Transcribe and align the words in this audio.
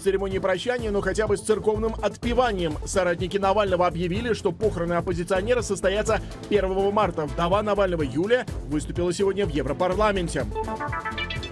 Церемонии 0.00 0.38
прощания, 0.38 0.90
но 0.90 1.00
хотя 1.00 1.26
бы 1.26 1.36
с 1.36 1.40
церковным 1.40 1.94
отпеванием. 2.02 2.74
Соратники 2.84 3.36
Навального 3.38 3.86
объявили, 3.86 4.32
что 4.32 4.52
похороны 4.52 4.94
оппозиционера 4.94 5.62
состоятся 5.62 6.20
1 6.48 6.92
марта. 6.92 7.26
Вдова 7.26 7.62
Навального 7.62 8.02
Юлия 8.02 8.46
выступила 8.68 9.12
сегодня 9.12 9.46
в 9.46 9.50
Европарламенте 9.50 10.46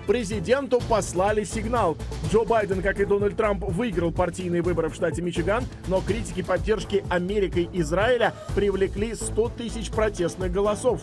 президенту 0.08 0.80
послали 0.88 1.44
сигнал. 1.44 1.94
Джо 2.32 2.42
Байден, 2.44 2.80
как 2.80 2.98
и 2.98 3.04
Дональд 3.04 3.36
Трамп, 3.36 3.62
выиграл 3.62 4.10
партийные 4.10 4.62
выборы 4.62 4.88
в 4.88 4.94
штате 4.94 5.20
Мичиган, 5.20 5.64
но 5.86 6.00
критики 6.00 6.42
поддержки 6.42 7.04
Америкой 7.10 7.68
Израиля 7.74 8.32
привлекли 8.56 9.14
100 9.14 9.50
тысяч 9.50 9.90
протестных 9.90 10.50
голосов. 10.50 11.02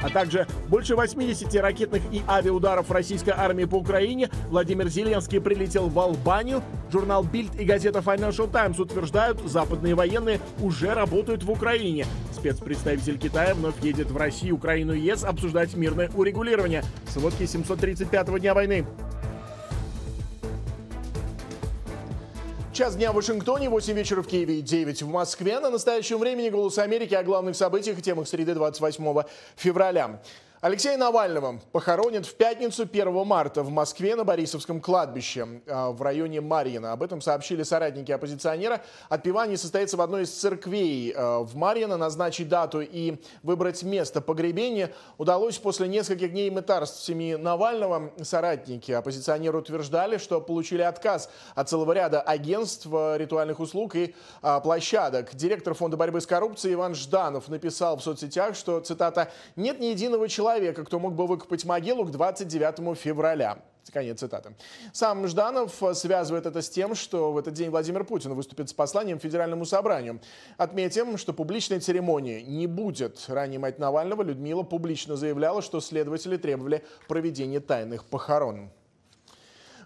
А 0.00 0.08
также 0.08 0.46
больше 0.68 0.96
80 0.96 1.54
ракетных 1.56 2.00
и 2.10 2.22
авиаударов 2.26 2.90
российской 2.90 3.34
армии 3.36 3.66
по 3.66 3.76
Украине. 3.76 4.30
Владимир 4.48 4.88
Зеленский 4.88 5.40
прилетел 5.40 5.88
в 5.90 5.98
Албанию. 5.98 6.62
Журнал 6.90 7.24
Bild 7.24 7.60
и 7.60 7.64
газета 7.64 7.98
Financial 7.98 8.50
Times 8.50 8.78
утверждают, 8.78 9.40
западные 9.44 9.94
военные 9.94 10.40
уже 10.60 10.94
работают 10.94 11.42
в 11.42 11.50
Украине. 11.50 12.06
Спецпредставитель 12.32 13.18
Китая 13.18 13.54
вновь 13.54 13.82
едет 13.82 14.10
в 14.10 14.16
Россию, 14.16 14.56
Украину 14.56 14.94
и 14.94 15.00
ЕС 15.00 15.24
обсуждать 15.24 15.74
мирное 15.74 16.10
урегулирование. 16.14 16.84
Сводки 17.08 17.46
735 17.46 18.13
пятого 18.14 18.38
дня 18.38 18.54
войны. 18.54 18.86
Час 22.72 22.94
дня 22.94 23.10
в 23.10 23.16
Вашингтоне, 23.16 23.68
8 23.68 23.92
вечера 23.92 24.22
в 24.22 24.28
Киеве 24.28 24.60
и 24.60 24.62
9 24.62 25.02
в 25.02 25.08
Москве. 25.08 25.58
На 25.58 25.68
настоящем 25.68 26.20
времени 26.20 26.48
«Голос 26.48 26.78
Америки» 26.78 27.12
о 27.14 27.24
главных 27.24 27.56
событиях 27.56 27.98
и 27.98 28.02
темах 28.02 28.28
среды 28.28 28.54
28 28.54 29.24
февраля. 29.56 30.20
Алексея 30.64 30.96
Навального 30.96 31.60
похоронят 31.72 32.24
в 32.24 32.36
пятницу 32.36 32.84
1 32.84 33.26
марта 33.26 33.62
в 33.62 33.68
Москве 33.68 34.16
на 34.16 34.24
Борисовском 34.24 34.80
кладбище 34.80 35.60
а, 35.66 35.90
в 35.90 36.00
районе 36.00 36.40
Марьина. 36.40 36.92
Об 36.92 37.02
этом 37.02 37.20
сообщили 37.20 37.62
соратники 37.64 38.10
оппозиционера. 38.10 38.80
Отпевание 39.10 39.58
состоится 39.58 39.98
в 39.98 40.00
одной 40.00 40.22
из 40.22 40.30
церквей 40.30 41.12
а, 41.14 41.40
в 41.40 41.54
Марьино. 41.54 41.98
Назначить 41.98 42.48
дату 42.48 42.80
и 42.80 43.16
выбрать 43.42 43.82
место 43.82 44.22
погребения 44.22 44.90
удалось 45.18 45.58
после 45.58 45.86
нескольких 45.86 46.30
дней 46.30 46.48
мытарств 46.48 47.04
семьи 47.04 47.34
Навального. 47.34 48.14
Соратники 48.22 48.90
оппозиционера 48.90 49.58
утверждали, 49.58 50.16
что 50.16 50.40
получили 50.40 50.80
отказ 50.80 51.28
от 51.54 51.68
целого 51.68 51.92
ряда 51.92 52.22
агентств 52.22 52.88
а, 52.90 53.18
ритуальных 53.18 53.60
услуг 53.60 53.96
и 53.96 54.14
площадок. 54.62 55.34
Директор 55.34 55.74
Фонда 55.74 55.98
борьбы 55.98 56.22
с 56.22 56.26
коррупцией 56.26 56.72
Иван 56.72 56.94
Жданов 56.94 57.48
написал 57.48 57.98
в 57.98 58.02
соцсетях, 58.02 58.56
что, 58.56 58.80
цитата, 58.80 59.30
«нет 59.56 59.78
ни 59.78 59.86
единого 59.86 60.26
человека, 60.26 60.53
человека, 60.54 60.84
кто 60.84 61.00
мог 61.00 61.14
бы 61.14 61.26
выкопать 61.26 61.64
могилу 61.64 62.04
к 62.04 62.10
29 62.12 62.96
февраля. 62.96 63.58
Конец 63.92 64.20
цитаты. 64.20 64.54
Сам 64.92 65.26
Жданов 65.26 65.82
связывает 65.94 66.46
это 66.46 66.62
с 66.62 66.70
тем, 66.70 66.94
что 66.94 67.32
в 67.32 67.38
этот 67.38 67.54
день 67.54 67.70
Владимир 67.70 68.04
Путин 68.04 68.34
выступит 68.34 68.68
с 68.70 68.72
посланием 68.72 69.18
Федеральному 69.18 69.66
собранию. 69.66 70.20
Отметим, 70.56 71.18
что 71.18 71.32
публичной 71.32 71.80
церемонии 71.80 72.40
не 72.40 72.66
будет. 72.66 73.22
Ранее 73.28 73.58
мать 73.58 73.78
Навального 73.78 74.22
Людмила 74.22 74.62
публично 74.62 75.16
заявляла, 75.16 75.60
что 75.60 75.80
следователи 75.80 76.36
требовали 76.36 76.84
проведения 77.08 77.60
тайных 77.60 78.04
похорон. 78.04 78.70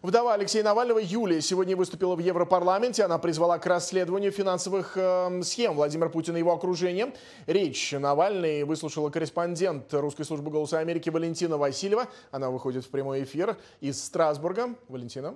Вдова 0.00 0.34
Алексея 0.34 0.62
Навального 0.62 1.00
Юлия 1.00 1.40
сегодня 1.40 1.76
выступила 1.76 2.14
в 2.14 2.20
Европарламенте. 2.20 3.02
Она 3.02 3.18
призвала 3.18 3.58
к 3.58 3.66
расследованию 3.66 4.30
финансовых 4.30 4.92
э, 4.96 5.42
схем 5.42 5.74
Владимира 5.74 6.08
Путина 6.08 6.36
и 6.36 6.40
его 6.40 6.52
окружения. 6.52 7.12
Речь 7.46 7.92
Навальный 7.92 8.62
выслушала 8.62 9.10
корреспондент 9.10 9.92
русской 9.92 10.22
службы 10.24 10.52
«Голоса 10.52 10.78
Америки» 10.78 11.10
Валентина 11.10 11.56
Васильева. 11.56 12.06
Она 12.30 12.50
выходит 12.50 12.84
в 12.84 12.90
прямой 12.90 13.24
эфир 13.24 13.56
из 13.80 14.02
Страсбурга. 14.02 14.76
Валентина. 14.88 15.34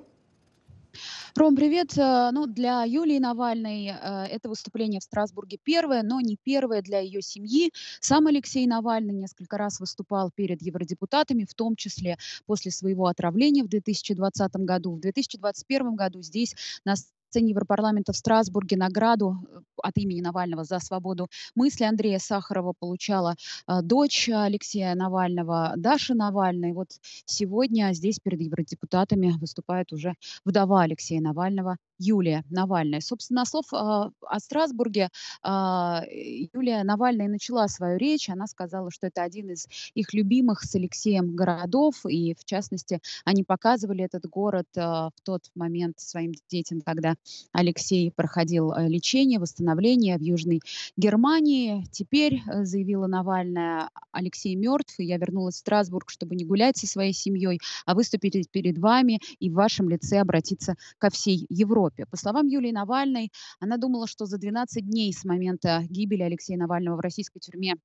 Ром, 1.35 1.57
привет. 1.57 1.97
Э, 1.97 2.31
ну, 2.31 2.47
для 2.47 2.85
Юлии 2.85 3.19
Навальной 3.19 3.87
э, 3.87 4.25
это 4.27 4.51
выступление 4.51 5.01
в 5.01 5.05
Страсбурге 5.05 5.59
первое, 5.63 6.03
но 6.03 6.21
не 6.21 6.37
первое 6.37 6.83
для 6.83 7.01
ее 7.01 7.23
семьи. 7.23 7.73
Сам 8.01 8.27
Алексей 8.27 8.67
Навальный 8.67 9.15
несколько 9.15 9.57
раз 9.57 9.81
выступал 9.81 10.31
перед 10.31 10.61
евродепутатами, 10.61 11.47
в 11.49 11.55
том 11.55 11.75
числе 11.75 12.19
после 12.45 12.71
своего 12.71 13.07
отравления 13.07 13.65
в 13.65 13.69
2020 13.69 14.57
году. 14.57 14.97
В 14.97 15.01
2021 15.01 15.97
году 15.97 16.21
здесь 16.23 16.55
на 16.85 16.97
сцене 17.33 17.51
Европарламента 17.51 18.13
в 18.13 18.17
Страсбурге 18.17 18.77
награду 18.77 19.39
э, 19.49 19.61
от 19.83 19.97
имени 19.97 20.21
Навального 20.21 20.65
за 20.65 20.79
свободу 20.81 21.29
мысли 21.55 21.85
Андрея 21.85 22.19
Сахарова 22.19 22.75
получала 22.79 23.37
э, 23.67 23.81
дочь 23.83 24.29
Алексея 24.29 24.95
Навального, 24.95 25.73
Даша 25.77 26.15
Навальная. 26.15 26.75
Вот 26.75 26.89
сегодня 27.25 27.95
здесь 27.95 28.19
перед 28.23 28.41
евродепутатами 28.43 29.33
выступает 29.41 29.93
уже 29.95 30.15
вдова 30.45 30.83
Алексея 30.83 31.23
Навального 31.23 31.79
Юлия 31.99 32.45
Навальная. 32.51 33.01
Собственно, 33.01 33.47
слов 33.47 33.65
э, 33.73 33.77
о 33.77 34.39
Страсбурге 34.39 35.09
Юлия 35.43 36.85
Навальная 36.85 37.29
начала 37.29 37.69
свою 37.69 37.97
речь. 37.97 38.29
Она 38.29 38.47
сказала, 38.47 38.91
что 38.91 39.07
это 39.07 39.23
один 39.23 39.51
из 39.51 39.67
их 39.95 40.13
любимых 40.13 40.63
с 40.63 40.75
Алексеем 40.75 41.35
городов, 41.35 42.05
и 42.07 42.35
в 42.35 42.45
частности 42.45 43.01
они 43.25 43.43
показывали 43.45 44.05
этот 44.05 44.27
город 44.27 44.67
в 44.75 45.13
тот 45.23 45.43
момент 45.55 45.99
своим 45.99 46.33
детям, 46.49 46.81
когда 46.81 47.15
Алексей 47.53 48.11
проходил 48.11 48.73
э, 48.73 48.89
лечение, 48.89 49.39
восстановление 49.39 50.19
в 50.19 50.23
Южной 50.23 50.61
Германии. 50.97 51.85
Теперь, 51.91 52.43
э, 52.47 52.65
заявила 52.65 53.07
Навальная, 53.07 53.91
Алексей 54.11 54.55
мертв, 54.55 54.99
и 54.99 55.05
я 55.05 55.19
вернулась 55.19 55.57
в 55.57 55.59
Страсбург, 55.59 56.11
чтобы 56.11 56.35
не 56.35 56.45
гулять 56.45 56.77
со 56.77 56.87
своей 56.87 57.13
семьей, 57.13 57.61
а 57.87 57.95
выступить 57.95 58.51
перед 58.51 58.79
вами 58.79 59.21
и 59.39 59.51
в 59.51 59.55
вашем 59.55 59.89
лице 59.89 60.19
обратиться 60.19 60.77
ко 60.99 61.11
всей 61.11 61.47
Европе. 61.49 62.07
По 62.11 62.17
словам 62.17 62.49
Юлии 62.49 62.73
Навальной, 62.73 63.31
она 63.61 63.77
думала, 63.77 64.07
что 64.07 64.27
за 64.27 64.39
12 64.39 64.85
дней 64.85 65.13
с 65.13 65.25
момента 65.25 65.85
гибели 65.89 66.23
Алексея 66.23 66.59
Навального 66.59 66.97
в 66.97 67.01
российской 67.01 67.41
тюрьме 67.41 67.77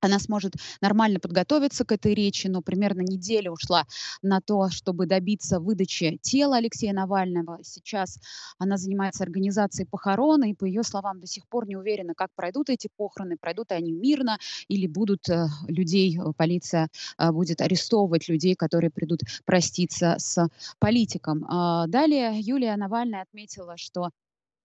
она 0.00 0.18
сможет 0.18 0.54
нормально 0.80 1.20
подготовиться 1.20 1.84
к 1.84 1.92
этой 1.92 2.14
речи, 2.14 2.46
но 2.46 2.62
примерно 2.62 3.00
неделя 3.00 3.50
ушла 3.50 3.86
на 4.22 4.40
то, 4.40 4.68
чтобы 4.70 5.06
добиться 5.06 5.60
выдачи 5.60 6.18
тела 6.22 6.56
Алексея 6.56 6.92
Навального. 6.92 7.58
Сейчас 7.62 8.18
она 8.58 8.76
занимается 8.76 9.24
организацией 9.24 9.86
похорон, 9.86 10.44
и, 10.44 10.54
по 10.54 10.64
ее 10.64 10.82
словам, 10.82 11.20
до 11.20 11.26
сих 11.26 11.46
пор 11.46 11.66
не 11.66 11.76
уверена, 11.76 12.14
как 12.14 12.30
пройдут 12.34 12.70
эти 12.70 12.88
похороны, 12.96 13.36
пройдут 13.36 13.72
они 13.72 13.92
мирно 13.92 14.38
или 14.68 14.86
будут 14.86 15.28
э, 15.28 15.46
людей, 15.68 16.18
э, 16.18 16.32
полиция 16.36 16.88
э, 17.18 17.30
будет 17.30 17.60
арестовывать 17.60 18.28
людей, 18.28 18.54
которые 18.54 18.90
придут 18.90 19.20
проститься 19.44 20.16
с 20.18 20.48
политиком. 20.78 21.44
А, 21.48 21.86
далее 21.86 22.32
Юлия 22.40 22.76
Навальная 22.76 23.22
отметила, 23.22 23.76
что 23.76 24.10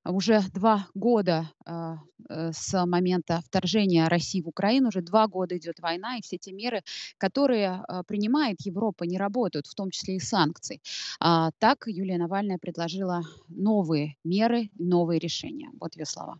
уже 0.05 0.41
два 0.53 0.87
года 0.95 1.51
э, 1.65 1.95
э, 2.29 2.51
с 2.53 2.85
момента 2.85 3.41
вторжения 3.45 4.07
России 4.07 4.41
в 4.41 4.47
Украину, 4.47 4.89
уже 4.89 5.01
два 5.01 5.27
года 5.27 5.57
идет 5.57 5.79
война, 5.79 6.17
и 6.17 6.21
все 6.21 6.37
те 6.37 6.51
меры, 6.51 6.81
которые 7.17 7.83
э, 7.87 8.03
принимает 8.07 8.61
Европа, 8.61 9.03
не 9.03 9.17
работают, 9.17 9.67
в 9.67 9.75
том 9.75 9.91
числе 9.91 10.15
и 10.15 10.19
санкции. 10.19 10.81
А, 11.19 11.51
так 11.59 11.83
Юлия 11.87 12.17
Навальная 12.17 12.57
предложила 12.57 13.21
новые 13.49 14.15
меры, 14.23 14.69
новые 14.77 15.19
решения. 15.19 15.69
Вот 15.79 15.95
ее 15.95 16.05
слова. 16.05 16.39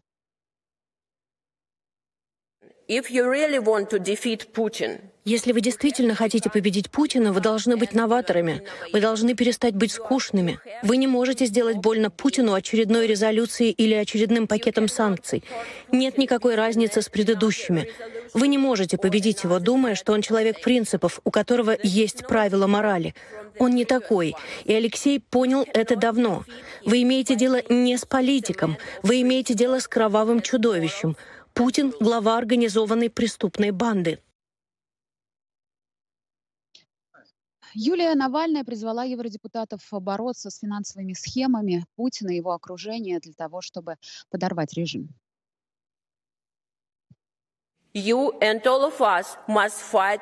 If 2.87 3.09
you 3.09 3.29
really 3.29 3.59
want 3.59 3.89
to 3.91 3.99
defeat 3.99 4.51
Putin, 4.53 5.10
если 5.23 5.51
вы 5.51 5.61
действительно 5.61 6.15
хотите 6.15 6.49
победить 6.49 6.89
Путина, 6.89 7.31
вы 7.31 7.41
должны 7.41 7.77
быть 7.77 7.93
новаторами. 7.93 8.63
Вы 8.91 9.01
должны 9.01 9.35
перестать 9.35 9.75
быть 9.75 9.91
скучными. 9.91 10.59
Вы 10.81 10.97
не 10.97 11.05
можете 11.05 11.45
сделать 11.45 11.77
больно 11.77 12.09
Путину 12.09 12.53
очередной 12.53 13.05
резолюцией 13.05 13.71
или 13.71 13.93
очередным 13.93 14.47
пакетом 14.47 14.87
санкций. 14.87 15.43
Нет 15.91 16.17
никакой 16.17 16.55
разницы 16.55 17.03
с 17.03 17.09
предыдущими. 17.09 17.87
Вы 18.33 18.47
не 18.47 18.57
можете 18.57 18.97
победить 18.97 19.43
его, 19.43 19.59
думая, 19.59 19.93
что 19.93 20.13
он 20.13 20.21
человек 20.23 20.61
принципов, 20.61 21.19
у 21.23 21.29
которого 21.29 21.77
есть 21.83 22.25
правила 22.25 22.65
морали. 22.65 23.13
Он 23.59 23.75
не 23.75 23.85
такой. 23.85 24.33
И 24.63 24.73
Алексей 24.73 25.19
понял 25.19 25.67
это 25.73 25.95
давно. 25.95 26.45
Вы 26.83 27.03
имеете 27.03 27.35
дело 27.35 27.61
не 27.69 27.97
с 27.97 28.05
политиком. 28.05 28.77
Вы 29.03 29.21
имеете 29.21 29.53
дело 29.53 29.79
с 29.79 29.87
кровавым 29.87 30.41
чудовищем. 30.41 31.15
Путин— 31.53 31.93
глава 31.99 32.37
организованной 32.37 33.09
преступной 33.09 33.71
банды. 33.71 34.19
Юлия 37.73 38.15
Навальная 38.15 38.63
призвала 38.63 39.03
евродепутатов 39.03 39.81
бороться 39.91 40.49
с 40.49 40.59
финансовыми 40.59 41.13
схемами 41.13 41.85
Путина 41.95 42.31
и 42.31 42.35
его 42.37 42.51
окружения 42.51 43.19
для 43.19 43.33
того, 43.33 43.61
чтобы 43.61 43.95
подорвать 44.29 44.73
режим. 44.73 45.09
You 47.93 48.39
and 48.39 48.65
all 48.65 48.85
of 48.85 49.01
us 49.01 49.37
must 49.49 49.81
fight 49.91 50.21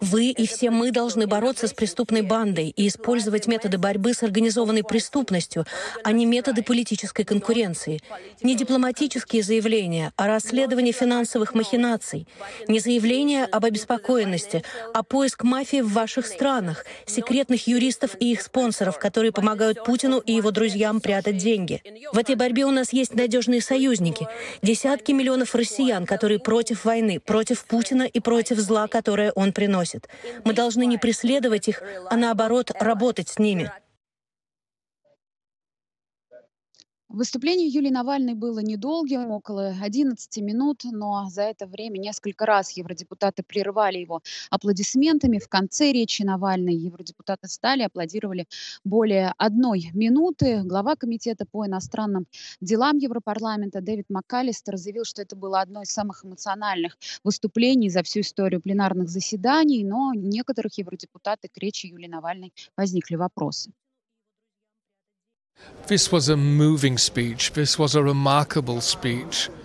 Вы 0.00 0.30
и 0.30 0.46
все 0.46 0.70
мы 0.70 0.90
должны 0.90 1.26
бороться 1.26 1.66
с 1.66 1.72
преступной 1.72 2.22
бандой 2.22 2.68
и 2.68 2.88
использовать 2.88 3.46
методы 3.46 3.78
борьбы 3.78 4.14
с 4.14 4.22
организованной 4.22 4.84
преступностью, 4.84 5.64
а 6.04 6.12
не 6.12 6.26
методы 6.26 6.62
политической 6.62 7.24
конкуренции. 7.24 8.00
Не 8.42 8.54
дипломатические 8.54 9.42
заявления 9.42 10.12
о 10.16 10.26
расследовании 10.26 10.92
финансовых 10.92 11.54
махинаций, 11.54 12.26
не 12.68 12.78
заявления 12.78 13.44
об 13.44 13.64
обеспокоенности, 13.64 14.62
а 14.92 15.02
поиск 15.02 15.44
мафии 15.44 15.80
в 15.80 15.92
ваших 15.92 16.26
странах, 16.26 16.84
секретных 17.06 17.66
юристов 17.66 18.16
и 18.20 18.32
их 18.32 18.42
спонсоров, 18.42 18.98
которые 18.98 19.32
помогают 19.32 19.84
Путину 19.84 20.18
и 20.18 20.32
его 20.32 20.50
друзьям 20.50 21.00
прятать 21.00 21.38
деньги. 21.38 21.82
В 22.12 22.18
этой 22.18 22.34
борьбе 22.34 22.64
у 22.66 22.70
нас 22.70 22.92
есть 22.92 23.14
надежные 23.14 23.60
союзники. 23.60 24.26
Десятки 24.62 25.12
миллионов 25.12 25.54
россиян, 25.54 26.06
которые 26.06 26.38
против 26.38 26.84
войны, 26.84 27.20
против 27.20 27.64
Путина 27.64 28.02
и 28.02 28.20
против 28.20 28.57
зла, 28.60 28.88
которое 28.88 29.32
он 29.32 29.52
приносит. 29.52 30.08
Мы 30.44 30.52
должны 30.52 30.86
не 30.86 30.98
преследовать 30.98 31.68
их, 31.68 31.82
а 32.10 32.16
наоборот 32.16 32.70
работать 32.78 33.28
с 33.28 33.38
ними. 33.38 33.70
Выступление 37.10 37.68
Юлии 37.68 37.88
Навальной 37.88 38.34
было 38.34 38.58
недолгим, 38.58 39.30
около 39.30 39.74
11 39.80 40.36
минут, 40.42 40.82
но 40.84 41.26
за 41.30 41.40
это 41.40 41.66
время 41.66 41.96
несколько 41.96 42.44
раз 42.44 42.72
евродепутаты 42.72 43.42
прерывали 43.42 43.96
его 43.96 44.20
аплодисментами. 44.50 45.38
В 45.38 45.48
конце 45.48 45.90
речи 45.90 46.20
Навальной 46.20 46.74
евродепутаты 46.74 47.48
стали, 47.48 47.82
аплодировали 47.82 48.46
более 48.84 49.32
одной 49.38 49.90
минуты. 49.94 50.62
Глава 50.64 50.96
Комитета 50.96 51.46
по 51.50 51.66
иностранным 51.66 52.26
делам 52.60 52.98
Европарламента 52.98 53.80
Дэвид 53.80 54.10
МакКаллистер 54.10 54.76
заявил, 54.76 55.04
что 55.06 55.22
это 55.22 55.34
было 55.34 55.62
одно 55.62 55.80
из 55.80 55.90
самых 55.90 56.26
эмоциональных 56.26 56.98
выступлений 57.24 57.88
за 57.88 58.02
всю 58.02 58.20
историю 58.20 58.60
пленарных 58.60 59.08
заседаний, 59.08 59.82
но 59.82 60.12
некоторых 60.12 60.76
евродепутатов 60.76 61.50
к 61.52 61.56
речи 61.56 61.86
Юлии 61.86 62.06
Навальной 62.06 62.52
возникли 62.76 63.16
вопросы. 63.16 63.72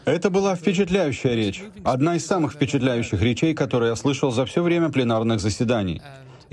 Это 0.06 0.30
была 0.30 0.56
впечатляющая 0.56 1.36
речь. 1.36 1.62
Одна 1.84 2.16
из 2.16 2.26
самых 2.26 2.54
впечатляющих 2.54 3.22
речей, 3.22 3.54
которые 3.54 3.90
я 3.90 3.96
слышал 3.96 4.32
за 4.32 4.46
все 4.46 4.64
время 4.64 4.90
пленарных 4.90 5.42
заседаний. 5.42 6.02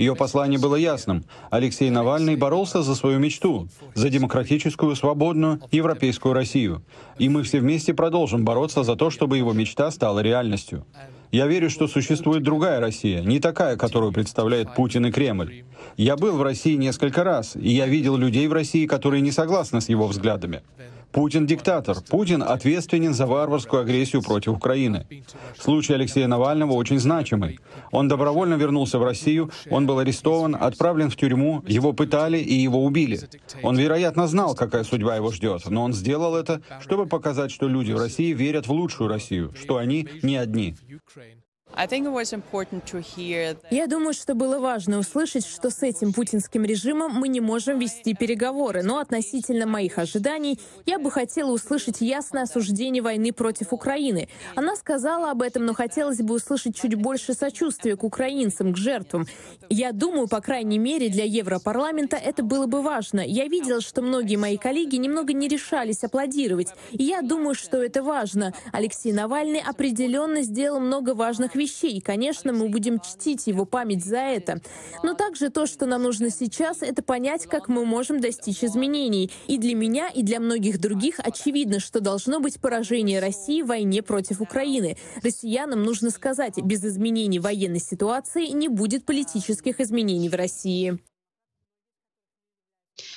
Ее 0.01 0.17
послание 0.17 0.59
было 0.59 0.77
ясным. 0.77 1.27
Алексей 1.51 1.91
Навальный 1.91 2.35
боролся 2.35 2.81
за 2.81 2.95
свою 2.95 3.19
мечту, 3.19 3.69
за 3.95 4.09
демократическую, 4.09 4.97
свободную, 4.97 5.61
европейскую 5.71 6.33
Россию. 6.33 6.83
И 7.19 7.29
мы 7.29 7.43
все 7.43 7.61
вместе 7.61 7.93
продолжим 7.93 8.43
бороться 8.43 8.83
за 8.83 8.97
то, 8.97 9.11
чтобы 9.11 9.37
его 9.37 9.53
мечта 9.53 9.91
стала 9.91 10.21
реальностью. 10.21 10.87
Я 11.33 11.47
верю, 11.47 11.69
что 11.69 11.87
существует 11.87 12.43
другая 12.43 12.81
Россия, 12.81 13.21
не 13.21 13.41
такая, 13.41 13.77
которую 13.77 14.11
представляет 14.11 14.75
Путин 14.75 15.05
и 15.05 15.13
Кремль. 15.13 15.65
Я 15.99 16.17
был 16.17 16.39
в 16.39 16.43
России 16.43 16.77
несколько 16.77 17.23
раз, 17.23 17.55
и 17.55 17.69
я 17.69 17.87
видел 17.87 18.17
людей 18.17 18.49
в 18.49 18.55
России, 18.55 18.87
которые 18.87 19.21
не 19.21 19.33
согласны 19.33 19.83
с 19.83 19.91
его 19.91 20.07
взглядами. 20.07 20.63
Путин 21.13 21.47
диктатор. 21.47 21.97
Путин 22.09 22.43
ответственен 22.43 23.15
за 23.15 23.27
варварскую 23.27 23.83
агрессию 23.83 24.23
против 24.23 24.53
Украины. 24.53 25.07
Случай 25.59 25.95
Алексея 25.95 26.29
Навального 26.29 26.73
очень 26.73 27.01
значимый. 27.01 27.59
Он 27.91 28.09
добровольно 28.09 28.55
вернулся 28.55 28.99
в 28.99 29.05
Россию, 29.05 29.51
он 29.71 29.87
был 29.87 29.99
арестован, 29.99 30.57
отправлен 30.59 31.11
в 31.11 31.17
тюрьму, 31.17 31.63
его 31.67 31.93
пытали 31.93 32.39
и 32.39 32.55
его 32.55 32.85
убили. 32.85 33.21
Он, 33.63 33.77
вероятно, 33.77 34.29
знал, 34.29 34.55
какая 34.55 34.85
судьба 34.85 35.17
его 35.17 35.33
ждет, 35.33 35.63
но 35.69 35.83
он 35.83 35.93
сделал 35.93 36.37
это, 36.37 36.63
чтобы 36.81 37.07
показать, 37.07 37.51
что 37.51 37.69
люди 37.69 37.93
в 37.93 37.99
России 37.99 38.33
верят 38.33 38.67
в 38.67 38.73
лучшую 38.73 39.09
Россию, 39.09 39.53
что 39.61 39.79
они 39.79 40.09
не 40.23 40.37
одни. 40.37 40.77
Я 43.71 43.87
думаю, 43.87 44.13
что 44.13 44.35
было 44.35 44.59
важно 44.59 44.99
услышать, 44.99 45.47
что 45.47 45.71
с 45.71 45.83
этим 45.83 46.13
путинским 46.13 46.65
режимом 46.65 47.13
мы 47.13 47.29
не 47.29 47.41
можем 47.41 47.79
вести 47.79 48.15
переговоры, 48.15 48.83
но 48.83 48.99
относительно 48.99 49.67
моих 49.67 49.99
ожиданий 49.99 50.59
я 50.85 50.99
бы 50.99 51.11
хотела 51.11 51.53
услышать 51.53 52.01
ясное 52.01 52.43
осуждение 52.43 53.03
войны 53.03 53.33
против 53.33 53.73
Украины. 53.73 54.29
Она 54.57 54.77
сказала 54.77 55.31
об 55.31 55.43
этом, 55.43 55.65
но 55.65 55.75
хотелось 55.75 56.19
бы 56.19 56.35
услышать 56.35 56.77
чуть 56.77 56.97
больше 56.97 57.35
сочувствия 57.35 57.97
к 57.97 58.05
украинцам, 58.05 58.73
к 58.73 58.77
жертвам. 58.77 59.27
Я 59.69 59.93
думаю, 59.93 60.27
по 60.27 60.41
крайней 60.41 60.79
мере, 60.79 61.09
для 61.09 61.25
Европарламента 61.25 62.17
это 62.17 62.43
было 62.43 62.67
бы 62.67 62.83
важно. 62.83 63.21
Я 63.21 63.47
видела, 63.47 63.81
что 63.81 64.03
многие 64.03 64.37
мои 64.37 64.57
коллеги 64.57 64.97
немного 64.97 65.33
не 65.33 65.49
решались 65.49 66.03
аплодировать. 66.03 66.69
И 66.91 67.05
я 67.05 67.23
думаю, 67.23 67.55
что 67.55 67.83
это 67.83 68.03
важно. 68.03 68.53
Алексей 68.73 69.13
Навальный 69.13 69.61
определенно 69.61 70.43
сделал 70.43 70.81
много 70.81 71.15
важных 71.15 71.55
вещей, 71.61 71.99
и, 71.99 72.01
конечно, 72.01 72.53
мы 72.53 72.69
будем 72.69 72.99
чтить 73.01 73.47
его 73.47 73.65
память 73.65 74.05
за 74.05 74.19
это. 74.19 74.61
Но 75.03 75.15
также 75.15 75.51
то, 75.51 75.67
что 75.67 75.87
нам 75.87 76.03
нужно 76.03 76.31
сейчас, 76.31 76.83
это 76.83 77.03
понять, 77.03 77.47
как 77.47 77.69
мы 77.69 77.85
можем 77.85 78.21
достичь 78.21 78.65
изменений. 78.65 79.31
И 79.47 79.59
для 79.59 79.75
меня, 79.75 80.09
и 80.09 80.23
для 80.23 80.41
многих 80.41 80.81
других 80.81 81.21
очевидно, 81.21 81.79
что 81.79 82.01
должно 82.01 82.41
быть 82.41 82.61
поражение 82.61 83.21
России 83.21 83.63
в 83.63 83.67
войне 83.67 84.03
против 84.03 84.41
Украины. 84.41 84.97
Россиянам 85.23 85.83
нужно 85.85 86.11
сказать, 86.11 86.57
без 86.57 86.85
изменений 86.85 87.39
военной 87.39 87.81
ситуации 87.81 88.47
не 88.47 88.69
будет 88.69 89.05
политических 89.05 89.81
изменений 89.81 90.29
в 90.29 90.35
России. 90.35 90.99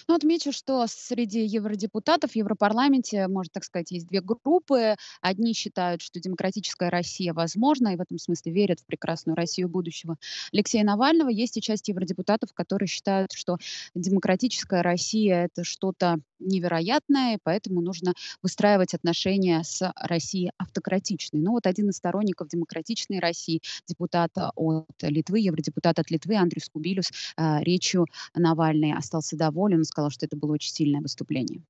Ну, 0.07 0.15
отмечу, 0.15 0.51
что 0.51 0.85
среди 0.87 1.45
евродепутатов 1.45 2.31
в 2.31 2.35
Европарламенте, 2.35 3.27
можно 3.27 3.51
так 3.53 3.63
сказать, 3.63 3.91
есть 3.91 4.07
две 4.07 4.21
группы. 4.21 4.95
Одни 5.21 5.53
считают, 5.53 6.01
что 6.01 6.19
демократическая 6.19 6.89
Россия 6.89 7.33
возможна, 7.33 7.89
и 7.89 7.95
в 7.95 8.01
этом 8.01 8.17
смысле 8.17 8.51
верят 8.51 8.79
в 8.79 8.85
прекрасную 8.85 9.35
Россию 9.35 9.69
будущего 9.69 10.17
Алексея 10.51 10.83
Навального. 10.83 11.29
Есть 11.29 11.57
и 11.57 11.61
часть 11.61 11.87
евродепутатов, 11.87 12.53
которые 12.53 12.87
считают, 12.87 13.31
что 13.31 13.57
демократическая 13.95 14.81
Россия— 14.81 15.45
это 15.53 15.63
что-то 15.63 16.17
невероятное, 16.39 17.35
и 17.35 17.39
поэтому 17.41 17.81
нужно 17.81 18.13
выстраивать 18.41 18.93
отношения 18.93 19.63
с 19.63 19.91
Россией 19.95 20.51
автократичной. 20.57 21.39
Ну 21.39 21.51
вот 21.51 21.65
один 21.67 21.89
из 21.89 21.95
сторонников 21.95 22.49
демократичной 22.49 23.19
России, 23.19 23.61
депутат 23.87 24.31
от 24.35 24.85
Литвы, 25.01 25.39
евродепутат 25.39 25.99
от 25.99 26.11
Литвы 26.11 26.35
Андрей 26.35 26.61
Скубилюс, 26.61 27.09
э, 27.37 27.63
речью 27.63 28.07
Навальный 28.35 28.93
остался 28.93 29.37
доволен, 29.37 29.83
он 29.93 30.11
сказал, 30.11 30.11
что 30.11 30.25
это 30.25 30.35
было 30.35 30.53
очень 30.53 30.71
сильное 30.71 31.01
выступление. 31.01 31.61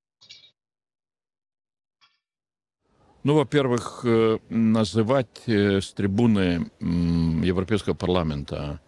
Ну, 3.23 3.35
во-первых, 3.35 4.01
э, 4.03 4.39
называть 4.49 5.43
э, 5.47 5.79
с 5.79 5.93
трибуны 5.93 6.69
Европейского 6.81 7.93
парламента 7.93 8.81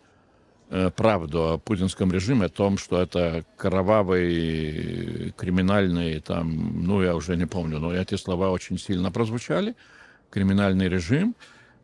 Э, 0.67 0.89
правду 0.89 1.53
о 1.53 1.57
путинском 1.59 2.11
режиме, 2.11 2.47
о 2.47 2.49
том, 2.49 2.79
что 2.79 2.99
это 2.99 3.45
кровавый, 3.55 5.31
криминальный, 5.37 6.19
там, 6.19 6.83
ну, 6.83 7.03
я 7.03 7.15
уже 7.15 7.37
не 7.37 7.45
помню, 7.45 7.77
но 7.77 7.93
эти 7.93 8.15
слова 8.15 8.49
очень 8.49 8.79
сильно 8.79 9.11
прозвучали, 9.11 9.75
криминальный 10.31 10.89
режим. 10.89 11.35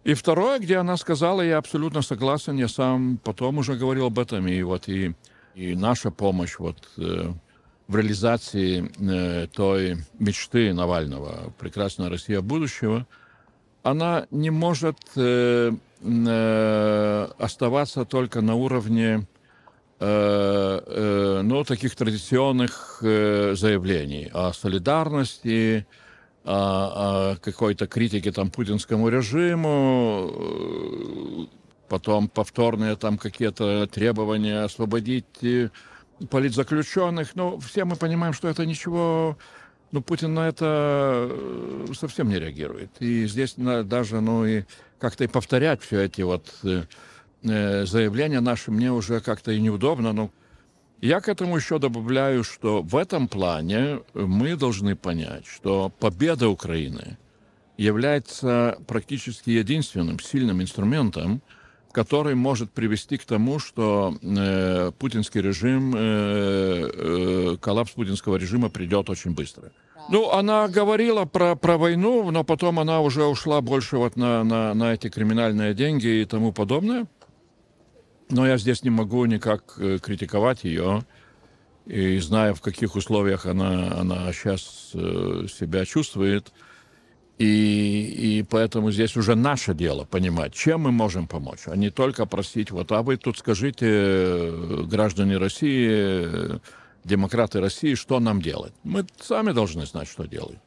И 0.04 0.16
второе, 0.16 0.58
где 0.58 0.78
она 0.78 0.98
сказала, 0.98 1.42
я 1.42 1.60
абсолютно 1.60 2.02
согласен, 2.02 2.58
я 2.58 2.68
сам 2.68 3.20
потом 3.24 3.60
уже 3.60 3.76
говорил 3.76 4.08
об 4.08 4.18
этом, 4.18 4.48
и 4.48 4.64
вот 4.64 4.90
и, 4.90 5.14
и 5.54 5.76
наша 5.76 6.10
помощь 6.10 6.58
вот 6.58 6.78
в 7.92 7.96
реализации 7.96 8.90
э, 9.00 9.48
той 9.48 9.98
мечты 10.18 10.74
Навального 10.74 11.54
«Прекрасная 11.60 12.10
Россия 12.10 12.42
будущего», 12.42 13.06
она 13.84 14.28
не 14.32 14.50
может 14.50 14.98
э, 15.16 15.72
Э, 16.04 17.28
оставаться 17.38 18.06
только 18.06 18.42
на 18.42 18.56
уровне 18.56 19.28
ну, 20.00 21.64
таких 21.64 21.96
традиционных 21.96 22.98
заявлений 23.02 24.32
о 24.34 24.52
солидарности, 24.52 25.86
о 26.44 27.36
какой-то 27.36 27.86
критике 27.86 28.32
там 28.32 28.50
путинскому 28.50 29.10
режиму, 29.10 30.32
потом 31.88 32.30
повторные 32.30 32.96
там 32.96 33.20
какие-то 33.20 33.86
требования 33.86 34.64
освободить 34.64 35.72
политзаключенных. 36.30 37.36
Ну, 37.36 37.60
все 37.60 37.86
мы 37.86 37.96
понимаем, 37.96 38.34
что 38.34 38.48
это 38.48 38.66
ничего 38.66 39.38
ну, 39.92 40.02
Путин 40.02 40.34
на 40.34 40.48
это 40.48 41.30
совсем 41.94 42.30
не 42.30 42.40
реагирует. 42.40 42.92
И 43.00 43.28
здесь 43.28 43.56
даже, 43.58 44.22
ну, 44.22 44.46
и 44.46 44.64
как-то 45.00 45.24
и 45.24 45.28
повторять 45.28 45.82
все 45.82 46.02
эти 46.04 46.22
вот 46.22 46.54
э, 46.64 46.84
э, 47.44 47.86
заявления 47.86 48.40
наши 48.40 48.72
мне 48.72 48.92
уже 48.92 49.20
как-то 49.20 49.52
и 49.52 49.60
неудобно. 49.60 50.14
Но 50.14 50.32
я 51.02 51.20
к 51.20 51.28
этому 51.28 51.58
еще 51.58 51.80
добавляю, 51.80 52.44
что 52.44 52.82
в 52.82 52.96
этом 52.96 53.28
плане 53.28 54.02
мы 54.14 54.56
должны 54.56 54.96
понять, 54.96 55.46
что 55.46 55.90
победа 56.00 56.48
Украины 56.48 57.18
является 57.78 58.78
практически 58.88 59.50
единственным 59.50 60.20
сильным 60.20 60.62
инструментом, 60.62 61.42
который 61.92 62.36
может 62.36 62.72
привести 62.72 63.18
к 63.18 63.26
тому, 63.26 63.60
что 63.60 64.16
э, 64.22 64.92
путинский 64.98 65.42
режим, 65.42 65.94
э, 65.96 66.90
э, 66.94 67.58
коллапс 67.60 67.92
путинского 67.92 68.38
режима 68.38 68.70
придет 68.70 69.10
очень 69.10 69.32
быстро. 69.32 69.72
Ну, 70.10 70.32
она 70.32 70.68
говорила 70.68 71.26
про, 71.26 71.56
про 71.56 71.78
войну, 71.78 72.30
но 72.32 72.44
потом 72.44 72.80
она 72.80 73.02
уже 73.02 73.24
ушла 73.24 73.62
больше 73.62 73.98
вот 73.98 74.16
на, 74.16 74.44
на, 74.44 74.74
на 74.74 74.94
эти 74.94 75.10
криминальные 75.10 75.74
деньги 75.74 76.22
и 76.22 76.26
тому 76.26 76.52
подобное. 76.52 77.08
Но 78.30 78.48
я 78.48 78.58
здесь 78.58 78.84
не 78.84 78.90
могу 78.90 79.26
никак 79.26 79.76
э, 79.78 80.00
критиковать 80.02 80.64
ее. 80.64 81.06
И 81.86 82.20
зная, 82.20 82.54
в 82.54 82.62
каких 82.62 82.96
условиях 82.96 83.46
она, 83.46 83.92
она 84.00 84.32
сейчас 84.34 84.92
э, 84.94 85.48
себя 85.48 85.86
чувствует, 85.86 86.52
и, 87.42 88.40
и 88.40 88.44
поэтому 88.44 88.92
здесь 88.92 89.18
уже 89.18 89.36
наше 89.36 89.74
дело 89.74 90.06
понимать, 90.06 90.54
чем 90.54 90.82
мы 90.82 90.92
можем 90.92 91.28
помочь, 91.28 91.62
а 91.66 91.76
не 91.76 91.90
только 91.90 92.28
просить, 92.28 92.70
вот, 92.70 92.92
а 92.92 93.02
вы 93.02 93.18
тут 93.18 93.40
скажите, 93.40 93.88
э, 93.90 94.84
граждане 94.84 95.38
России, 95.38 96.60
демократы 97.04 97.60
России, 97.60 97.96
что 97.96 98.20
нам 98.20 98.42
делать. 98.42 98.74
Мы 98.84 99.06
сами 99.20 99.54
должны 99.54 99.88
знать, 99.88 100.08
что 100.08 100.26
делать. 100.26 100.60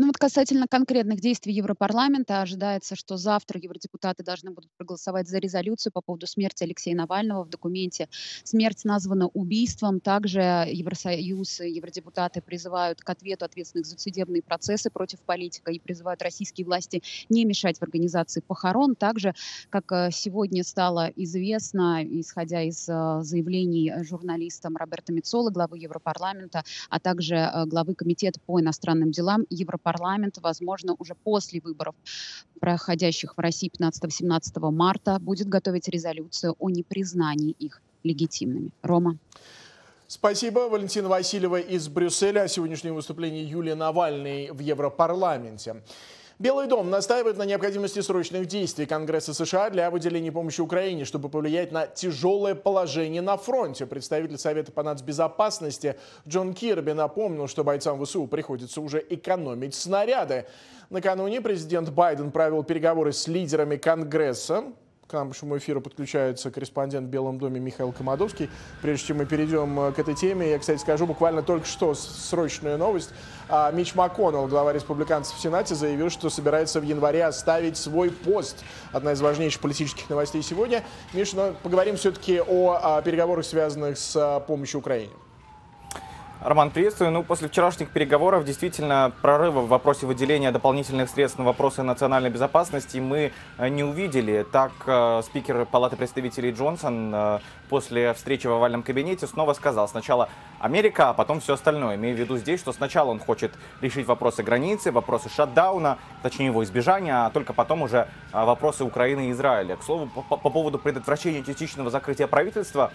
Ну 0.00 0.06
вот 0.06 0.16
касательно 0.16 0.66
конкретных 0.66 1.20
действий 1.20 1.52
Европарламента, 1.52 2.40
ожидается, 2.40 2.96
что 2.96 3.18
завтра 3.18 3.60
евродепутаты 3.60 4.22
должны 4.22 4.50
будут 4.50 4.70
проголосовать 4.78 5.28
за 5.28 5.36
резолюцию 5.36 5.92
по 5.92 6.00
поводу 6.00 6.26
смерти 6.26 6.64
Алексея 6.64 6.96
Навального. 6.96 7.44
В 7.44 7.50
документе 7.50 8.08
смерть 8.42 8.86
названа 8.86 9.26
убийством. 9.26 10.00
Также 10.00 10.40
Евросоюз 10.40 11.60
и 11.60 11.72
евродепутаты 11.72 12.40
призывают 12.40 13.02
к 13.02 13.10
ответу 13.10 13.44
ответственных 13.44 13.84
за 13.84 13.98
судебные 13.98 14.40
процессы 14.40 14.88
против 14.88 15.20
политика 15.20 15.70
и 15.70 15.78
призывают 15.78 16.22
российские 16.22 16.64
власти 16.64 17.02
не 17.28 17.44
мешать 17.44 17.76
в 17.76 17.82
организации 17.82 18.40
похорон. 18.40 18.96
Также, 18.96 19.34
как 19.68 19.92
э, 19.92 20.08
сегодня 20.12 20.64
стало 20.64 21.12
известно, 21.14 22.02
исходя 22.02 22.62
из 22.62 22.88
э, 22.88 23.18
заявлений 23.20 23.92
журналистам 24.02 24.78
Роберта 24.78 25.12
Мицола, 25.12 25.50
главы 25.50 25.76
Европарламента, 25.76 26.64
а 26.88 27.00
также 27.00 27.34
э, 27.34 27.66
главы 27.66 27.94
Комитета 27.94 28.40
по 28.46 28.58
иностранным 28.58 29.10
делам 29.10 29.44
Европарламента, 29.50 29.89
парламент, 29.90 30.38
возможно, 30.40 30.94
уже 30.98 31.14
после 31.14 31.60
выборов, 31.60 31.94
проходящих 32.60 33.36
в 33.36 33.40
России 33.40 33.70
15-17 33.70 34.70
марта, 34.70 35.18
будет 35.18 35.48
готовить 35.48 35.88
резолюцию 35.88 36.54
о 36.58 36.70
непризнании 36.70 37.56
их 37.58 37.82
легитимными. 38.04 38.70
Рома. 38.82 39.18
Спасибо. 40.06 40.68
Валентина 40.68 41.08
Васильева 41.08 41.60
из 41.60 41.88
Брюсселя 41.88 42.42
о 42.42 42.48
сегодняшнем 42.48 42.94
выступлении 42.94 43.44
Юлии 43.44 43.74
Навальной 43.74 44.50
в 44.50 44.60
Европарламенте. 44.60 45.82
Белый 46.40 46.68
дом 46.68 46.88
настаивает 46.88 47.36
на 47.36 47.42
необходимости 47.42 48.00
срочных 48.00 48.46
действий 48.46 48.86
Конгресса 48.86 49.34
США 49.34 49.68
для 49.68 49.90
выделения 49.90 50.32
помощи 50.32 50.62
Украине, 50.62 51.04
чтобы 51.04 51.28
повлиять 51.28 51.70
на 51.70 51.86
тяжелое 51.86 52.54
положение 52.54 53.20
на 53.20 53.36
фронте. 53.36 53.84
Представитель 53.84 54.38
Совета 54.38 54.72
по 54.72 54.82
нацбезопасности 54.82 55.96
Джон 56.26 56.54
Кирби 56.54 56.92
напомнил, 56.92 57.46
что 57.46 57.62
бойцам 57.62 58.02
ВСУ 58.02 58.26
приходится 58.26 58.80
уже 58.80 59.04
экономить 59.10 59.74
снаряды. 59.74 60.46
Накануне 60.88 61.42
президент 61.42 61.90
Байден 61.90 62.30
провел 62.30 62.64
переговоры 62.64 63.12
с 63.12 63.28
лидерами 63.28 63.76
Конгресса. 63.76 64.64
К 65.10 65.24
нашему 65.24 65.58
эфиру 65.58 65.80
подключается 65.80 66.52
корреспондент 66.52 67.08
в 67.08 67.10
Белом 67.10 67.40
доме 67.40 67.58
Михаил 67.58 67.90
Комадовский. 67.90 68.48
Прежде 68.80 69.08
чем 69.08 69.16
мы 69.16 69.26
перейдем 69.26 69.80
э, 69.80 69.92
к 69.92 69.98
этой 69.98 70.14
теме, 70.14 70.48
я, 70.48 70.58
кстати, 70.60 70.78
скажу 70.78 71.04
буквально 71.04 71.42
только 71.42 71.66
что 71.66 71.94
срочная 71.94 72.76
новость. 72.76 73.10
А, 73.48 73.72
Мич 73.72 73.96
МакКоннелл, 73.96 74.46
глава 74.46 74.72
республиканцев 74.72 75.36
в 75.36 75.40
Сенате, 75.40 75.74
заявил, 75.74 76.10
что 76.10 76.30
собирается 76.30 76.78
в 76.78 76.84
январе 76.84 77.24
оставить 77.24 77.76
свой 77.76 78.12
пост. 78.12 78.58
Одна 78.92 79.10
из 79.10 79.20
важнейших 79.20 79.60
политических 79.60 80.08
новостей 80.08 80.42
сегодня. 80.42 80.84
Миш, 81.12 81.32
но 81.32 81.54
поговорим 81.60 81.96
все-таки 81.96 82.40
о, 82.40 82.78
о 82.80 83.02
переговорах, 83.02 83.44
связанных 83.44 83.98
с 83.98 84.14
а, 84.14 84.38
помощью 84.38 84.78
Украине. 84.78 85.10
Роман, 86.42 86.70
приветствую. 86.70 87.10
Ну, 87.10 87.22
после 87.22 87.48
вчерашних 87.48 87.90
переговоров 87.90 88.46
действительно 88.46 89.12
прорыва 89.20 89.60
в 89.60 89.68
вопросе 89.68 90.06
выделения 90.06 90.50
дополнительных 90.50 91.10
средств 91.10 91.38
на 91.38 91.44
вопросы 91.44 91.82
национальной 91.82 92.30
безопасности 92.30 92.96
мы 92.96 93.32
э, 93.58 93.68
не 93.68 93.84
увидели. 93.84 94.46
Так, 94.50 94.72
э, 94.86 95.20
спикер 95.22 95.66
Палаты 95.66 95.96
представителей 95.96 96.52
Джонсон 96.52 97.14
э, 97.14 97.38
после 97.68 98.14
встречи 98.14 98.46
в 98.46 98.52
овальном 98.52 98.82
кабинете 98.82 99.26
снова 99.26 99.52
сказал 99.52 99.86
сначала 99.86 100.30
Америка, 100.60 101.10
а 101.10 101.12
потом 101.12 101.40
все 101.40 101.54
остальное. 101.54 101.96
Имея 101.96 102.14
в 102.14 102.18
виду 102.18 102.38
здесь, 102.38 102.58
что 102.58 102.72
сначала 102.72 103.10
он 103.10 103.18
хочет 103.18 103.52
решить 103.82 104.06
вопросы 104.06 104.42
границы, 104.42 104.92
вопросы 104.92 105.28
шатдауна, 105.28 105.98
точнее 106.22 106.46
его 106.46 106.64
избежания, 106.64 107.26
а 107.26 107.28
только 107.28 107.52
потом 107.52 107.82
уже 107.82 108.08
вопросы 108.32 108.84
Украины 108.84 109.28
и 109.28 109.32
Израиля. 109.32 109.76
К 109.76 109.82
слову, 109.82 110.06
по, 110.06 110.38
по 110.38 110.48
поводу 110.48 110.78
предотвращения 110.78 111.42
частичного 111.42 111.90
закрытия 111.90 112.26
правительства, 112.26 112.92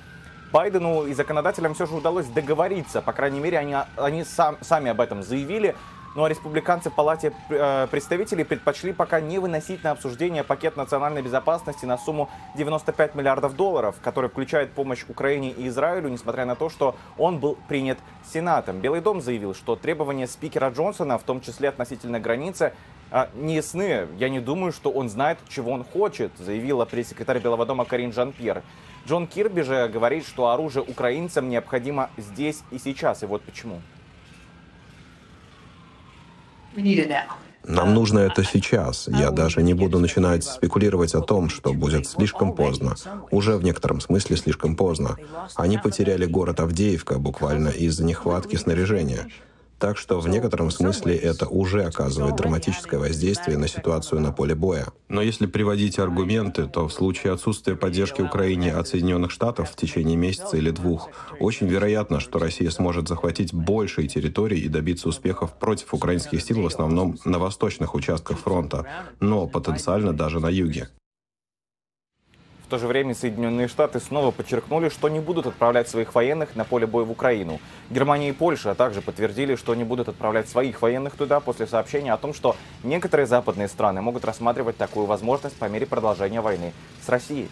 Байдену 0.56 1.06
и 1.06 1.14
законодателям 1.14 1.74
все 1.74 1.86
же 1.86 1.96
удалось 1.96 2.28
договориться. 2.28 3.02
По 3.02 3.12
крайней 3.12 3.42
мере, 3.42 3.60
они, 3.60 3.76
они 3.98 4.24
сам, 4.24 4.56
сами 4.62 4.90
об 4.90 5.02
этом 5.02 5.22
заявили. 5.22 5.76
Ну 6.16 6.24
а 6.24 6.30
республиканцы 6.30 6.90
в 6.90 6.96
Палате 6.96 7.34
э, 7.50 7.88
представителей 7.92 8.46
предпочли 8.46 8.94
пока 8.94 9.20
не 9.20 9.38
выносить 9.38 9.84
на 9.84 9.92
обсуждение 9.92 10.46
пакет 10.46 10.78
национальной 10.78 11.22
безопасности 11.22 11.84
на 11.84 11.98
сумму 11.98 12.30
95 12.56 13.16
миллиардов 13.16 13.58
долларов, 13.58 13.98
который 14.02 14.30
включает 14.30 14.72
помощь 14.72 15.04
Украине 15.10 15.52
и 15.52 15.68
Израилю, 15.68 16.08
несмотря 16.08 16.46
на 16.46 16.56
то, 16.56 16.70
что 16.70 16.96
он 17.18 17.40
был 17.40 17.58
принят 17.68 17.98
Сенатом. 18.24 18.80
Белый 18.80 19.02
дом 19.02 19.20
заявил, 19.20 19.54
что 19.54 19.76
требования 19.76 20.26
спикера 20.26 20.70
Джонсона, 20.70 21.18
в 21.18 21.24
том 21.24 21.42
числе 21.42 21.68
относительно 21.68 22.22
границы, 22.22 22.72
э, 23.12 23.28
не 23.34 23.56
ясны. 23.56 24.08
Я 24.18 24.30
не 24.30 24.40
думаю, 24.40 24.72
что 24.72 24.90
он 24.90 25.10
знает, 25.10 25.38
чего 25.50 25.72
он 25.72 25.84
хочет, 25.84 26.32
заявила 26.38 26.86
пресс-секретарь 26.86 27.40
Белого 27.40 27.66
дома 27.66 27.84
Карин 27.84 28.14
Жан-Пьер. 28.14 28.64
Джон 29.08 29.28
Кирби 29.28 29.62
же 29.62 29.88
говорит, 29.88 30.26
что 30.26 30.50
оружие 30.50 30.84
украинцам 30.84 31.50
необходимо 31.50 32.10
здесь 32.18 32.64
и 32.72 32.80
сейчас. 32.80 33.24
И 33.24 33.26
вот 33.26 33.44
почему. 33.44 33.82
Нам 37.68 37.94
нужно 37.94 38.20
это 38.20 38.44
сейчас. 38.44 39.08
Я 39.08 39.32
даже 39.32 39.64
не 39.64 39.74
буду 39.74 40.00
начинать 40.00 40.44
спекулировать 40.44 41.16
о 41.16 41.22
том, 41.22 41.50
что 41.50 41.74
будет 41.74 42.08
слишком 42.08 42.54
поздно. 42.54 42.96
Уже 43.32 43.58
в 43.58 43.64
некотором 43.64 44.02
смысле 44.02 44.38
слишком 44.38 44.76
поздно. 44.76 45.18
Они 45.56 45.78
потеряли 45.78 46.26
город 46.26 46.60
Авдеевка 46.60 47.18
буквально 47.18 47.70
из-за 47.70 48.04
нехватки 48.04 48.56
снаряжения. 48.56 49.28
Так 49.80 49.98
что 49.98 50.20
в 50.20 50.28
некотором 50.30 50.72
смысле 50.72 51.16
это 51.16 51.48
уже 51.48 51.84
оказывает 51.84 52.36
драматическое 52.38 53.00
воздействие 53.00 53.58
на 53.58 53.68
ситуацию 53.68 54.22
на 54.22 54.32
поле 54.32 54.56
боя. 54.56 54.88
Но 55.10 55.22
если 55.22 55.46
приводить 55.46 56.00
аргументы, 56.00 56.66
то 56.66 56.88
в 56.88 56.94
случае 56.94 57.34
отсутствия 57.34 57.76
поддержки 57.76 58.22
Украине 58.22 58.74
от 58.74 58.88
Соединенных 58.88 59.32
Штатов 59.32 59.72
в 59.72 59.76
течение 59.76 60.16
месяца 60.16 60.58
или 60.58 60.72
двух, 60.72 61.10
очень 61.40 61.68
вероятно, 61.68 62.20
что 62.20 62.40
Россия 62.40 62.70
сможет 62.70 63.08
захватить 63.08 63.54
большие 63.54 64.08
территории 64.08 64.60
и 64.60 64.70
добиться 64.70 65.10
успехов 65.10 65.54
против 65.60 65.94
украинских 65.94 66.42
сил 66.42 66.62
в 66.62 66.66
основном 66.66 67.18
на 67.26 67.38
восточных 67.38 67.96
участках 67.96 68.40
фронта, 68.40 68.86
но 69.20 69.48
потенциально 69.48 70.14
даже 70.14 70.40
на 70.40 70.50
юге. 70.50 70.90
В 72.66 72.68
то 72.68 72.80
же 72.80 72.88
время 72.88 73.14
Соединенные 73.14 73.68
Штаты 73.68 74.00
снова 74.00 74.32
подчеркнули, 74.32 74.90
что 74.90 75.08
не 75.08 75.20
будут 75.20 75.46
отправлять 75.46 75.88
своих 75.88 76.16
военных 76.16 76.56
на 76.56 76.64
поле 76.64 76.88
боя 76.88 77.06
в 77.06 77.12
Украину. 77.12 77.60
Германия 77.92 78.30
и 78.30 78.32
Польша 78.32 78.74
также 78.74 79.04
подтвердили, 79.04 79.56
что 79.56 79.76
не 79.76 79.84
будут 79.84 80.10
отправлять 80.10 80.50
своих 80.50 80.82
военных 80.82 81.16
туда 81.16 81.40
после 81.40 81.68
сообщения 81.68 82.12
о 82.12 82.18
том, 82.18 82.34
что 82.34 82.56
некоторые 82.82 83.28
западные 83.28 83.68
страны 83.68 84.02
могут 84.02 84.26
рассматривать 84.26 84.78
такую 84.78 85.06
возможность 85.06 85.56
по 85.58 85.66
мере 85.66 85.86
продолжения 85.86 86.42
войны 86.42 86.74
с 87.06 87.08
Россией. 87.08 87.50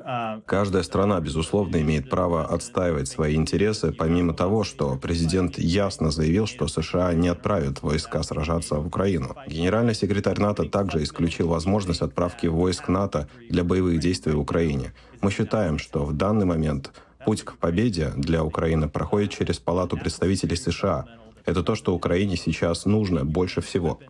Uh, 0.00 0.42
Каждая 0.46 0.82
страна, 0.82 1.20
безусловно, 1.20 1.80
имеет 1.82 2.08
право 2.08 2.46
отстаивать 2.46 3.08
свои 3.08 3.34
интересы, 3.34 3.92
помимо 3.92 4.32
того, 4.32 4.64
что 4.64 4.96
президент 4.96 5.58
ясно 5.58 6.10
заявил, 6.10 6.46
что 6.46 6.68
США 6.68 7.12
не 7.12 7.28
отправят 7.28 7.82
войска 7.82 8.22
сражаться 8.22 8.76
в 8.76 8.86
Украину. 8.86 9.36
Генеральный 9.46 9.94
секретарь 9.94 10.40
НАТО 10.40 10.64
также 10.64 11.02
исключил 11.02 11.48
возможность 11.48 12.00
отправки 12.00 12.46
войск 12.46 12.88
НАТО 12.88 13.28
для 13.50 13.62
боевых 13.62 14.00
действий 14.00 14.32
в 14.32 14.40
Украине. 14.40 14.94
Мы 15.20 15.30
считаем, 15.30 15.78
что 15.78 16.04
в 16.06 16.14
данный 16.14 16.46
момент 16.46 16.92
путь 17.26 17.42
к 17.42 17.58
победе 17.58 18.12
для 18.16 18.42
Украины 18.42 18.88
проходит 18.88 19.32
через 19.32 19.58
Палату 19.58 19.98
представителей 19.98 20.56
США. 20.56 21.04
Это 21.44 21.62
то, 21.62 21.74
что 21.74 21.94
Украине 21.94 22.36
сейчас 22.36 22.86
нужно 22.86 23.24
больше 23.24 23.60
всего. 23.60 24.00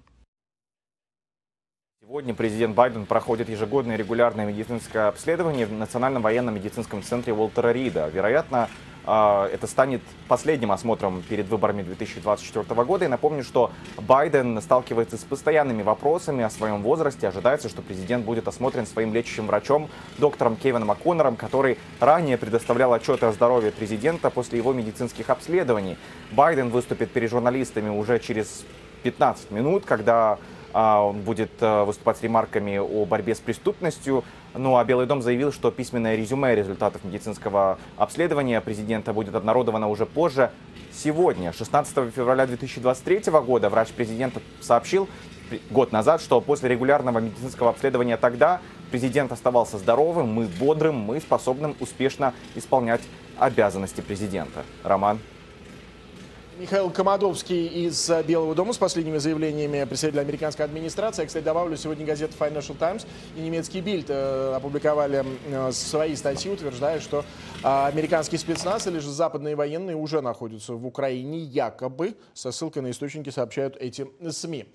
Сегодня 2.09 2.33
президент 2.33 2.75
Байден 2.75 3.05
проходит 3.05 3.51
ежегодное 3.51 3.97
регулярное 3.97 4.47
медицинское 4.47 5.09
обследование 5.09 5.67
в 5.67 5.73
Национальном 5.75 6.23
военном 6.23 6.55
медицинском 6.55 7.03
центре 7.03 7.35
Уолтера 7.35 7.71
Рида. 7.71 8.09
Вероятно, 8.09 8.71
а, 9.05 9.47
это 9.53 9.67
станет 9.67 10.01
последним 10.27 10.73
осмотром 10.73 11.23
перед 11.29 11.49
выборами 11.49 11.83
2024 11.83 12.85
года. 12.85 13.05
И 13.05 13.09
напомню, 13.09 13.45
что 13.45 13.73
Байден 13.99 14.59
сталкивается 14.63 15.19
с 15.19 15.25
постоянными 15.25 15.83
вопросами 15.83 16.43
о 16.43 16.49
своем 16.49 16.83
возрасте. 16.83 17.29
Ожидается, 17.29 17.69
что 17.69 17.83
президент 17.83 18.25
будет 18.25 18.49
осмотрен 18.49 18.87
своим 18.87 19.13
лечащим 19.13 19.47
врачом, 19.47 19.91
доктором 20.17 20.57
Кевином 20.57 20.89
Макконнором, 20.89 21.37
который 21.37 21.77
ранее 22.01 22.39
предоставлял 22.39 22.95
отчеты 22.95 23.27
о 23.27 23.33
здоровье 23.33 23.71
президента 23.71 24.31
после 24.31 24.57
его 24.57 24.73
медицинских 24.73 25.29
обследований. 25.29 25.99
Байден 26.33 26.71
выступит 26.71 27.11
перед 27.11 27.31
журналистами 27.31 27.91
уже 27.91 28.19
через 28.19 28.65
15 29.03 29.51
минут, 29.51 29.85
когда 29.85 30.39
он 30.79 31.23
будет 31.23 31.51
э, 31.61 31.83
выступать 31.83 32.19
с 32.19 32.23
ремарками 32.23 32.79
о 32.79 33.05
борьбе 33.05 33.35
с 33.35 33.41
преступностью. 33.41 34.23
Ну 34.55 34.77
а 34.77 34.85
Белый 34.85 35.07
дом 35.07 35.23
заявил, 35.23 35.53
что 35.53 35.73
письменное 35.73 36.15
резюме 36.15 36.55
результатов 36.55 37.03
медицинского 37.03 37.79
обследования 37.97 38.61
президента 38.61 39.13
будет 39.13 39.35
обнародовано 39.35 39.89
уже 39.89 40.07
позже. 40.07 40.53
Сегодня, 40.93 41.53
16 41.53 42.13
февраля 42.15 42.47
2023 42.47 43.33
года, 43.41 43.69
врач 43.71 43.89
президента 43.89 44.41
сообщил 44.61 45.09
год 45.71 45.91
назад, 45.91 46.21
что 46.21 46.41
после 46.41 46.69
регулярного 46.69 47.19
медицинского 47.19 47.71
обследования 47.71 48.17
тогда 48.17 48.61
президент 48.93 49.33
оставался 49.33 49.79
здоровым, 49.79 50.33
мы 50.33 50.47
бодрым, 50.47 50.97
мы 50.97 51.21
способным 51.21 51.75
успешно 51.81 52.35
исполнять 52.55 53.03
обязанности 53.39 54.01
президента. 54.01 54.65
Роман. 54.85 55.19
Михаил 56.59 56.91
Комадовский 56.91 57.69
из 57.87 58.11
Белого 58.27 58.53
дома 58.53 58.73
с 58.73 58.79
последними 58.79 59.19
заявлениями 59.19 59.85
представителя 59.85 60.23
американской 60.23 60.65
администрации. 60.65 61.23
Я, 61.23 61.29
кстати, 61.29 61.45
добавлю, 61.45 61.77
сегодня 61.77 62.05
газета 62.05 62.35
Financial 62.37 62.77
Times 62.77 63.07
и 63.37 63.41
немецкий 63.41 63.81
Бильд 63.81 64.07
э, 64.09 64.55
опубликовали 64.57 65.25
э, 65.47 65.71
свои 65.71 66.17
статьи, 66.17 66.51
утверждая, 66.51 66.99
что 66.99 67.25
э, 67.63 67.87
американские 67.87 68.41
спецназ 68.41 68.89
или 68.89 68.99
же 68.99 69.09
западные 69.09 69.55
военные 69.55 69.95
уже 69.95 70.21
находятся 70.21 70.73
в 70.73 70.85
Украине, 70.85 71.39
якобы, 71.39 72.17
со 72.35 72.51
ссылкой 72.51 72.83
на 72.83 72.91
источники 72.91 73.31
сообщают 73.31 73.77
эти 73.77 74.09
СМИ. 74.29 74.67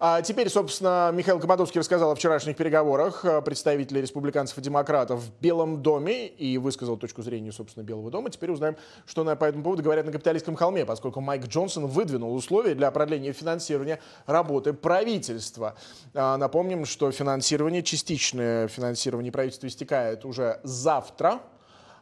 А 0.00 0.22
теперь, 0.22 0.48
собственно, 0.48 1.10
Михаил 1.12 1.40
Комадовский 1.40 1.80
рассказал 1.80 2.12
о 2.12 2.14
вчерашних 2.14 2.56
переговорах 2.56 3.24
э, 3.24 3.42
представителей 3.42 4.00
республиканцев 4.00 4.56
и 4.56 4.60
демократов 4.60 5.18
в 5.18 5.40
Белом 5.40 5.82
доме 5.82 6.28
и 6.28 6.56
высказал 6.56 6.96
точку 6.96 7.22
зрения, 7.22 7.50
собственно, 7.50 7.82
Белого 7.82 8.08
дома. 8.08 8.30
Теперь 8.30 8.52
узнаем, 8.52 8.76
что 9.06 9.24
на, 9.24 9.34
по 9.34 9.44
этому 9.44 9.64
поводу 9.64 9.82
говорят 9.82 10.06
на 10.06 10.12
капиталистском 10.12 10.54
холме, 10.54 10.86
поскольку 10.86 11.20
Майк 11.20 11.46
Джонсон 11.46 11.88
выдвинул 11.88 12.32
условия 12.32 12.76
для 12.76 12.92
продления 12.92 13.32
финансирования 13.32 13.98
работы 14.26 14.72
правительства. 14.72 15.74
А, 16.14 16.36
напомним, 16.36 16.84
что 16.84 17.10
финансирование, 17.10 17.82
частичное 17.82 18.68
финансирование 18.68 19.32
правительства 19.32 19.66
истекает 19.66 20.24
уже 20.24 20.60
завтра 20.62 21.40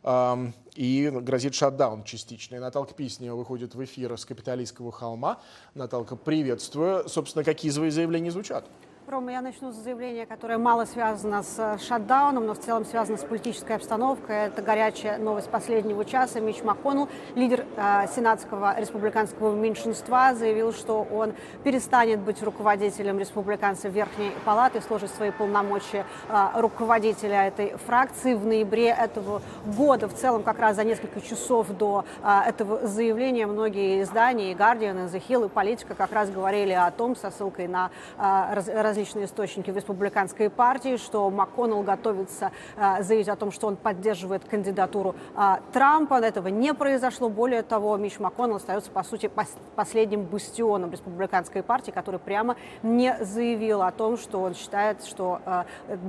и 0.04 1.10
грозит 1.12 1.54
шатдаун 1.54 2.04
частичный. 2.04 2.58
Наталка 2.58 2.94
Писнева 2.94 3.36
выходит 3.36 3.74
в 3.74 3.84
эфир 3.84 4.18
с 4.18 4.24
капиталистского 4.24 4.92
холма. 4.92 5.40
Наталка, 5.74 6.16
приветствую. 6.16 7.08
Собственно, 7.08 7.44
какие 7.44 7.70
заявления 7.70 8.30
звучат? 8.30 8.66
Рома, 9.08 9.30
я 9.30 9.40
начну 9.40 9.70
с 9.70 9.76
заявления, 9.76 10.26
которое 10.26 10.58
мало 10.58 10.84
связано 10.84 11.44
с 11.44 11.54
э, 11.58 11.78
шатдауном, 11.78 12.44
но 12.44 12.54
в 12.54 12.58
целом 12.58 12.84
связано 12.84 13.16
с 13.16 13.22
политической 13.22 13.76
обстановкой. 13.76 14.46
Это 14.46 14.62
горячая 14.62 15.16
новость 15.18 15.48
последнего 15.48 16.04
часа. 16.04 16.40
Мич 16.40 16.64
МакКоннелл, 16.64 17.08
лидер 17.36 17.64
э, 17.76 18.06
сенатского 18.16 18.74
республиканского 18.80 19.54
меньшинства, 19.54 20.34
заявил, 20.34 20.72
что 20.72 21.06
он 21.08 21.34
перестанет 21.62 22.18
быть 22.18 22.42
руководителем 22.42 23.20
республиканцев 23.20 23.92
Верхней 23.92 24.32
Палаты, 24.44 24.80
сложит 24.80 25.10
свои 25.10 25.30
полномочия 25.30 26.04
э, 26.28 26.48
руководителя 26.54 27.46
этой 27.46 27.76
фракции 27.86 28.34
в 28.34 28.44
ноябре 28.44 28.88
этого 28.88 29.40
года. 29.66 30.08
В 30.08 30.14
целом, 30.14 30.42
как 30.42 30.58
раз 30.58 30.74
за 30.74 30.82
несколько 30.82 31.20
часов 31.20 31.68
до 31.68 32.04
э, 32.24 32.40
этого 32.48 32.84
заявления 32.88 33.46
многие 33.46 34.02
издания, 34.02 34.50
и 34.50 34.54
Guardian, 34.56 35.06
и 35.06 35.16
The 35.16 35.22
Hill, 35.28 35.46
и 35.46 35.48
Политика 35.48 35.94
как 35.94 36.10
раз 36.10 36.28
говорили 36.28 36.72
о 36.72 36.90
том, 36.90 37.14
со 37.14 37.30
ссылкой 37.30 37.68
на 37.68 37.92
э, 38.18 38.95
различные 38.96 39.26
источники 39.26 39.70
в 39.70 39.76
республиканской 39.76 40.48
партии, 40.48 40.96
что 40.96 41.28
МакКоннелл 41.28 41.82
готовится 41.82 42.50
э, 42.76 43.02
заявить 43.02 43.28
о 43.28 43.36
том, 43.36 43.52
что 43.52 43.66
он 43.66 43.76
поддерживает 43.76 44.44
кандидатуру 44.44 45.14
э, 45.36 45.56
Трампа. 45.70 46.14
Этого 46.14 46.48
не 46.48 46.72
произошло. 46.72 47.28
Более 47.28 47.62
того, 47.62 47.94
Миш 47.98 48.18
МакКоннелл 48.18 48.56
остается, 48.56 48.90
по 48.90 49.02
сути, 49.02 49.26
пос 49.28 49.48
последним 49.74 50.22
бастионом 50.22 50.92
республиканской 50.92 51.62
партии, 51.62 51.90
который 51.90 52.18
прямо 52.18 52.56
не 52.82 53.22
заявил 53.22 53.82
о 53.82 53.92
том, 53.92 54.16
что 54.16 54.40
он 54.40 54.54
считает, 54.54 55.04
что 55.04 55.40
э, 55.44 55.64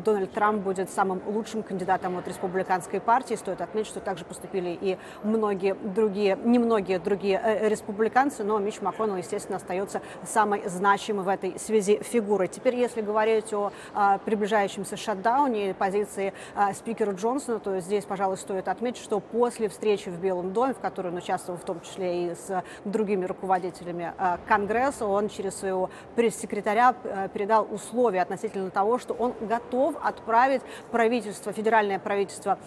Дональд 0.06 0.32
Трамп 0.32 0.64
будет 0.64 0.90
самым 0.90 1.22
лучшим 1.28 1.64
кандидатом 1.64 2.18
от 2.18 2.26
республиканской 2.26 3.02
партии. 3.02 3.36
Стоит 3.36 3.60
отметить, 3.60 3.90
что 3.90 4.00
также 4.00 4.24
поступили 4.24 4.78
и 4.80 4.98
многие 5.24 5.74
другие, 5.74 6.40
немногие 6.42 7.00
другие 7.00 7.60
республиканцы, 7.64 8.46
но 8.46 8.58
Миш 8.60 8.80
МакКоннелл, 8.80 9.18
естественно, 9.18 9.58
остается 9.58 10.02
самой 10.24 10.70
значимой 10.70 11.26
в 11.26 11.28
этой 11.28 11.60
связи 11.60 12.02
фигурой. 12.02 12.48
Теперь 12.48 12.77
если 12.78 13.02
говорить 13.02 13.54
о 13.54 13.72
а, 13.94 14.20
приближающемся 14.20 14.98
шатдауне 14.98 15.74
позиции 15.74 16.34
а, 16.56 16.74
спикера 16.74 17.12
Джонсона, 17.12 17.60
то 17.60 17.80
здесь, 17.80 18.06
пожалуй, 18.06 18.38
стоит 18.38 18.68
отметить, 18.68 19.04
что 19.04 19.20
после 19.20 19.70
встречи 19.70 20.10
в 20.10 20.20
Белом 20.20 20.54
доме, 20.54 20.74
в 20.74 20.80
которой 20.80 21.08
он 21.08 21.18
участвовал 21.18 21.60
в 21.60 21.64
том 21.64 21.82
числе 21.82 22.32
и 22.32 22.36
с 22.36 22.64
другими 22.86 23.26
руководителями 23.26 24.14
а, 24.18 24.40
Конгресса, 24.48 25.06
он 25.06 25.30
через 25.30 25.56
своего 25.56 25.90
пресс-секретаря 26.16 26.94
передал 27.34 27.68
условия 27.70 28.22
относительно 28.22 28.70
того, 28.70 29.00
что 29.00 29.14
он 29.14 29.34
готов 29.42 29.96
отправить 30.02 30.62
правительство, 30.92 31.52
федеральное 31.52 32.00
правительство 32.00 32.58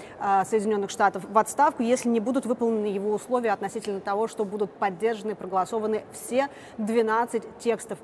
Соединенных 0.44 0.90
Штатов 0.90 1.24
в 1.28 1.38
отставку, 1.38 1.82
если 1.82 2.08
не 2.08 2.20
будут 2.20 2.46
выполнены 2.46 2.86
его 2.86 3.12
условия 3.12 3.52
относительно 3.52 4.00
того, 4.00 4.28
что 4.28 4.44
будут 4.44 4.72
поддержаны 4.72 5.34
проголосованы 5.34 6.04
все 6.12 6.48
12 6.78 7.58
текстов 7.58 7.98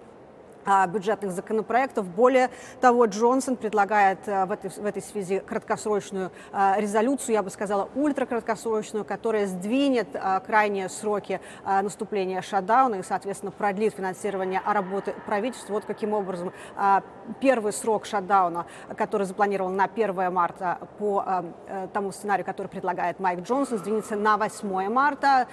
бюджетных 0.88 1.32
законопроектов. 1.32 2.06
Более 2.06 2.50
того, 2.80 3.06
Джонсон 3.06 3.56
предлагает 3.56 4.18
а, 4.26 4.46
в 4.46 4.52
этой, 4.52 4.70
в 4.70 4.84
этой 4.84 5.02
связи 5.02 5.38
краткосрочную 5.38 6.30
а, 6.52 6.76
резолюцию, 6.78 7.34
я 7.34 7.42
бы 7.42 7.50
сказала, 7.50 7.88
ультракраткосрочную, 7.94 9.04
которая 9.04 9.46
сдвинет 9.46 10.08
крайние 10.46 10.88
сроки 10.88 11.40
наступления 11.64 12.42
шатдауна 12.42 12.96
и, 12.96 13.02
соответственно, 13.02 13.52
продлит 13.52 13.94
финансирование 13.94 14.60
работы 14.64 15.14
правительства. 15.26 15.74
Вот 15.74 15.84
каким 15.84 16.12
образом 16.12 16.52
первый 17.40 17.72
срок 17.72 18.06
шатдауна, 18.06 18.66
который 18.96 19.26
запланирован 19.26 19.76
на 19.76 19.84
1 19.84 20.32
марта 20.32 20.78
по 20.98 21.24
э, 21.26 21.88
тому 21.92 22.12
сценарию, 22.12 22.44
который 22.44 22.68
предлагает 22.68 23.20
Майк 23.20 23.40
Джонсон, 23.40 23.78
сдвинется 23.78 24.16
на 24.16 24.36
8 24.36 24.88
марта. 24.88 25.46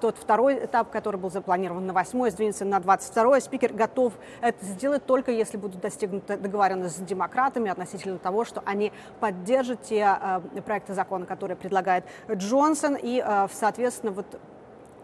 Тот 0.00 0.16
второй 0.16 0.64
этап, 0.64 0.90
который 0.90 1.16
был 1.16 1.30
запланирован 1.30 1.86
на 1.86 1.92
8, 1.92 2.30
сдвинется 2.30 2.64
на 2.64 2.80
22. 2.80 3.40
Спикер 3.40 3.72
готов 3.72 4.12
это 4.48 4.64
сделать 4.64 5.06
только 5.06 5.30
если 5.30 5.56
будут 5.56 5.80
достигнуты 5.80 6.36
договоренности 6.36 7.00
с 7.00 7.04
демократами 7.04 7.70
относительно 7.70 8.18
того, 8.18 8.44
что 8.44 8.62
они 8.64 8.92
поддержат 9.20 9.82
те 9.82 10.18
э, 10.20 10.60
проекты 10.62 10.94
закона, 10.94 11.26
которые 11.26 11.56
предлагает 11.56 12.04
Джонсон, 12.30 12.96
и, 12.96 13.22
э, 13.24 13.48
соответственно, 13.52 14.12
вот 14.12 14.26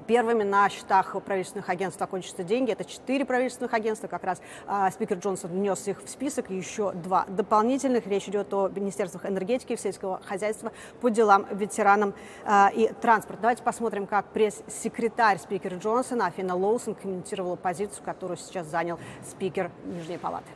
Первыми 0.06 0.42
на 0.42 0.68
счетах 0.68 1.16
правительственных 1.22 1.68
агентств 1.70 2.02
окончатся 2.02 2.44
деньги. 2.44 2.72
Это 2.72 2.84
четыре 2.84 3.24
правительственных 3.24 3.72
агентства. 3.72 4.06
Как 4.06 4.24
раз 4.24 4.40
э, 4.66 4.90
спикер 4.92 5.18
Джонсон 5.18 5.50
внес 5.50 5.88
их 5.88 6.02
в 6.02 6.08
список. 6.08 6.50
Еще 6.50 6.92
два 6.92 7.24
дополнительных. 7.26 8.06
Речь 8.06 8.28
идет 8.28 8.52
о 8.52 8.68
Министерствах 8.68 9.24
энергетики 9.26 9.72
и 9.72 9.76
сельского 9.76 10.20
хозяйства 10.22 10.72
по 11.00 11.08
делам 11.10 11.46
ветеранам 11.50 12.14
э, 12.44 12.66
и 12.74 12.92
транспорта. 13.00 13.42
Давайте 13.42 13.62
посмотрим, 13.62 14.06
как 14.06 14.26
пресс-секретарь 14.26 15.38
спикера 15.38 15.76
Джонсона 15.76 16.26
Афина 16.26 16.54
Лоусон 16.54 16.94
комментировала 16.94 17.56
позицию, 17.56 18.04
которую 18.04 18.36
сейчас 18.36 18.66
занял 18.66 18.98
спикер 19.22 19.70
Нижней 19.84 20.18
палаты. 20.18 20.50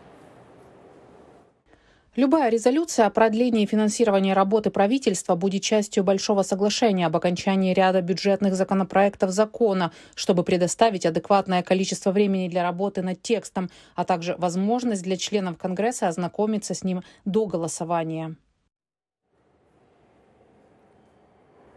Любая 2.18 2.50
резолюция 2.50 3.06
о 3.06 3.10
продлении 3.10 3.64
финансирования 3.64 4.32
работы 4.32 4.70
правительства 4.70 5.36
будет 5.36 5.62
частью 5.62 6.02
большого 6.02 6.42
соглашения 6.42 7.06
об 7.06 7.14
окончании 7.14 7.72
ряда 7.72 8.02
бюджетных 8.02 8.56
законопроектов 8.56 9.30
закона, 9.30 9.92
чтобы 10.16 10.42
предоставить 10.42 11.06
адекватное 11.06 11.62
количество 11.62 12.10
времени 12.10 12.48
для 12.48 12.64
работы 12.64 13.02
над 13.02 13.22
текстом, 13.22 13.70
а 13.94 14.04
также 14.04 14.34
возможность 14.36 15.04
для 15.04 15.16
членов 15.16 15.58
Конгресса 15.58 16.08
ознакомиться 16.08 16.74
с 16.74 16.82
ним 16.82 17.04
до 17.24 17.46
голосования. 17.46 18.34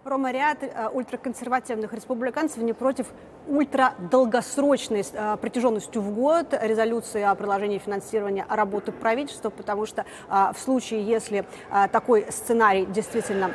Рома, 0.04 0.32
ряд 0.32 0.64
э, 0.64 0.90
ультраконсервативных 0.92 1.94
республиканцев 1.94 2.58
не 2.64 2.74
против 2.74 3.06
ультрадолгосрочной 3.48 5.04
э, 5.14 5.38
протяженностью 5.38 6.02
в 6.02 6.16
год 6.16 6.48
резолюции 6.60 7.22
о 7.22 7.36
продолжении 7.36 7.78
финансирования 7.78 8.48
работы 8.50 8.92
правительства, 8.92 9.52
потому 9.52 9.86
что 9.86 10.06
э, 10.28 10.52
в 10.56 10.60
случае, 10.60 11.04
если 11.04 11.46
такой 11.92 12.26
сценарий 12.32 12.88
действительно 12.88 13.52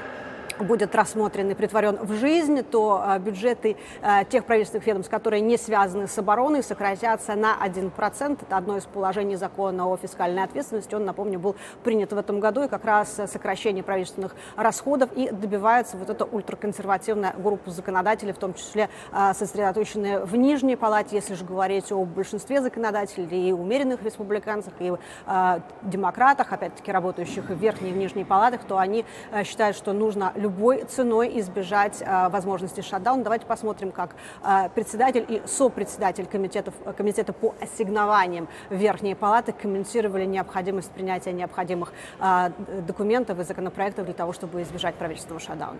будет 0.61 0.95
рассмотрен 0.95 1.51
и 1.51 1.55
притворен 1.55 1.99
в 2.01 2.13
жизнь, 2.15 2.63
то 2.63 3.03
э, 3.07 3.19
бюджеты 3.19 3.77
э, 4.03 4.25
тех 4.29 4.45
правительственных 4.45 4.87
ведомств, 4.87 5.11
которые 5.11 5.41
не 5.41 5.57
связаны 5.57 6.07
с 6.07 6.19
обороной, 6.19 6.63
сократятся 6.63 7.35
на 7.35 7.57
1%. 7.65 8.39
Это 8.43 8.57
одно 8.57 8.77
из 8.77 8.85
положений 8.85 9.37
закона 9.37 9.87
о 9.87 9.97
фискальной 9.97 10.45
ответственности. 10.45 10.95
Он, 10.95 11.05
напомню, 11.05 11.39
был 11.39 11.57
принят 11.85 12.13
в 12.13 12.19
этом 12.19 12.41
году, 12.41 12.65
и 12.65 12.69
как 12.69 12.85
раз 12.85 13.21
сокращение 13.27 13.83
правительственных 13.83 14.35
расходов 14.57 15.11
и 15.15 15.31
добивается 15.31 15.97
вот 15.97 16.11
эта 16.11 16.25
ультраконсервативная 16.25 17.35
группа 17.37 17.71
законодателей, 17.71 18.33
в 18.33 18.39
том 18.39 18.55
числе 18.55 18.89
э, 19.13 19.33
сосредоточенные 19.35 20.25
в 20.25 20.37
Нижней 20.37 20.77
Палате, 20.77 21.17
если 21.17 21.35
же 21.35 21.45
говорить 21.45 21.93
о 21.93 22.05
большинстве 22.05 22.61
законодателей 22.61 23.49
и 23.49 23.53
умеренных 23.53 24.03
республиканцах, 24.03 24.75
и 24.81 24.93
демократах, 25.83 26.53
опять-таки 26.53 26.91
работающих 26.91 27.45
в 27.45 27.55
Верхней 27.55 27.91
и 27.91 27.93
в 27.93 27.97
Нижней 27.97 28.25
Палатах, 28.25 28.63
то 28.65 28.79
они 28.79 29.05
считают, 29.45 29.77
что 29.77 29.93
нужно 29.93 30.33
любой 30.47 30.85
ценой 30.85 31.41
избежать 31.41 32.03
возможности 32.31 32.81
шатдауна. 32.81 33.25
Давайте 33.25 33.47
посмотрим, 33.47 33.91
как 33.91 34.15
председатель 34.75 35.25
и 35.29 35.43
сопредседатель 35.45 36.27
комитетов, 36.27 36.73
комитета 36.97 37.33
по 37.33 37.53
ассигнованиям 37.61 38.47
Верхней 38.71 39.17
Палаты 39.17 39.53
комментировали 39.53 40.25
необходимость 40.25 40.93
принятия 40.93 41.33
необходимых 41.33 41.93
документов 42.87 43.41
и 43.41 43.43
законопроектов 43.43 44.05
для 44.05 44.15
того, 44.15 44.33
чтобы 44.33 44.63
избежать 44.63 44.95
правительственного 44.95 45.41
шатдауна. 45.41 45.79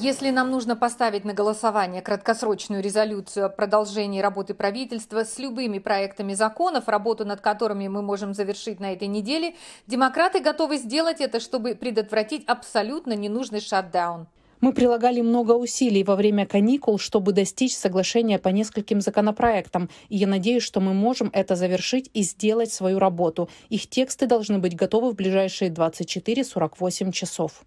Если 0.00 0.30
нам 0.30 0.50
нужно 0.50 0.74
поставить 0.74 1.24
на 1.24 1.34
голосование 1.34 2.00
краткосрочную 2.00 2.82
резолюцию 2.82 3.46
о 3.46 3.48
продолжении 3.50 4.20
работы 4.20 4.54
правительства 4.54 5.24
с 5.24 5.38
любыми 5.38 5.78
проектами 5.78 6.32
законов, 6.32 6.88
работу 6.88 7.26
над 7.26 7.40
которыми 7.40 7.88
мы 7.88 8.00
можем 8.00 8.32
завершить 8.32 8.80
на 8.80 8.94
этой 8.94 9.06
неделе, 9.06 9.54
демократы 9.86 10.40
готовы 10.40 10.78
сделать 10.78 11.20
это, 11.20 11.40
чтобы 11.40 11.74
предотвратить 11.74 12.44
абсолютно 12.46 13.12
ненужный 13.12 13.60
шатдаун. 13.60 14.26
Мы 14.62 14.72
прилагали 14.72 15.20
много 15.20 15.52
усилий 15.52 16.04
во 16.04 16.16
время 16.16 16.46
каникул, 16.46 16.98
чтобы 16.98 17.32
достичь 17.32 17.76
соглашения 17.76 18.38
по 18.38 18.48
нескольким 18.48 19.00
законопроектам, 19.00 19.90
и 20.08 20.16
я 20.16 20.26
надеюсь, 20.26 20.62
что 20.62 20.80
мы 20.80 20.94
можем 20.94 21.30
это 21.32 21.54
завершить 21.54 22.10
и 22.14 22.22
сделать 22.22 22.72
свою 22.72 22.98
работу. 22.98 23.50
Их 23.68 23.88
тексты 23.88 24.26
должны 24.26 24.58
быть 24.58 24.76
готовы 24.76 25.10
в 25.10 25.16
ближайшие 25.16 25.70
24-48 25.70 27.10
часов. 27.10 27.64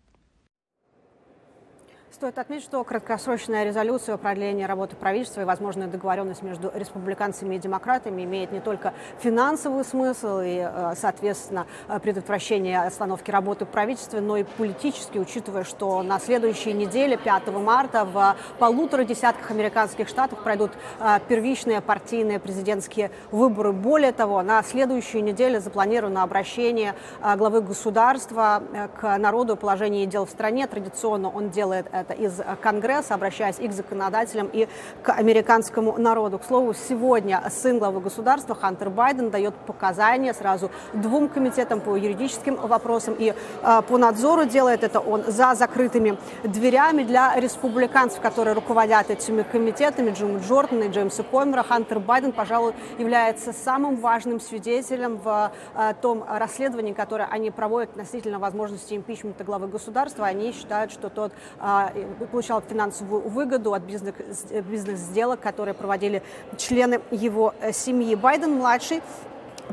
Стоит 2.15 2.37
отметить, 2.37 2.63
что 2.63 2.81
краткосрочная 2.85 3.65
резолюция 3.65 4.15
о 4.15 4.17
продлении 4.17 4.63
работы 4.63 4.95
правительства 4.95 5.41
и 5.41 5.43
возможная 5.43 5.87
договоренность 5.87 6.43
между 6.43 6.71
республиканцами 6.73 7.55
и 7.55 7.59
демократами 7.59 8.23
имеет 8.23 8.53
не 8.53 8.61
только 8.61 8.93
финансовый 9.19 9.83
смысл 9.83 10.39
и, 10.39 10.65
э, 10.65 10.93
соответственно, 10.95 11.67
э, 11.89 11.99
предотвращение 11.99 12.83
остановки 12.83 13.29
работы 13.31 13.65
правительства, 13.65 14.21
но 14.21 14.37
и 14.37 14.43
политический, 14.43 15.19
учитывая, 15.19 15.65
что 15.65 16.03
на 16.03 16.17
следующей 16.21 16.71
неделе, 16.71 17.17
5 17.17 17.59
марта, 17.59 18.05
в 18.05 18.37
полутора 18.59 19.03
десятках 19.03 19.51
американских 19.51 20.07
штатах 20.07 20.41
пройдут 20.41 20.71
э, 21.01 21.19
первичные 21.27 21.81
партийные 21.81 22.39
президентские 22.39 23.11
выборы. 23.31 23.73
Более 23.73 24.13
того, 24.13 24.41
на 24.41 24.63
следующей 24.63 25.19
неделе 25.19 25.59
запланировано 25.59 26.23
обращение 26.23 26.95
главы 27.21 27.59
государства 27.59 28.63
к 29.01 29.17
народу 29.17 29.53
о 29.53 29.55
положении 29.57 30.05
дел 30.05 30.25
в 30.25 30.29
стране. 30.29 30.65
Традиционно 30.65 31.29
он 31.29 31.49
делает 31.49 31.87
это 31.91 32.04
из 32.13 32.41
Конгресса, 32.61 33.13
обращаясь 33.13 33.59
и 33.59 33.67
к 33.67 33.71
законодателям, 33.71 34.49
и 34.51 34.67
к 35.03 35.09
американскому 35.13 35.97
народу. 35.97 36.39
К 36.39 36.45
слову, 36.45 36.73
сегодня 36.73 37.41
сын 37.49 37.79
главы 37.79 38.01
государства 38.01 38.55
Хантер 38.55 38.89
Байден 38.89 39.29
дает 39.29 39.55
показания 39.55 40.33
сразу 40.33 40.71
двум 40.93 41.29
комитетам 41.29 41.81
по 41.81 41.95
юридическим 41.95 42.55
вопросам 42.55 43.15
и 43.17 43.33
э, 43.61 43.81
по 43.87 43.97
надзору. 43.97 44.45
Делает 44.45 44.83
это 44.83 44.99
он 44.99 45.23
за 45.27 45.55
закрытыми 45.55 46.17
дверями 46.43 47.03
для 47.03 47.35
республиканцев, 47.39 48.21
которые 48.21 48.53
руководят 48.53 49.09
этими 49.09 49.43
комитетами, 49.43 50.11
Джима 50.11 50.39
Джордана 50.39 50.83
и 50.83 50.89
Джеймса 50.89 51.23
Комера. 51.23 51.63
Хантер 51.63 51.99
Байден, 51.99 52.31
пожалуй, 52.31 52.73
является 52.97 53.53
самым 53.53 53.97
важным 53.97 54.39
свидетелем 54.39 55.17
в 55.17 55.51
э, 55.75 55.93
том 56.01 56.23
расследовании, 56.27 56.93
которое 56.93 57.27
они 57.31 57.51
проводят 57.51 57.91
относительно 57.91 58.39
возможности 58.39 58.93
импичмента 58.93 59.43
главы 59.43 59.67
государства. 59.67 60.25
Они 60.25 60.51
считают, 60.51 60.91
что 60.91 61.09
тот 61.09 61.31
э, 61.59 61.94
получал 62.31 62.61
финансовую 62.61 63.21
выгоду 63.29 63.73
от 63.73 63.83
бизнес-сделок, 63.83 65.39
которые 65.39 65.73
проводили 65.73 66.21
члены 66.57 67.01
его 67.11 67.53
э, 67.61 67.71
семьи. 67.71 68.15
Байден-младший 68.15 69.01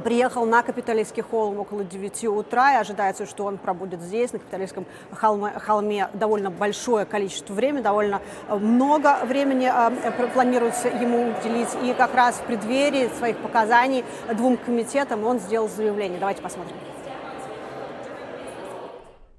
приехал 0.04 0.46
на 0.46 0.62
Капитолийский 0.62 1.22
холм 1.22 1.58
около 1.58 1.84
9 1.84 2.24
утра, 2.24 2.74
и 2.74 2.76
ожидается, 2.76 3.26
что 3.26 3.44
он 3.44 3.58
пробудет 3.58 4.00
здесь, 4.00 4.32
на 4.32 4.38
Капитолийском 4.38 4.86
холме, 5.12 5.50
холме, 5.58 6.08
довольно 6.14 6.50
большое 6.50 7.04
количество 7.04 7.52
времени, 7.52 7.82
довольно 7.82 8.20
э, 8.48 8.54
много 8.56 9.18
времени 9.24 9.70
э, 9.72 10.28
планируется 10.28 10.88
ему 10.88 11.30
уделить. 11.30 11.68
И 11.82 11.94
как 11.94 12.14
раз 12.14 12.36
в 12.36 12.42
преддверии 12.42 13.10
своих 13.18 13.36
показаний 13.38 14.04
двум 14.34 14.56
комитетам 14.56 15.24
он 15.24 15.40
сделал 15.40 15.68
заявление. 15.68 16.18
Давайте 16.18 16.42
посмотрим. 16.42 16.76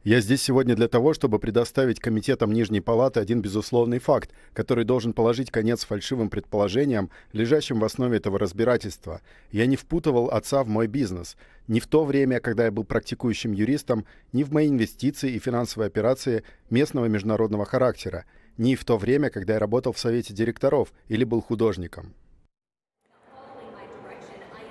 Я 0.04 0.20
здесь 0.20 0.42
сегодня 0.42 0.76
для 0.76 0.90
того, 0.90 1.14
чтобы 1.14 1.40
предоставить 1.40 2.02
комитетам 2.02 2.52
Нижней 2.52 2.82
Палаты 2.82 3.22
один 3.22 3.42
безусловный 3.42 4.00
факт, 4.00 4.32
который 4.52 4.84
должен 4.84 5.14
положить 5.14 5.50
конец 5.50 5.86
фальшивым 5.86 6.30
предположениям, 6.30 7.10
лежащим 7.32 7.80
в 7.80 7.86
основе 7.86 8.18
этого 8.18 8.38
разбирательства. 8.38 9.22
Я 9.52 9.66
не 9.66 9.78
впутывал 9.78 10.26
отца 10.30 10.62
в 10.66 10.68
мой 10.68 10.88
бизнес. 10.88 11.38
Ни 11.70 11.80
в 11.80 11.88
то 11.88 12.04
время, 12.04 12.42
когда 12.42 12.66
я 12.66 12.72
был 12.72 12.84
практикующим 12.84 13.54
юристом, 13.54 14.06
ни 14.34 14.44
в 14.44 14.52
мои 14.52 14.68
инвестиции 14.68 15.32
и 15.32 15.40
финансовые 15.40 15.88
операции 15.88 16.44
местного 16.70 17.06
международного 17.06 17.64
характера, 17.64 18.26
ни 18.58 18.76
в 18.76 18.84
то 18.84 18.98
время, 18.98 19.30
когда 19.30 19.54
я 19.54 19.60
работал 19.60 19.94
в 19.94 20.00
совете 20.00 20.34
директоров 20.34 20.92
или 21.08 21.24
был 21.24 21.42
художником. 21.42 22.14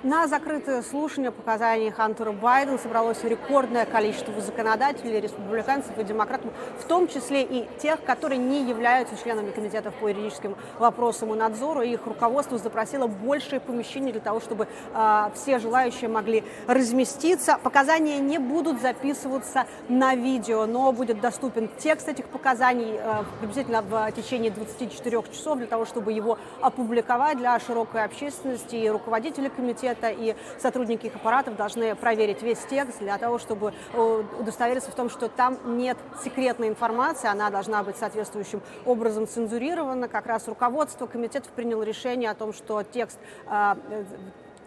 На 0.03 0.27
закрытое 0.27 0.81
слушание 0.81 1.31
показаний 1.31 1.89
Хантера 1.89 2.33
Байдена 2.33 2.77
собралось 2.77 3.23
рекордное 3.23 3.85
количество 3.85 4.37
законодателей, 4.41 5.21
республиканцев 5.21 5.97
и 5.97 6.03
демократов, 6.03 6.51
в 6.77 6.83
том 6.83 7.07
числе 7.07 7.43
и 7.43 7.69
тех, 7.79 8.03
которые 8.03 8.37
не 8.37 8.67
являются 8.67 9.15
членами 9.15 9.51
комитетов 9.51 9.93
по 9.93 10.09
юридическим 10.09 10.57
вопросам 10.77 11.33
и 11.33 11.37
надзору. 11.37 11.83
Их 11.83 12.05
руководство 12.05 12.57
запросило 12.57 13.07
большее 13.07 13.61
помещение 13.61 14.11
для 14.11 14.19
того, 14.19 14.41
чтобы 14.41 14.67
э, 14.93 15.29
все 15.35 15.59
желающие 15.59 16.09
могли 16.09 16.43
разместиться. 16.67 17.57
Показания 17.63 18.19
не 18.19 18.39
будут 18.39 18.81
записываться 18.81 19.67
на 19.87 20.15
видео, 20.15 20.65
но 20.65 20.91
будет 20.91 21.21
доступен 21.21 21.69
текст 21.77 22.09
этих 22.09 22.25
показаний 22.25 22.97
э, 22.97 23.23
приблизительно 23.39 23.81
в 23.81 24.11
течение 24.11 24.51
24 24.51 25.23
часов 25.31 25.59
для 25.59 25.67
того, 25.67 25.85
чтобы 25.85 26.11
его 26.11 26.37
опубликовать 26.59 27.37
для 27.37 27.57
широкой 27.61 28.03
общественности 28.03 28.75
и 28.75 28.89
руководители 28.89 29.47
комитета 29.47 29.92
это 29.93 30.09
и 30.09 30.35
сотрудники 30.59 31.07
их 31.07 31.15
аппаратов 31.15 31.55
должны 31.55 31.95
проверить 31.95 32.41
весь 32.41 32.59
текст 32.69 32.99
для 32.99 33.17
того, 33.17 33.39
чтобы 33.39 33.73
э, 33.93 34.23
удостовериться 34.39 34.91
в 34.91 34.95
том, 34.95 35.09
что 35.09 35.29
там 35.29 35.77
нет 35.77 35.97
секретной 36.23 36.67
информации, 36.67 37.27
она 37.27 37.49
должна 37.49 37.83
быть 37.83 37.97
соответствующим 37.97 38.61
образом 38.85 39.27
цензурирована. 39.27 40.07
Как 40.07 40.25
раз 40.25 40.47
руководство 40.47 41.07
комитетов 41.07 41.51
приняло 41.51 41.83
решение 41.83 42.29
о 42.29 42.35
том, 42.35 42.53
что 42.53 42.83
текст 42.83 43.17
э, 43.47 43.75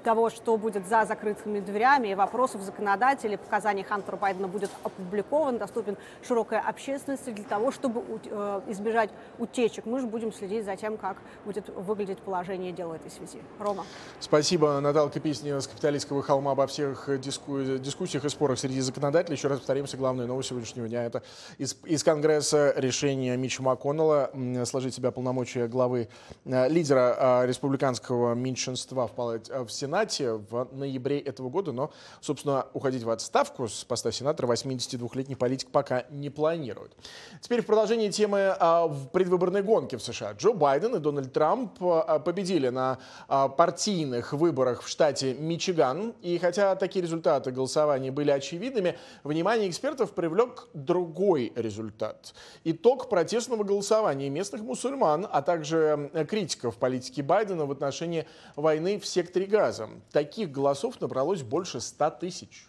того, 0.07 0.31
что 0.31 0.57
будет 0.57 0.87
за 0.87 1.05
закрытыми 1.05 1.59
дверями, 1.59 2.09
и 2.09 2.15
вопросов 2.15 2.63
законодателей, 2.63 3.37
показаний 3.37 3.83
Хантера 3.83 4.17
Байдена 4.17 4.47
будет 4.47 4.71
опубликован, 4.85 5.59
доступен 5.59 5.97
широкой 6.23 6.61
общественности 6.61 7.31
для 7.31 7.43
того, 7.43 7.73
чтобы 7.73 8.05
э, 8.25 8.61
избежать 8.69 9.11
утечек. 9.41 9.85
Мы 9.85 9.99
же 9.99 10.07
будем 10.07 10.33
следить 10.33 10.65
за 10.65 10.77
тем, 10.77 10.97
как 10.97 11.17
будет 11.45 11.69
выглядеть 11.71 12.19
положение 12.19 12.71
дела 12.71 12.91
в 12.91 12.93
этой 12.93 13.11
связи. 13.11 13.41
Рома. 13.59 13.85
Спасибо, 14.21 14.79
Наталья 14.79 15.09
Песня 15.09 15.61
с 15.61 15.67
Капиталистского 15.67 16.23
холма 16.23 16.53
обо 16.53 16.69
всех 16.69 17.09
диску... 17.21 17.61
дискуссиях 17.61 18.25
и 18.25 18.29
спорах 18.29 18.61
среди 18.61 18.81
законодателей. 18.83 19.37
Еще 19.37 19.49
раз 19.49 19.59
повторимся, 19.59 19.97
главная 19.97 20.27
новость 20.27 20.51
сегодняшнего 20.51 20.87
дня– 20.87 21.05
это 21.07 21.25
из, 21.59 21.77
из 21.85 22.05
Конгресса 22.05 22.73
решение 22.77 23.37
Митча 23.37 23.61
МакКоннелла 23.61 24.31
сложить 24.67 24.95
себя 24.95 25.11
полномочия 25.11 25.67
главы 25.67 26.09
э, 26.45 26.69
лидера 26.69 27.43
э, 27.43 27.47
республиканского 27.49 28.35
меньшинства 28.35 29.09
в, 29.09 29.13
палате, 29.13 29.53
в 29.65 29.69
Сенате 29.69 29.96
Сенате 29.97 30.33
в 30.33 30.69
ноябре 30.73 31.19
этого 31.21 31.49
года, 31.49 31.73
но, 31.73 31.91
собственно, 32.21 32.67
уходить 32.75 33.03
в 33.03 33.09
отставку 33.09 33.67
с 33.67 33.83
поста 33.83 34.13
сенатора 34.13 34.47
82-летний 34.47 35.37
политик 35.37 35.71
пока 35.71 36.05
не 36.11 36.29
планирует. 36.29 36.93
Теперь 37.41 37.63
в 37.63 37.67
продолжении 37.67 38.11
темы 38.11 38.55
а, 38.59 38.89
в 38.89 39.09
предвыборной 39.09 39.63
гонке 39.63 39.97
в 39.97 40.03
США. 40.03 40.33
Джо 40.33 40.53
Байден 40.53 40.97
и 40.97 40.99
Дональд 40.99 41.33
Трамп 41.33 41.83
а, 41.83 42.19
победили 42.19 42.69
на 42.69 42.99
а, 43.27 43.49
партийных 43.49 44.35
выборах 44.35 44.83
в 44.83 44.89
штате 44.89 45.33
Мичиган. 45.33 46.13
И 46.21 46.37
хотя 46.37 46.77
такие 46.77 47.03
результаты 47.03 47.51
голосования 47.51 48.11
были 48.11 48.31
очевидными, 48.31 48.99
внимание 49.25 49.71
экспертов 49.71 50.13
привлек 50.13 50.69
другой 50.75 51.55
результат. 51.57 52.35
Итог 52.65 53.09
протестного 53.09 53.65
голосования 53.65 54.29
местных 54.29 54.61
мусульман, 54.61 55.27
а 55.31 55.41
также 55.41 56.11
критиков 56.29 56.77
политики 56.77 57.23
Байдена 57.23 57.65
в 57.65 57.71
отношении 57.71 58.27
войны 58.57 58.99
в 58.99 59.07
секторе 59.07 59.47
Газа 59.47 59.86
таких 60.13 60.51
голосов 60.51 61.01
набралось 61.01 61.43
больше 61.43 61.81
100 61.81 62.11
тысяч. 62.11 62.69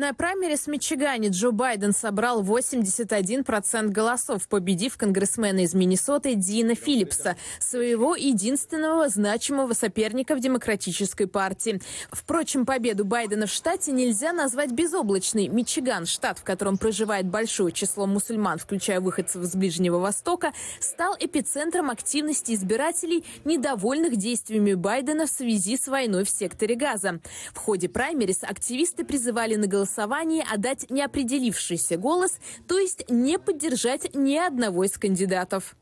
На 0.00 0.14
праймерис 0.14 0.60
в 0.60 0.66
Мичигане 0.68 1.30
Джо 1.30 1.50
Байден 1.50 1.92
собрал 1.92 2.44
81% 2.44 3.88
голосов, 3.88 4.46
победив 4.46 4.96
конгрессмена 4.96 5.64
из 5.64 5.74
Миннесоты 5.74 6.36
Дина 6.36 6.76
Филлипса, 6.76 7.36
своего 7.58 8.14
единственного 8.14 9.08
значимого 9.08 9.72
соперника 9.72 10.36
в 10.36 10.40
Демократической 10.40 11.26
партии. 11.26 11.82
Впрочем, 12.12 12.64
победу 12.64 13.04
Байдена 13.04 13.48
в 13.48 13.50
штате 13.50 13.90
нельзя 13.90 14.32
назвать 14.32 14.70
безоблачной. 14.70 15.48
Мичиган, 15.48 16.06
штат, 16.06 16.38
в 16.38 16.44
котором 16.44 16.78
проживает 16.78 17.26
большое 17.26 17.72
число 17.72 18.06
мусульман, 18.06 18.58
включая 18.58 19.00
выходцев 19.00 19.42
из 19.42 19.56
Ближнего 19.56 19.98
Востока, 19.98 20.52
стал 20.78 21.16
эпицентром 21.18 21.90
активности 21.90 22.52
избирателей, 22.52 23.24
недовольных 23.44 24.14
действиями 24.14 24.74
Байдена 24.74 25.26
в 25.26 25.30
связи 25.30 25.76
с 25.76 25.88
войной 25.88 26.22
в 26.22 26.30
секторе 26.30 26.76
Газа. 26.76 27.18
В 27.52 27.58
ходе 27.58 27.88
праймерис 27.88 28.44
активисты 28.44 29.04
призывали 29.04 29.56
на 29.56 29.66
голосование 29.66 29.87
голосовании 29.88 30.44
отдать 30.48 30.90
неопределившийся 30.90 31.96
голос, 31.96 32.38
то 32.66 32.78
есть 32.78 33.08
не 33.08 33.38
поддержать 33.38 34.14
ни 34.14 34.36
одного 34.36 34.84
из 34.84 34.98
кандидатов. 34.98 35.76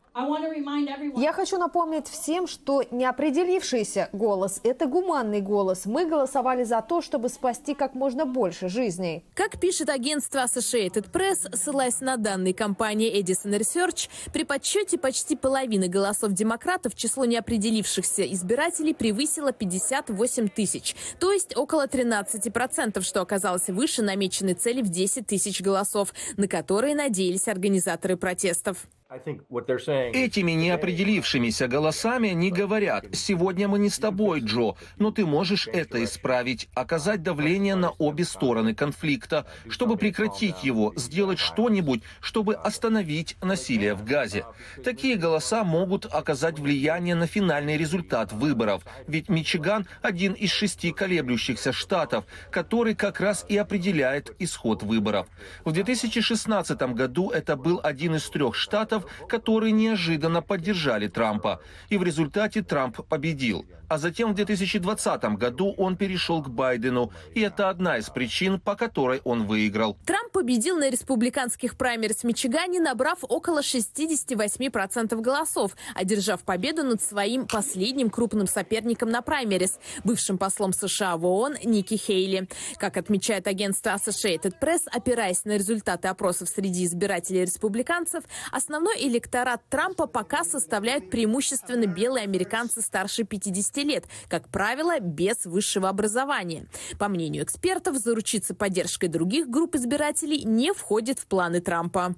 Я 1.16 1.34
хочу 1.34 1.58
напомнить 1.58 2.08
всем, 2.08 2.46
что 2.46 2.82
неопределившийся 2.90 4.08
голос– 4.14 4.60
это 4.64 4.86
гуманный 4.86 5.42
голос. 5.42 5.84
Мы 5.84 6.06
голосовали 6.06 6.64
за 6.64 6.80
то, 6.80 7.02
чтобы 7.02 7.28
спасти 7.28 7.74
как 7.74 7.94
можно 7.94 8.24
больше 8.24 8.70
жизней. 8.70 9.26
Как 9.34 9.60
пишет 9.60 9.90
агентство 9.90 10.38
Associated 10.38 11.10
Press, 11.12 11.54
ссылаясь 11.54 12.00
на 12.00 12.16
данные 12.16 12.54
компании 12.54 13.14
Edison 13.20 13.58
Research, 13.58 14.08
при 14.32 14.44
подсчете 14.44 14.96
почти 14.96 15.36
половины 15.36 15.88
голосов 15.88 16.32
демократов 16.32 16.94
число 16.94 17.26
неопределившихся 17.26 18.22
избирателей 18.32 18.94
превысило 18.94 19.52
58 19.52 20.48
тысяч, 20.48 20.96
то 21.20 21.30
есть 21.30 21.54
около 21.54 21.86
13%, 21.86 23.02
что 23.02 23.20
оказалось 23.20 23.68
выше 23.68 24.00
намеченной 24.00 24.54
цели 24.54 24.80
в 24.80 24.88
10 24.88 25.26
тысяч 25.26 25.60
голосов, 25.60 26.14
на 26.38 26.48
которые 26.48 26.94
надеялись 26.94 27.48
организаторы 27.48 28.16
протестов. 28.16 28.86
Этими 29.08 30.52
неопределившимися 30.52 31.68
голосами 31.68 32.34
не 32.34 32.50
говорят 32.50 33.04
«сегодня 33.12 33.68
мы 33.68 33.78
не 33.78 33.88
с 33.88 33.98
тобой, 33.98 34.40
Джо, 34.40 34.74
но 34.98 35.12
ты 35.12 35.24
можешь 35.24 35.68
это 35.68 36.02
исправить, 36.02 36.68
оказать 36.74 37.22
давление 37.22 37.76
на 37.76 37.90
обе 37.90 38.24
стороны 38.24 38.74
конфликта, 38.74 39.46
чтобы 39.68 39.96
прекратить 39.96 40.64
его, 40.64 40.92
сделать 40.96 41.38
что-нибудь, 41.38 42.02
чтобы 42.20 42.54
остановить 42.54 43.36
насилие 43.42 43.94
в 43.94 44.02
Газе». 44.04 44.44
Такие 44.82 45.14
голоса 45.14 45.62
могут 45.62 46.06
оказать 46.06 46.58
влияние 46.58 47.14
на 47.14 47.28
финальный 47.28 47.76
результат 47.76 48.32
выборов, 48.32 48.82
ведь 49.06 49.28
Мичиган– 49.28 49.86
один 50.02 50.32
из 50.32 50.50
шести 50.50 50.90
колеблющихся 50.90 51.72
штатов, 51.72 52.24
который 52.50 52.96
как 52.96 53.20
раз 53.20 53.46
и 53.48 53.56
определяет 53.56 54.34
исход 54.40 54.82
выборов. 54.82 55.28
В 55.64 55.70
2016 55.70 56.82
году 56.94 57.30
это 57.30 57.54
был 57.54 57.80
один 57.84 58.16
из 58.16 58.28
трех 58.28 58.56
штатов, 58.56 58.95
штатов, 58.96 59.28
которые 59.28 59.72
неожиданно 59.72 60.42
поддержали 60.42 61.08
Трампа. 61.08 61.60
И 61.90 61.96
в 61.98 62.02
результате 62.02 62.62
Трамп 62.62 63.06
победил. 63.08 63.64
А 63.88 63.98
затем 63.98 64.32
в 64.32 64.34
2020 64.34 65.24
году 65.36 65.74
он 65.76 65.96
перешел 65.96 66.42
к 66.42 66.48
Байдену. 66.48 67.12
И 67.34 67.40
это 67.40 67.68
одна 67.68 67.98
из 67.98 68.10
причин, 68.10 68.60
по 68.60 68.74
которой 68.74 69.20
он 69.24 69.46
выиграл. 69.46 69.96
Трамп 70.04 70.32
победил 70.32 70.76
на 70.76 70.90
республиканских 70.90 71.76
праймерис 71.76 72.16
в 72.16 72.24
Мичигане, 72.24 72.80
набрав 72.80 73.18
около 73.22 73.60
68% 73.60 75.20
голосов, 75.20 75.76
одержав 75.94 76.42
победу 76.42 76.82
над 76.82 77.02
своим 77.02 77.46
последним 77.46 78.10
крупным 78.10 78.46
соперником 78.46 79.10
на 79.10 79.22
праймерис, 79.22 79.78
бывшим 80.04 80.36
послом 80.36 80.72
США 80.72 81.16
в 81.16 81.24
ООН 81.24 81.56
Ники 81.64 81.94
Хейли. 81.94 82.48
Как 82.78 82.96
отмечает 82.96 83.46
агентство 83.46 83.90
Associated 83.90 84.54
Press, 84.60 84.80
опираясь 84.90 85.44
на 85.44 85.52
результаты 85.52 86.08
опросов 86.08 86.48
среди 86.48 86.84
избирателей 86.84 87.42
республиканцев, 87.42 88.24
основной 88.50 88.85
электорат 88.96 89.62
Трампа 89.68 90.06
пока 90.06 90.44
составляют 90.44 91.10
преимущественно 91.10 91.86
белые 91.86 92.24
американцы 92.24 92.82
старше 92.82 93.24
50 93.24 93.76
лет, 93.84 94.04
как 94.28 94.48
правило, 94.48 95.00
без 95.00 95.46
высшего 95.46 95.88
образования. 95.88 96.66
По 96.98 97.08
мнению 97.08 97.44
экспертов, 97.44 97.96
заручиться 97.96 98.54
поддержкой 98.54 99.08
других 99.08 99.48
групп 99.48 99.74
избирателей 99.74 100.44
не 100.44 100.72
входит 100.72 101.18
в 101.18 101.26
планы 101.26 101.60
Трампа. 101.60 102.14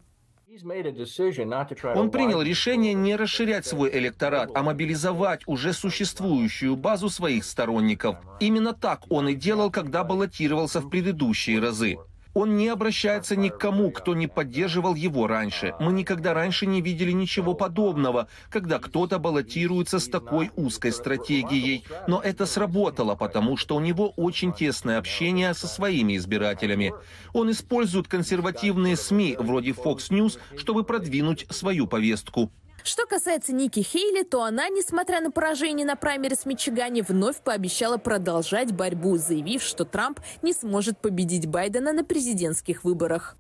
Он 1.95 2.11
принял 2.11 2.43
решение 2.43 2.95
не 2.95 3.17
расширять 3.17 3.67
свой 3.67 3.91
электорат, 3.97 4.51
а 4.55 4.63
мобилизовать 4.63 5.43
уже 5.47 5.73
существующую 5.73 6.75
базу 6.75 7.11
своих 7.11 7.45
сторонников. 7.45 8.17
Именно 8.41 8.73
так 8.73 9.03
он 9.09 9.29
и 9.29 9.35
делал, 9.35 9.71
когда 9.71 10.05
баллотировался 10.05 10.81
в 10.81 10.89
предыдущие 10.89 11.61
разы. 11.61 11.99
Он 12.39 12.57
не 12.57 12.69
обращается 12.69 13.35
ни 13.35 13.49
к 13.49 13.59
кому, 13.59 13.91
кто 13.91 14.15
не 14.15 14.29
поддерживал 14.29 14.95
его 14.95 15.27
раньше. 15.27 15.75
Мы 15.81 15.93
никогда 15.93 16.35
раньше 16.35 16.67
не 16.67 16.81
видели 16.81 17.11
ничего 17.11 17.53
подобного, 17.53 18.29
когда 18.49 18.79
кто-то 18.79 19.19
баллотируется 19.19 19.99
с 19.99 20.07
такой 20.07 20.53
узкой 20.55 20.93
стратегией. 20.93 21.83
Но 22.07 22.21
это 22.21 22.47
сработало, 22.47 23.17
потому 23.17 23.57
что 23.57 23.75
у 23.75 23.81
него 23.81 24.11
очень 24.11 24.53
тесное 24.53 24.99
общение 24.99 25.53
со 25.53 25.67
своими 25.67 26.17
избирателями. 26.17 26.95
Он 27.33 27.51
использует 27.51 28.07
консервативные 28.07 28.97
СМИ 28.97 29.35
вроде 29.41 29.73
Fox 29.73 30.11
News, 30.11 30.39
чтобы 30.57 30.85
продвинуть 30.85 31.45
свою 31.51 31.89
повестку. 31.89 32.53
Что 32.89 33.07
касается 33.07 33.53
Ники 33.53 33.81
Хейли, 33.81 34.23
то 34.23 34.43
она, 34.45 34.71
несмотря 34.71 35.21
на 35.21 35.31
поражение 35.31 35.85
на 35.85 35.95
праймерис 35.95 36.39
в 36.39 36.47
Мичигане, 36.47 37.03
вновь 37.03 37.37
пообещала 37.37 37.99
продолжать 37.99 38.73
борьбу, 38.73 39.19
заявив, 39.19 39.63
что 39.63 39.85
Трамп 39.85 40.21
не 40.41 40.55
сможет 40.55 40.97
победить 40.99 41.45
Байдена 41.45 41.93
на 41.93 42.03
президентских 42.03 42.85
выборах. 42.85 43.37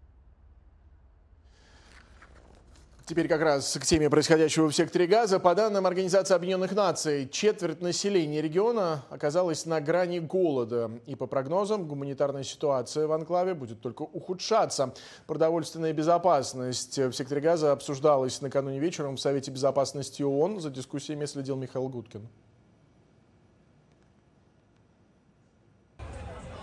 Теперь 3.09 3.27
как 3.27 3.40
раз 3.40 3.79
к 3.81 3.87
теме 3.87 4.11
происходящего 4.11 4.68
в 4.68 4.77
секторе 4.77 5.07
газа. 5.07 5.40
По 5.40 5.55
данным 5.55 5.87
Организации 5.87 6.35
Объединенных 6.35 6.73
Наций, 6.73 7.27
четверть 7.27 7.81
населения 7.81 8.42
региона 8.42 9.03
оказалась 9.09 9.64
на 9.64 9.81
грани 9.81 10.18
голода. 10.18 10.90
И 11.07 11.14
по 11.14 11.27
прогнозам, 11.27 11.88
гуманитарная 11.88 12.42
ситуация 12.42 13.07
в 13.07 13.12
анклаве 13.12 13.55
будет 13.55 13.81
только 13.81 14.03
ухудшаться. 14.03 14.92
Продовольственная 15.27 15.94
безопасность 15.94 16.99
в 16.99 17.12
секторе 17.14 17.40
газа 17.40 17.73
обсуждалась 17.73 18.42
накануне 18.42 18.79
вечером 18.79 19.16
в 19.16 19.21
Совете 19.21 19.51
Безопасности 19.53 20.23
ООН. 20.23 20.61
За 20.61 20.68
дискуссиями 20.68 21.25
следил 21.25 21.57
Михаил 21.57 21.88
Гудкин. 21.88 22.29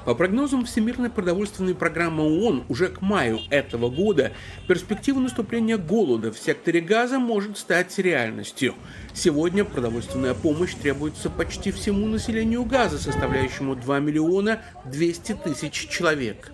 По 0.06 0.14
прогнозам 0.14 0.66
Всемирной 0.66 1.10
продовольственной 1.10 1.74
программы 1.74 2.24
ООН, 2.24 2.66
уже 2.70 2.90
к 2.90 3.02
маю 3.02 3.40
этого 3.50 3.90
года 3.90 4.34
перспектива 4.68 5.20
наступления 5.20 5.78
голода 5.78 6.32
в 6.32 6.38
секторе 6.38 6.80
газа 6.80 7.18
может 7.18 7.58
стать 7.58 7.98
реальностью. 7.98 8.76
Сегодня 9.14 9.66
продовольственная 9.66 10.36
помощь 10.36 10.76
требуется 10.76 11.32
почти 11.32 11.72
всему 11.72 12.06
населению 12.06 12.66
газа, 12.66 13.00
составляющему 13.00 13.76
2 13.76 14.00
миллиона 14.00 14.62
200 14.86 15.38
тысяч 15.44 15.90
человек. 15.90 16.52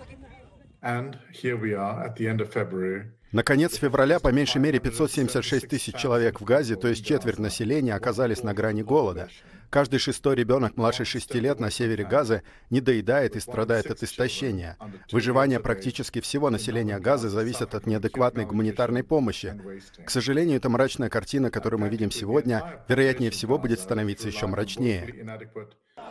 Наконец 3.32 3.76
февраля 3.76 4.18
по 4.18 4.28
меньшей 4.28 4.60
мере 4.60 4.78
576 4.78 5.68
тысяч 5.68 5.94
человек 5.94 6.40
в 6.40 6.44
Газе, 6.44 6.76
то 6.76 6.88
есть 6.88 7.04
четверть 7.04 7.38
населения, 7.38 7.94
оказались 7.94 8.42
на 8.42 8.52
грани 8.52 8.82
голода. 8.82 9.30
Каждый 9.72 10.00
шестой 10.00 10.34
ребенок 10.34 10.76
младше 10.76 11.06
шести 11.06 11.40
лет 11.40 11.58
на 11.58 11.70
севере 11.70 12.04
Газы 12.04 12.42
недоедает 12.68 13.36
и 13.36 13.40
страдает 13.40 13.90
от 13.90 14.02
истощения. 14.02 14.76
Выживание 15.10 15.60
практически 15.60 16.20
всего 16.20 16.50
населения 16.50 16.98
Газы 16.98 17.30
зависит 17.30 17.74
от 17.74 17.86
неадекватной 17.86 18.44
гуманитарной 18.44 19.02
помощи. 19.02 19.58
К 20.04 20.10
сожалению, 20.10 20.58
эта 20.58 20.68
мрачная 20.68 21.08
картина, 21.08 21.50
которую 21.50 21.80
мы 21.80 21.88
видим 21.88 22.10
сегодня, 22.10 22.84
вероятнее 22.86 23.30
всего 23.30 23.56
будет 23.56 23.80
становиться 23.80 24.28
еще 24.28 24.46
мрачнее. 24.46 25.06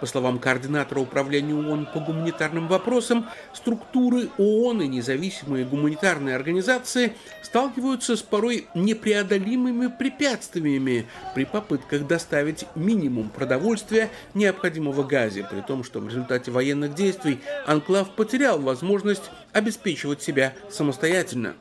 По 0.02 0.08
словам 0.08 0.40
координатора 0.40 1.00
управления 1.00 1.54
ООН 1.54 1.88
по 1.94 2.00
гуманитарным 2.00 2.68
вопросам, 2.68 3.30
структуры 3.54 4.30
ООН 4.40 4.82
и 4.82 4.88
независимые 4.88 5.64
гуманитарные 5.64 6.36
организации 6.36 7.14
сталкиваются 7.44 8.16
с 8.16 8.24
порой 8.24 8.68
непреодолимыми 8.74 9.88
препятствиями 9.88 11.06
при 11.36 11.46
попытках 11.46 12.08
доставить 12.08 12.66
минимум 12.74 13.30
продовольствия, 13.30 14.10
необходимого 14.34 15.04
газе, 15.04 15.48
при 15.50 15.62
том, 15.62 15.84
что 15.84 16.00
в 16.00 16.08
результате 16.08 16.50
военных 16.50 16.96
действий 16.96 17.40
Анклав 17.68 18.10
потерял 18.16 18.60
возможность 18.60 19.30
обеспечивать 19.54 20.24
себя 20.24 20.56
самостоятельно. 20.72 21.54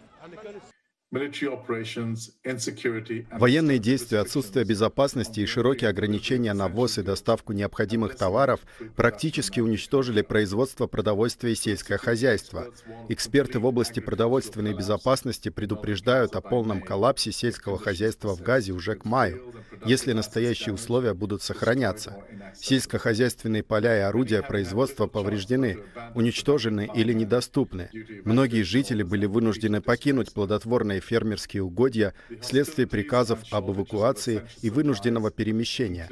Военные 3.33 3.79
действия, 3.81 4.19
отсутствие 4.21 4.65
безопасности 4.65 5.41
и 5.41 5.47
широкие 5.47 5.91
ограничения 5.91 6.53
на 6.53 6.69
ввоз 6.69 6.99
и 6.99 7.03
доставку 7.03 7.53
необходимых 7.53 8.15
товаров 8.15 8.61
практически 8.95 9.59
уничтожили 9.59 10.23
производство 10.23 10.87
продовольствия 10.87 11.51
и 11.51 11.57
сельское 11.57 11.99
хозяйство. 11.99 12.69
Эксперты 13.09 13.59
в 13.59 13.67
области 13.67 13.99
продовольственной 13.99 14.73
безопасности 14.73 15.49
предупреждают 15.49 16.37
о 16.37 16.41
полном 16.41 16.81
коллапсе 16.81 17.33
сельского 17.33 17.77
хозяйства 17.77 18.37
в 18.37 18.43
Газе 18.43 18.71
уже 18.71 18.95
к 18.95 19.05
маю, 19.05 19.53
если 19.85 20.13
настоящие 20.13 20.75
условия 20.75 21.15
будут 21.15 21.43
сохраняться. 21.43 22.23
Сельскохозяйственные 22.55 23.65
поля 23.65 23.97
и 23.99 24.03
орудия 24.03 24.43
производства 24.43 25.09
повреждены, 25.09 25.79
уничтожены 26.15 26.89
или 26.95 27.13
недоступны. 27.13 27.91
Многие 28.25 28.63
жители 28.63 29.03
были 29.03 29.27
вынуждены 29.27 29.81
покинуть 29.81 30.33
плодотворные 30.33 31.00
и 31.01 31.03
фермерские 31.03 31.63
угодья 31.63 32.15
вследствие 32.41 32.87
приказов 32.87 33.41
об 33.51 33.71
эвакуации 33.71 34.43
и 34.63 34.71
вынужденного 34.71 35.31
перемещения. 35.31 36.09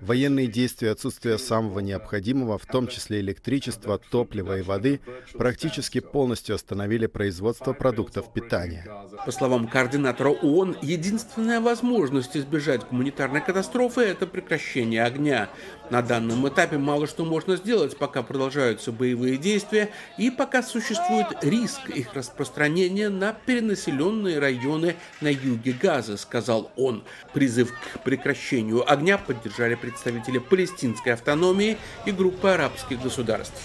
Военные 0.00 0.48
действия 0.48 0.88
и 0.88 0.90
отсутствие 0.90 1.38
самого 1.38 1.78
необходимого, 1.78 2.58
в 2.58 2.66
том 2.66 2.88
числе 2.88 3.20
электричества, 3.20 3.98
топлива 3.98 4.58
и 4.58 4.62
воды, 4.62 5.00
практически 5.34 6.00
полностью 6.00 6.54
остановили 6.54 7.06
производство 7.06 7.72
продуктов 7.72 8.32
питания. 8.32 8.84
По 9.24 9.32
словам 9.32 9.68
координатора 9.68 10.30
ООН, 10.30 10.78
единственная 10.82 11.60
возможность 11.60 12.36
избежать 12.36 12.86
гуманитарной 12.88 13.40
катастрофы– 13.40 14.00
это 14.02 14.26
прекращение 14.26 15.04
огня. 15.04 15.48
На 15.92 16.00
данном 16.00 16.48
этапе 16.48 16.78
мало 16.78 17.06
что 17.06 17.22
можно 17.26 17.56
сделать, 17.56 17.98
пока 17.98 18.22
продолжаются 18.22 18.92
боевые 18.92 19.36
действия 19.36 19.90
и 20.16 20.30
пока 20.30 20.62
существует 20.62 21.26
риск 21.42 21.90
их 21.90 22.14
распространения 22.14 23.10
на 23.10 23.34
перенаселенные 23.34 24.38
районы 24.38 24.96
на 25.20 25.28
юге 25.28 25.74
Газа, 25.74 26.16
сказал 26.16 26.72
он. 26.76 27.04
Призыв 27.34 27.74
к 27.74 28.02
прекращению 28.04 28.90
огня 28.90 29.18
поддержали 29.18 29.74
представители 29.74 30.38
палестинской 30.38 31.12
автономии 31.12 31.76
и 32.06 32.10
группы 32.10 32.48
арабских 32.48 33.02
государств. 33.02 33.60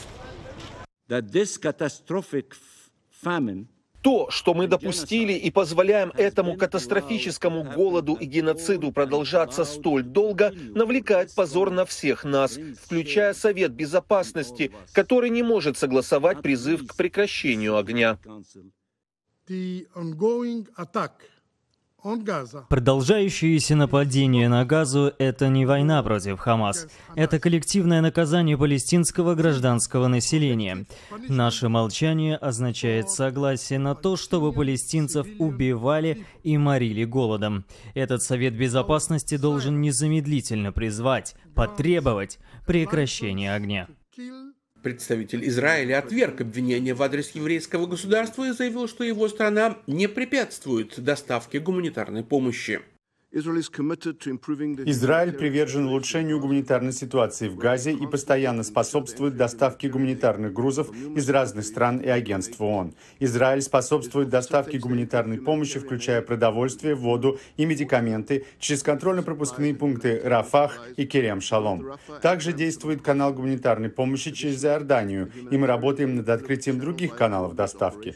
That 1.07 1.31
this 1.31 1.57
catastrophic 1.57 2.55
famine 3.23 3.67
то, 4.01 4.29
что 4.29 4.53
мы 4.53 4.67
допустили 4.67 5.33
и 5.33 5.51
позволяем 5.51 6.11
этому 6.15 6.55
катастрофическому 6.55 7.63
голоду 7.63 8.13
и 8.13 8.25
геноциду 8.25 8.91
продолжаться 8.91 9.65
столь 9.65 10.03
долго, 10.03 10.53
навлекает 10.75 11.33
позор 11.33 11.71
на 11.71 11.85
всех 11.85 12.23
нас, 12.23 12.57
включая 12.83 13.33
Совет 13.33 13.71
Безопасности, 13.73 14.71
который 14.93 15.29
не 15.29 15.43
может 15.43 15.77
согласовать 15.77 16.41
призыв 16.41 16.87
к 16.87 16.95
прекращению 16.95 17.77
огня. 17.77 18.19
Продолжающиеся 22.69 23.75
нападения 23.75 24.47
на 24.47 24.63
Газу– 24.65 25.13
это 25.19 25.49
не 25.49 25.65
война 25.65 26.01
против 26.03 26.39
Хамас. 26.39 26.87
Это 27.15 27.39
коллективное 27.39 28.01
наказание 28.01 28.57
палестинского 28.57 29.35
гражданского 29.35 30.07
населения. 30.07 30.85
Наше 31.27 31.67
молчание 31.67 32.37
означает 32.37 33.09
согласие 33.09 33.79
на 33.79 33.93
то, 33.93 34.15
чтобы 34.15 34.53
палестинцев 34.53 35.27
убивали 35.37 36.25
и 36.43 36.57
морили 36.57 37.03
голодом. 37.03 37.65
Этот 37.93 38.23
Совет 38.23 38.55
Безопасности 38.57 39.35
должен 39.37 39.81
незамедлительно 39.81 40.71
призвать, 40.71 41.35
потребовать 41.55 42.39
прекращения 42.65 43.53
огня. 43.53 43.87
Представитель 44.83 45.47
Израиля 45.47 45.99
отверг 45.99 46.41
обвинения 46.41 46.93
в 46.93 47.01
адрес 47.01 47.31
еврейского 47.31 47.87
государства 47.87 48.47
и 48.47 48.51
заявил, 48.51 48.87
что 48.87 49.03
его 49.03 49.27
страна 49.27 49.77
не 49.87 50.07
препятствует 50.07 50.99
доставке 50.99 51.59
гуманитарной 51.59 52.23
помощи. 52.23 52.81
Израиль 54.89 55.31
привержен 55.31 55.85
улучшению 55.85 56.39
гуманитарной 56.39 56.91
ситуации 56.91 57.47
в 57.47 57.55
Газе 57.55 57.91
и 57.91 58.07
постоянно 58.07 58.63
способствует 58.63 59.37
доставке 59.37 59.89
гуманитарных 59.89 60.51
грузов 60.51 60.89
из 61.15 61.29
разных 61.29 61.65
стран 61.65 61.99
и 61.99 62.07
агентств 62.07 62.59
ООН. 62.59 62.95
Израиль 63.19 63.61
способствует 63.61 64.29
доставке 64.29 64.79
гуманитарной 64.79 65.37
помощи, 65.37 65.77
включая 65.77 66.23
продовольствие, 66.23 66.95
воду 66.95 67.39
и 67.57 67.65
медикаменты, 67.65 68.45
через 68.57 68.81
контрольно-пропускные 68.81 69.75
пункты 69.75 70.19
Рафах 70.23 70.87
и 70.97 71.05
Керем 71.05 71.39
Шалом. 71.39 71.91
Также 72.23 72.53
действует 72.53 73.03
канал 73.03 73.33
гуманитарной 73.33 73.89
помощи 73.89 74.31
через 74.31 74.65
Иорданию, 74.65 75.31
и 75.51 75.57
мы 75.57 75.67
работаем 75.67 76.15
над 76.15 76.27
открытием 76.29 76.79
других 76.79 77.15
каналов 77.15 77.53
доставки. 77.53 78.15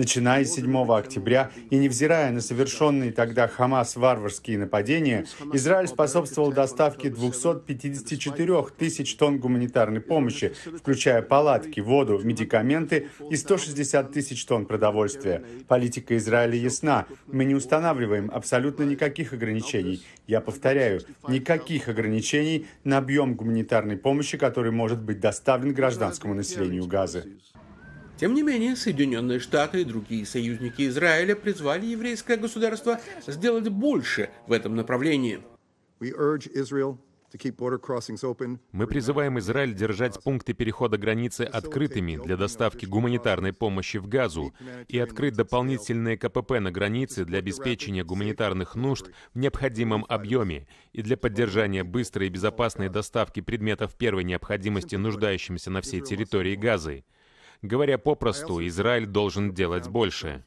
Начиная 0.00 0.46
с 0.46 0.54
7 0.54 0.90
октября 0.94 1.50
и 1.68 1.76
невзирая 1.76 2.32
на 2.32 2.40
совершенные 2.40 3.12
тогда 3.12 3.46
Хамас 3.46 3.96
варварские 3.96 4.56
нападения, 4.56 5.26
Израиль 5.52 5.88
способствовал 5.88 6.52
доставке 6.52 7.10
254 7.10 8.62
тысяч 8.78 9.14
тонн 9.16 9.38
гуманитарной 9.38 10.00
помощи, 10.00 10.54
включая 10.78 11.20
палатки, 11.20 11.80
воду, 11.80 12.18
медикаменты 12.24 13.08
и 13.30 13.36
160 13.36 14.10
тысяч 14.10 14.42
тонн 14.46 14.64
продовольствия. 14.64 15.44
Политика 15.68 16.16
Израиля 16.16 16.56
ясна. 16.56 17.04
Мы 17.26 17.44
не 17.44 17.54
устанавливаем 17.54 18.30
абсолютно 18.32 18.84
никаких 18.84 19.34
ограничений. 19.34 20.02
Я 20.26 20.40
повторяю, 20.40 21.02
никаких 21.28 21.88
ограничений 21.88 22.66
на 22.84 22.96
объем 22.96 23.34
гуманитарной 23.34 23.98
помощи, 23.98 24.38
который 24.38 24.72
может 24.72 25.02
быть 25.02 25.20
доставлен 25.20 25.74
гражданскому 25.74 26.32
населению 26.32 26.86
Газы. 26.86 27.26
Тем 28.20 28.34
не 28.34 28.42
менее, 28.42 28.76
Соединенные 28.76 29.38
Штаты 29.38 29.80
и 29.80 29.84
другие 29.84 30.26
союзники 30.26 30.86
Израиля 30.88 31.34
призвали 31.34 31.86
еврейское 31.86 32.36
государство 32.36 33.00
сделать 33.26 33.68
больше 33.70 34.28
в 34.46 34.52
этом 34.52 34.76
направлении. 34.76 35.40
Мы 38.72 38.86
призываем 38.86 39.38
Израиль 39.38 39.72
держать 39.72 40.22
пункты 40.22 40.52
перехода 40.52 40.98
границы 40.98 41.42
открытыми 41.42 42.16
для 42.22 42.36
доставки 42.36 42.84
гуманитарной 42.84 43.54
помощи 43.54 43.96
в 43.96 44.06
Газу 44.06 44.52
и 44.88 44.98
открыть 44.98 45.32
дополнительные 45.32 46.18
КПП 46.18 46.60
на 46.60 46.70
границе 46.70 47.24
для 47.24 47.38
обеспечения 47.38 48.04
гуманитарных 48.04 48.74
нужд 48.74 49.06
в 49.32 49.38
необходимом 49.38 50.04
объеме 50.10 50.66
и 50.92 51.00
для 51.00 51.16
поддержания 51.16 51.84
быстрой 51.84 52.26
и 52.26 52.30
безопасной 52.30 52.90
доставки 52.90 53.40
предметов 53.40 53.94
первой 53.96 54.24
необходимости 54.24 54.96
нуждающимся 54.96 55.70
на 55.70 55.80
всей 55.80 56.02
территории 56.02 56.54
Газы. 56.54 57.04
Говоря 57.62 57.98
попросту, 57.98 58.66
Израиль 58.66 59.04
должен 59.04 59.52
делать 59.52 59.86
больше. 59.86 60.42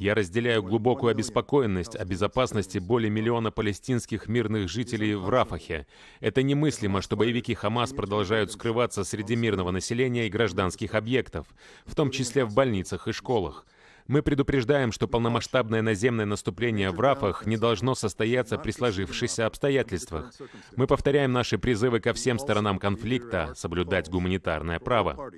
Я 0.00 0.16
разделяю 0.16 0.62
глубокую 0.62 1.12
обеспокоенность 1.12 1.94
о 1.94 2.04
безопасности 2.04 2.78
более 2.78 3.10
миллиона 3.10 3.52
палестинских 3.52 4.26
мирных 4.26 4.68
жителей 4.68 5.14
в 5.14 5.28
Рафахе. 5.28 5.86
Это 6.18 6.42
немыслимо, 6.42 7.00
что 7.00 7.16
боевики 7.16 7.54
Хамас 7.54 7.92
продолжают 7.92 8.50
скрываться 8.50 9.04
среди 9.04 9.36
мирного 9.36 9.70
населения 9.70 10.26
и 10.26 10.30
гражданских 10.30 10.94
объектов, 10.94 11.46
в 11.86 11.94
том 11.94 12.10
числе 12.10 12.44
в 12.44 12.54
больницах 12.54 13.06
и 13.06 13.12
школах. 13.12 13.64
Мы 14.08 14.22
предупреждаем, 14.22 14.90
что 14.90 15.06
полномасштабное 15.06 15.82
наземное 15.82 16.24
наступление 16.24 16.90
в 16.90 16.98
Рафах 16.98 17.46
не 17.46 17.56
должно 17.56 17.94
состояться 17.94 18.58
при 18.58 18.72
сложившихся 18.72 19.46
обстоятельствах. 19.46 20.32
Мы 20.74 20.86
повторяем 20.88 21.30
наши 21.30 21.56
призывы 21.56 22.00
ко 22.00 22.14
всем 22.14 22.38
сторонам 22.38 22.78
конфликта 22.78 23.52
соблюдать 23.54 24.08
гуманитарное 24.08 24.80
право. 24.80 25.30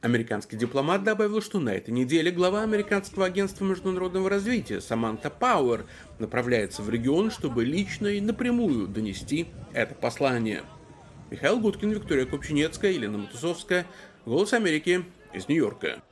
Американский 0.00 0.56
дипломат 0.56 1.02
добавил, 1.04 1.42
что 1.42 1.60
на 1.60 1.70
этой 1.70 1.90
неделе 1.90 2.30
глава 2.30 2.62
Американского 2.62 3.26
агентства 3.26 3.64
международного 3.64 4.30
развития 4.30 4.80
Саманта 4.80 5.28
Пауэр 5.28 5.84
направляется 6.18 6.82
в 6.82 6.88
регион, 6.88 7.30
чтобы 7.30 7.64
лично 7.64 8.06
и 8.06 8.20
напрямую 8.20 8.88
донести 8.88 9.48
это 9.74 9.94
послание. 9.94 10.62
Михаил 11.30 11.60
Гудкин, 11.60 11.90
Виктория 11.90 12.24
Купчинецкая, 12.24 12.92
Елена 12.92 13.18
Матусовская. 13.18 13.86
Голос 14.24 14.54
Америки 14.54 15.04
из 15.34 15.48
Нью-Йорка. 15.48 16.02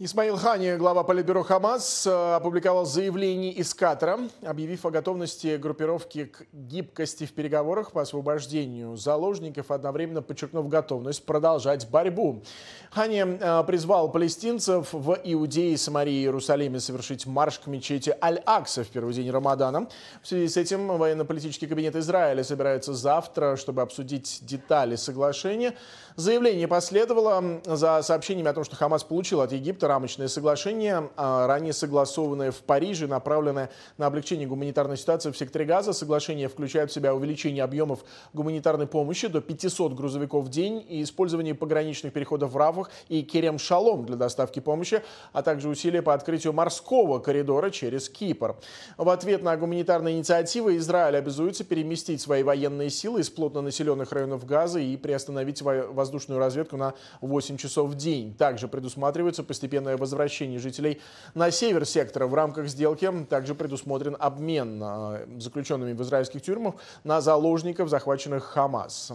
Исмаил 0.00 0.36
Хани, 0.36 0.76
глава 0.76 1.02
Политбюро 1.02 1.42
Хамас, 1.42 2.06
э, 2.06 2.34
опубликовал 2.36 2.86
заявление 2.86 3.50
из 3.50 3.74
Катара, 3.74 4.20
объявив 4.42 4.86
о 4.86 4.90
готовности 4.90 5.56
группировки 5.56 6.26
к 6.26 6.46
гибкости 6.52 7.26
в 7.26 7.32
переговорах 7.32 7.90
по 7.90 8.02
освобождению 8.02 8.96
заложников, 8.96 9.72
одновременно 9.72 10.22
подчеркнув 10.22 10.68
готовность 10.68 11.26
продолжать 11.26 11.90
борьбу. 11.90 12.44
Хани 12.92 13.24
э, 13.24 13.64
призвал 13.64 14.12
палестинцев 14.12 14.92
в 14.92 15.18
Иудее, 15.24 15.76
Самарии 15.76 16.14
и 16.14 16.20
Иерусалиме 16.20 16.78
совершить 16.78 17.26
марш 17.26 17.58
к 17.58 17.66
мечети 17.66 18.14
Аль-Акса 18.22 18.84
в 18.84 18.88
первый 18.90 19.14
день 19.14 19.28
Рамадана. 19.32 19.88
В 20.22 20.28
связи 20.28 20.46
с 20.46 20.56
этим 20.56 20.86
военно-политический 20.86 21.66
кабинет 21.66 21.96
Израиля 21.96 22.44
собирается 22.44 22.94
завтра, 22.94 23.56
чтобы 23.56 23.82
обсудить 23.82 24.38
детали 24.42 24.94
соглашения. 24.94 25.74
Заявление 26.18 26.66
последовало 26.66 27.60
за 27.64 28.02
сообщениями 28.02 28.50
о 28.50 28.52
том, 28.52 28.64
что 28.64 28.74
Хамас 28.74 29.04
получил 29.04 29.40
от 29.40 29.52
Египта 29.52 29.86
рамочное 29.86 30.26
соглашение, 30.26 31.10
а, 31.16 31.46
ранее 31.46 31.72
согласованное 31.72 32.50
в 32.50 32.56
Париже, 32.56 33.06
направленное 33.06 33.70
на 33.98 34.06
облегчение 34.06 34.48
гуманитарной 34.48 34.96
ситуации 34.96 35.30
в 35.30 35.38
секторе 35.38 35.64
Газа. 35.64 35.92
Соглашение 35.92 36.48
включает 36.48 36.90
в 36.90 36.92
себя 36.92 37.14
увеличение 37.14 37.62
объемов 37.62 38.00
гуманитарной 38.32 38.88
помощи 38.88 39.28
до 39.28 39.40
500 39.40 39.94
грузовиков 39.94 40.46
в 40.46 40.48
день 40.50 40.84
и 40.88 41.04
использование 41.04 41.54
пограничных 41.54 42.12
переходов 42.12 42.50
в 42.50 42.56
Рафах 42.56 42.90
и 43.08 43.22
Керем-Шалом 43.22 44.04
для 44.04 44.16
доставки 44.16 44.58
помощи, 44.58 45.04
а 45.32 45.42
также 45.42 45.68
усилия 45.68 46.02
по 46.02 46.14
открытию 46.14 46.52
морского 46.52 47.20
коридора 47.20 47.70
через 47.70 48.08
Кипр. 48.08 48.56
В 48.96 49.08
ответ 49.08 49.44
на 49.44 49.56
гуманитарные 49.56 50.16
инициативы 50.16 50.78
Израиль 50.78 51.16
обязуется 51.16 51.62
переместить 51.62 52.20
свои 52.20 52.42
военные 52.42 52.90
силы 52.90 53.20
из 53.20 53.30
плотно 53.30 53.60
населенных 53.60 54.10
районов 54.10 54.44
Газа 54.44 54.80
и 54.80 54.96
приостановить 54.96 55.62
возможность 55.62 56.07
воздушную 56.08 56.40
разведку 56.40 56.76
на 56.76 56.94
8 57.20 57.58
часов 57.58 57.90
в 57.90 57.94
день. 57.94 58.34
Также 58.34 58.66
предусматривается 58.66 59.44
постепенное 59.44 59.96
возвращение 59.96 60.58
жителей 60.58 61.00
на 61.34 61.50
север 61.50 61.84
сектора. 61.84 62.26
В 62.26 62.34
рамках 62.34 62.68
сделки 62.68 63.08
также 63.28 63.54
предусмотрен 63.54 64.16
обмен 64.18 65.40
заключенными 65.40 65.92
в 65.92 66.02
израильских 66.02 66.42
тюрьмах 66.42 66.74
на 67.04 67.20
заложников, 67.20 67.90
захваченных 67.90 68.44
Хамас. 68.44 69.12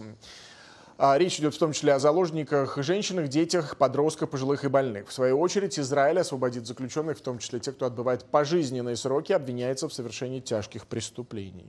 А 0.96 1.18
речь 1.18 1.40
идет 1.40 1.54
в 1.54 1.58
том 1.58 1.72
числе 1.72 1.94
о 1.94 1.98
заложниках, 1.98 2.78
женщинах, 2.78 3.26
детях, 3.26 3.76
подростках, 3.76 4.30
пожилых 4.30 4.64
и 4.64 4.68
больных. 4.68 5.08
В 5.08 5.12
свою 5.12 5.40
очередь, 5.40 5.76
Израиль 5.76 6.20
освободит 6.20 6.68
заключенных, 6.68 7.18
в 7.18 7.20
том 7.20 7.38
числе 7.38 7.58
тех, 7.58 7.74
кто 7.74 7.86
отбывает 7.86 8.24
пожизненные 8.24 8.94
сроки, 8.94 9.32
обвиняется 9.32 9.88
в 9.88 9.92
совершении 9.92 10.38
тяжких 10.38 10.86
преступлений. 10.86 11.66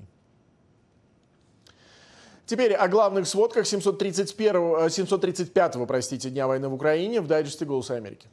Теперь 2.45 2.73
о 2.73 2.87
главных 2.87 3.27
сводках 3.27 3.65
731, 3.65 4.89
735 4.89 5.75
э, 5.75 5.85
простите, 5.87 6.29
Дня 6.29 6.47
войны 6.47 6.69
в 6.69 6.73
Украине 6.73 7.21
в 7.21 7.27
дайджесте 7.27 7.65
«Голоса 7.65 7.95
Америки». 7.95 8.27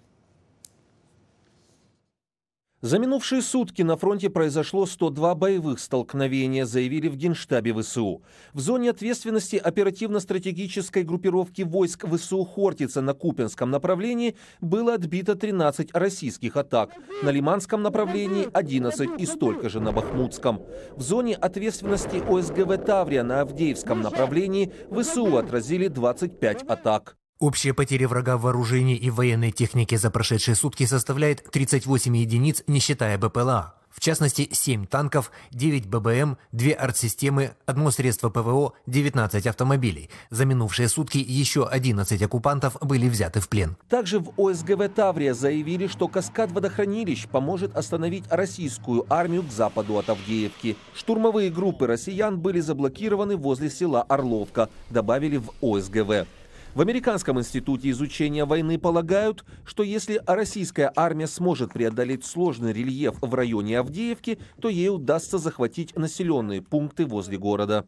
За 2.82 2.98
минувшие 2.98 3.42
сутки 3.42 3.82
на 3.82 3.96
фронте 3.96 4.28
произошло 4.28 4.86
102 4.86 5.36
боевых 5.36 5.78
столкновения, 5.78 6.66
заявили 6.66 7.06
в 7.06 7.16
Генштабе 7.16 7.72
ВСУ. 7.72 8.22
В 8.54 8.58
зоне 8.58 8.90
ответственности 8.90 9.54
оперативно-стратегической 9.54 11.04
группировки 11.04 11.62
войск 11.62 12.08
ВСУ 12.08 12.42
«Хортица» 12.42 13.00
на 13.00 13.14
Купенском 13.14 13.70
направлении 13.70 14.34
было 14.60 14.94
отбито 14.94 15.36
13 15.36 15.90
российских 15.94 16.56
атак, 16.56 16.90
на 17.22 17.30
Лиманском 17.30 17.82
направлении 17.82 18.48
11 18.52 19.10
и 19.16 19.26
столько 19.26 19.68
же 19.68 19.78
на 19.78 19.92
Бахмутском. 19.92 20.60
В 20.96 21.02
зоне 21.02 21.36
ответственности 21.36 22.16
ОСГВ 22.16 22.84
«Таврия» 22.84 23.22
на 23.22 23.42
Авдеевском 23.42 24.00
направлении 24.00 24.72
ВСУ 24.90 25.36
отразили 25.36 25.86
25 25.86 26.64
атак. 26.64 27.16
Общие 27.42 27.74
потери 27.74 28.04
врага 28.04 28.36
в 28.36 28.42
вооружении 28.42 28.96
и 28.96 29.10
военной 29.10 29.50
технике 29.50 29.98
за 29.98 30.12
прошедшие 30.12 30.54
сутки 30.54 30.86
составляет 30.86 31.42
38 31.50 32.16
единиц, 32.16 32.62
не 32.68 32.78
считая 32.78 33.18
БПЛА. 33.18 33.74
В 33.90 33.98
частности, 33.98 34.48
7 34.52 34.86
танков, 34.86 35.32
9 35.50 35.88
ББМ, 35.88 36.38
2 36.52 36.72
артсистемы, 36.74 37.50
одно 37.66 37.90
средство 37.90 38.30
ПВО, 38.30 38.74
19 38.86 39.44
автомобилей. 39.48 40.08
За 40.30 40.44
минувшие 40.44 40.88
сутки 40.88 41.18
еще 41.18 41.66
11 41.66 42.22
оккупантов 42.22 42.76
были 42.80 43.08
взяты 43.08 43.40
в 43.40 43.48
плен. 43.48 43.76
Также 43.88 44.20
в 44.20 44.32
ОСГВ 44.36 44.88
«Таврия» 44.94 45.34
заявили, 45.34 45.88
что 45.88 46.06
каскад 46.06 46.52
водохранилищ 46.52 47.26
поможет 47.26 47.76
остановить 47.76 48.22
российскую 48.30 49.04
армию 49.12 49.42
к 49.42 49.50
западу 49.50 49.98
от 49.98 50.08
Авдеевки. 50.10 50.76
Штурмовые 50.94 51.50
группы 51.50 51.88
россиян 51.88 52.38
были 52.38 52.60
заблокированы 52.60 53.36
возле 53.36 53.68
села 53.68 54.02
Орловка, 54.02 54.70
добавили 54.90 55.38
в 55.38 55.50
ОСГВ. 55.60 56.28
В 56.74 56.80
Американском 56.80 57.38
институте 57.38 57.90
изучения 57.90 58.46
войны 58.46 58.78
полагают, 58.78 59.44
что 59.66 59.82
если 59.82 60.22
российская 60.26 60.90
армия 60.96 61.26
сможет 61.26 61.74
преодолеть 61.74 62.24
сложный 62.24 62.72
рельеф 62.72 63.16
в 63.20 63.34
районе 63.34 63.78
Авдеевки, 63.78 64.38
то 64.58 64.70
ей 64.70 64.88
удастся 64.88 65.36
захватить 65.36 65.94
населенные 65.96 66.62
пункты 66.62 67.04
возле 67.04 67.36
города. 67.36 67.86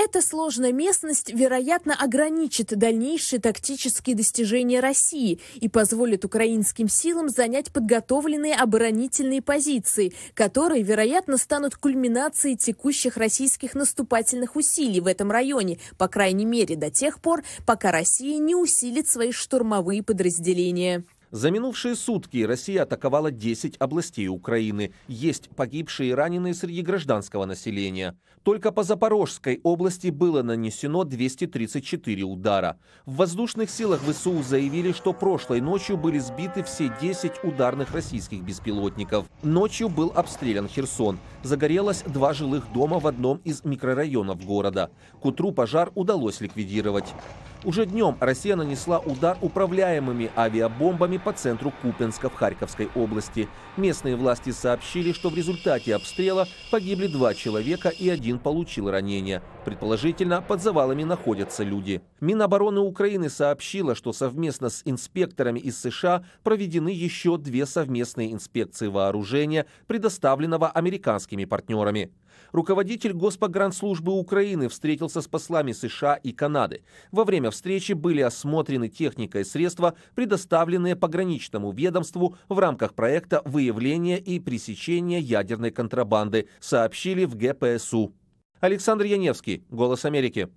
Эта 0.00 0.22
сложная 0.22 0.70
местность, 0.70 1.28
вероятно, 1.28 1.92
ограничит 1.92 2.68
дальнейшие 2.68 3.40
тактические 3.40 4.14
достижения 4.14 4.78
России 4.78 5.40
и 5.56 5.68
позволит 5.68 6.24
украинским 6.24 6.88
силам 6.88 7.28
занять 7.28 7.72
подготовленные 7.72 8.54
оборонительные 8.54 9.42
позиции, 9.42 10.12
которые, 10.34 10.84
вероятно, 10.84 11.36
станут 11.36 11.74
кульминацией 11.74 12.56
текущих 12.56 13.16
российских 13.16 13.74
наступательных 13.74 14.54
усилий 14.54 15.00
в 15.00 15.08
этом 15.08 15.32
районе, 15.32 15.80
по 15.98 16.06
крайней 16.06 16.44
мере 16.44 16.76
до 16.76 16.92
тех 16.92 17.20
пор, 17.20 17.42
пока 17.66 17.90
Россия 17.90 18.38
не 18.38 18.54
усилит 18.54 19.08
свои 19.08 19.32
штурмовые 19.32 20.04
подразделения. 20.04 21.02
За 21.30 21.50
минувшие 21.50 21.94
сутки 21.94 22.42
Россия 22.42 22.84
атаковала 22.84 23.30
10 23.30 23.76
областей 23.78 24.28
Украины. 24.28 24.94
Есть 25.08 25.50
погибшие 25.50 26.10
и 26.10 26.14
раненые 26.14 26.54
среди 26.54 26.80
гражданского 26.80 27.44
населения. 27.44 28.16
Только 28.44 28.72
по 28.72 28.82
Запорожской 28.82 29.60
области 29.62 30.08
было 30.08 30.42
нанесено 30.42 31.04
234 31.04 32.22
удара. 32.24 32.78
В 33.04 33.16
воздушных 33.16 33.68
силах 33.68 34.00
ВСУ 34.04 34.42
заявили, 34.42 34.92
что 34.92 35.12
прошлой 35.12 35.60
ночью 35.60 35.98
были 35.98 36.18
сбиты 36.18 36.62
все 36.62 36.90
10 36.98 37.44
ударных 37.44 37.92
российских 37.92 38.40
беспилотников. 38.42 39.26
Ночью 39.42 39.90
был 39.90 40.10
обстрелян 40.14 40.66
Херсон. 40.66 41.18
Загорелось 41.42 42.04
два 42.06 42.32
жилых 42.32 42.72
дома 42.72 43.00
в 43.00 43.06
одном 43.06 43.38
из 43.44 43.64
микрорайонов 43.64 44.42
города. 44.42 44.90
К 45.20 45.26
утру 45.26 45.52
пожар 45.52 45.92
удалось 45.94 46.40
ликвидировать. 46.40 47.12
Уже 47.64 47.86
днем 47.86 48.16
Россия 48.20 48.54
нанесла 48.54 49.00
удар 49.00 49.36
управляемыми 49.40 50.30
авиабомбами 50.36 51.16
по 51.16 51.32
центру 51.32 51.72
Купенска 51.82 52.30
в 52.30 52.34
Харьковской 52.34 52.88
области. 52.94 53.48
Местные 53.76 54.14
власти 54.14 54.50
сообщили, 54.50 55.12
что 55.12 55.28
в 55.28 55.34
результате 55.34 55.96
обстрела 55.96 56.46
погибли 56.70 57.08
два 57.08 57.34
человека 57.34 57.88
и 57.88 58.08
один 58.08 58.38
получил 58.38 58.88
ранения. 58.88 59.42
Предположительно, 59.64 60.40
под 60.40 60.62
завалами 60.62 61.02
находятся 61.02 61.64
люди. 61.64 62.00
Минобороны 62.20 62.78
Украины 62.78 63.28
сообщила, 63.28 63.96
что 63.96 64.12
совместно 64.12 64.70
с 64.70 64.82
инспекторами 64.84 65.58
из 65.58 65.80
США 65.80 66.24
проведены 66.44 66.90
еще 66.90 67.38
две 67.38 67.66
совместные 67.66 68.32
инспекции 68.32 68.86
вооружения, 68.86 69.66
предоставленного 69.88 70.68
американскими 70.68 71.44
партнерами. 71.44 72.12
Руководитель 72.52 73.12
Госпогранслужбы 73.12 74.12
Украины 74.12 74.68
встретился 74.68 75.20
с 75.20 75.28
послами 75.28 75.72
США 75.72 76.14
и 76.14 76.32
Канады. 76.32 76.82
Во 77.12 77.24
время 77.24 77.50
встречи 77.50 77.92
были 77.92 78.20
осмотрены 78.20 78.88
техника 78.88 79.40
и 79.40 79.44
средства, 79.44 79.94
предоставленные 80.14 80.96
пограничному 80.96 81.72
ведомству 81.72 82.36
в 82.48 82.58
рамках 82.58 82.94
проекта 82.94 83.42
выявления 83.44 84.18
и 84.18 84.40
пресечения 84.40 85.20
ядерной 85.20 85.70
контрабанды, 85.70 86.48
сообщили 86.60 87.24
в 87.24 87.36
ГПСУ. 87.36 88.14
Александр 88.60 89.04
Яневский, 89.04 89.64
«Голос 89.70 90.04
Америки». 90.04 90.48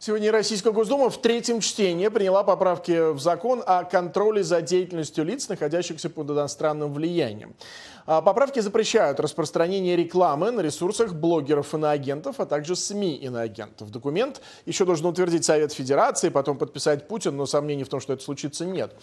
Сегодня 0.00 0.30
Российская 0.30 0.70
Госдума 0.70 1.10
в 1.10 1.20
третьем 1.20 1.58
чтении 1.58 2.06
приняла 2.06 2.44
поправки 2.44 3.10
в 3.10 3.18
закон 3.18 3.64
о 3.66 3.82
контроле 3.82 4.44
за 4.44 4.62
деятельностью 4.62 5.24
лиц, 5.24 5.48
находящихся 5.48 6.08
под 6.08 6.30
иностранным 6.30 6.94
влиянием. 6.94 7.56
А, 8.06 8.22
поправки 8.22 8.60
запрещают 8.60 9.18
распространение 9.18 9.96
рекламы 9.96 10.52
на 10.52 10.60
ресурсах 10.60 11.14
блогеров 11.14 11.74
иноагентов, 11.74 12.38
а 12.38 12.46
также 12.46 12.76
СМИ 12.76 13.16
иноагентов. 13.16 13.90
Документ 13.90 14.40
еще 14.66 14.84
должен 14.84 15.04
утвердить 15.06 15.44
Совет 15.44 15.72
Федерации, 15.72 16.28
потом 16.28 16.58
подписать 16.58 17.08
Путин, 17.08 17.36
но 17.36 17.44
сомнений 17.46 17.82
в 17.82 17.88
том, 17.88 17.98
что 17.98 18.12
это 18.12 18.22
случится, 18.22 18.64
нет. 18.64 18.94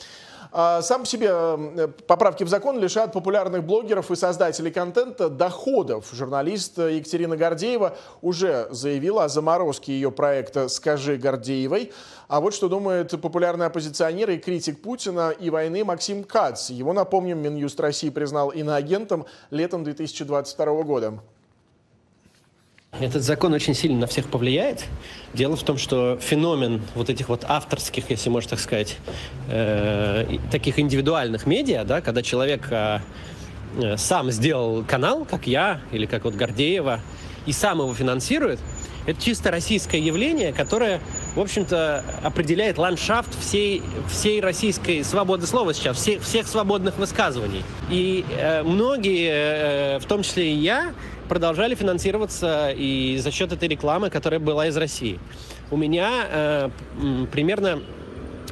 А, 0.58 0.82
сам 0.82 1.02
по 1.02 1.06
себе 1.06 1.90
поправки 2.08 2.46
в 2.46 2.48
закон 2.48 2.80
лишат 2.80 3.12
популярных 3.12 3.66
блогеров 3.66 4.10
и 4.10 4.16
создателей 4.16 4.72
контента 4.72 5.28
доходов. 5.28 6.06
Журналист 6.14 6.78
Екатерина 6.78 7.36
Гордеева 7.36 7.98
уже 8.22 8.70
заявила 8.72 9.26
о 9.26 9.28
заморозке 9.28 9.92
ее 9.92 10.12
проекта 10.12 10.70
«Скажи 10.70 11.18
Гордеевой». 11.18 11.92
А 12.30 12.40
вот 12.40 12.54
что 12.54 12.70
думает 12.70 13.20
популярный 13.22 13.66
оппозиционер 13.66 14.30
и 14.30 14.38
критик 14.38 14.82
Путина 14.82 15.32
и 15.32 15.50
войны 15.50 15.84
Максим 15.84 16.24
Кац. 16.24 16.70
Его, 16.70 16.94
напомним, 16.94 17.40
Минюст 17.40 17.78
России 17.82 18.10
признал 18.10 18.52
иноагентом 18.52 19.26
летом 19.52 19.84
2022 19.84 20.84
года. 20.84 21.20
Этот 23.00 23.24
закон 23.24 23.52
очень 23.54 23.74
сильно 23.74 24.00
на 24.00 24.08
всех 24.08 24.28
повлияет. 24.28 24.86
Дело 25.34 25.58
в 25.58 25.64
том, 25.64 25.78
что 25.78 26.18
феномен 26.22 26.82
вот 26.96 27.10
этих 27.10 27.28
вот 27.28 27.44
авторских, 27.46 28.10
если 28.10 28.30
можно 28.30 28.52
так 28.52 28.60
сказать, 28.60 28.98
э, 29.50 30.38
таких 30.50 30.80
индивидуальных 30.80 31.46
медиа, 31.46 31.84
да, 31.84 32.00
когда 32.00 32.22
человек 32.22 32.68
э, 32.72 33.00
э, 33.82 33.98
сам 33.98 34.32
сделал 34.32 34.84
канал, 34.86 35.26
как 35.26 35.46
я 35.46 35.82
или 35.92 36.06
как 36.06 36.24
вот 36.24 36.36
Гордеева, 36.36 37.02
и 37.46 37.52
сам 37.52 37.80
его 37.80 37.94
финансирует, 37.94 38.60
это 39.06 39.22
чисто 39.22 39.52
российское 39.52 40.00
явление, 40.00 40.52
которое, 40.52 41.00
в 41.36 41.40
общем-то, 41.40 42.04
определяет 42.24 42.78
ландшафт 42.78 43.30
всей, 43.40 43.84
всей 44.10 44.42
российской 44.42 45.04
свободы 45.04 45.46
слова 45.46 45.74
сейчас, 45.74 45.98
всех, 45.98 46.24
всех 46.24 46.48
свободных 46.48 46.98
высказываний. 46.98 47.64
И 47.92 48.26
э, 48.32 48.64
многие, 48.64 49.96
э, 49.96 50.00
в 50.00 50.06
том 50.06 50.24
числе 50.24 50.54
и 50.54 50.56
я, 50.56 50.94
продолжали 51.28 51.76
финансироваться 51.76 52.72
и 52.76 53.18
за 53.18 53.32
счет 53.32 53.52
этой 53.52 53.68
рекламы, 53.68 54.10
которая 54.10 54.40
была 54.40 54.68
из 54.68 54.78
России. 54.78 55.20
У 55.72 55.78
меня 55.78 56.28
э, 56.30 56.70
примерно 57.32 57.82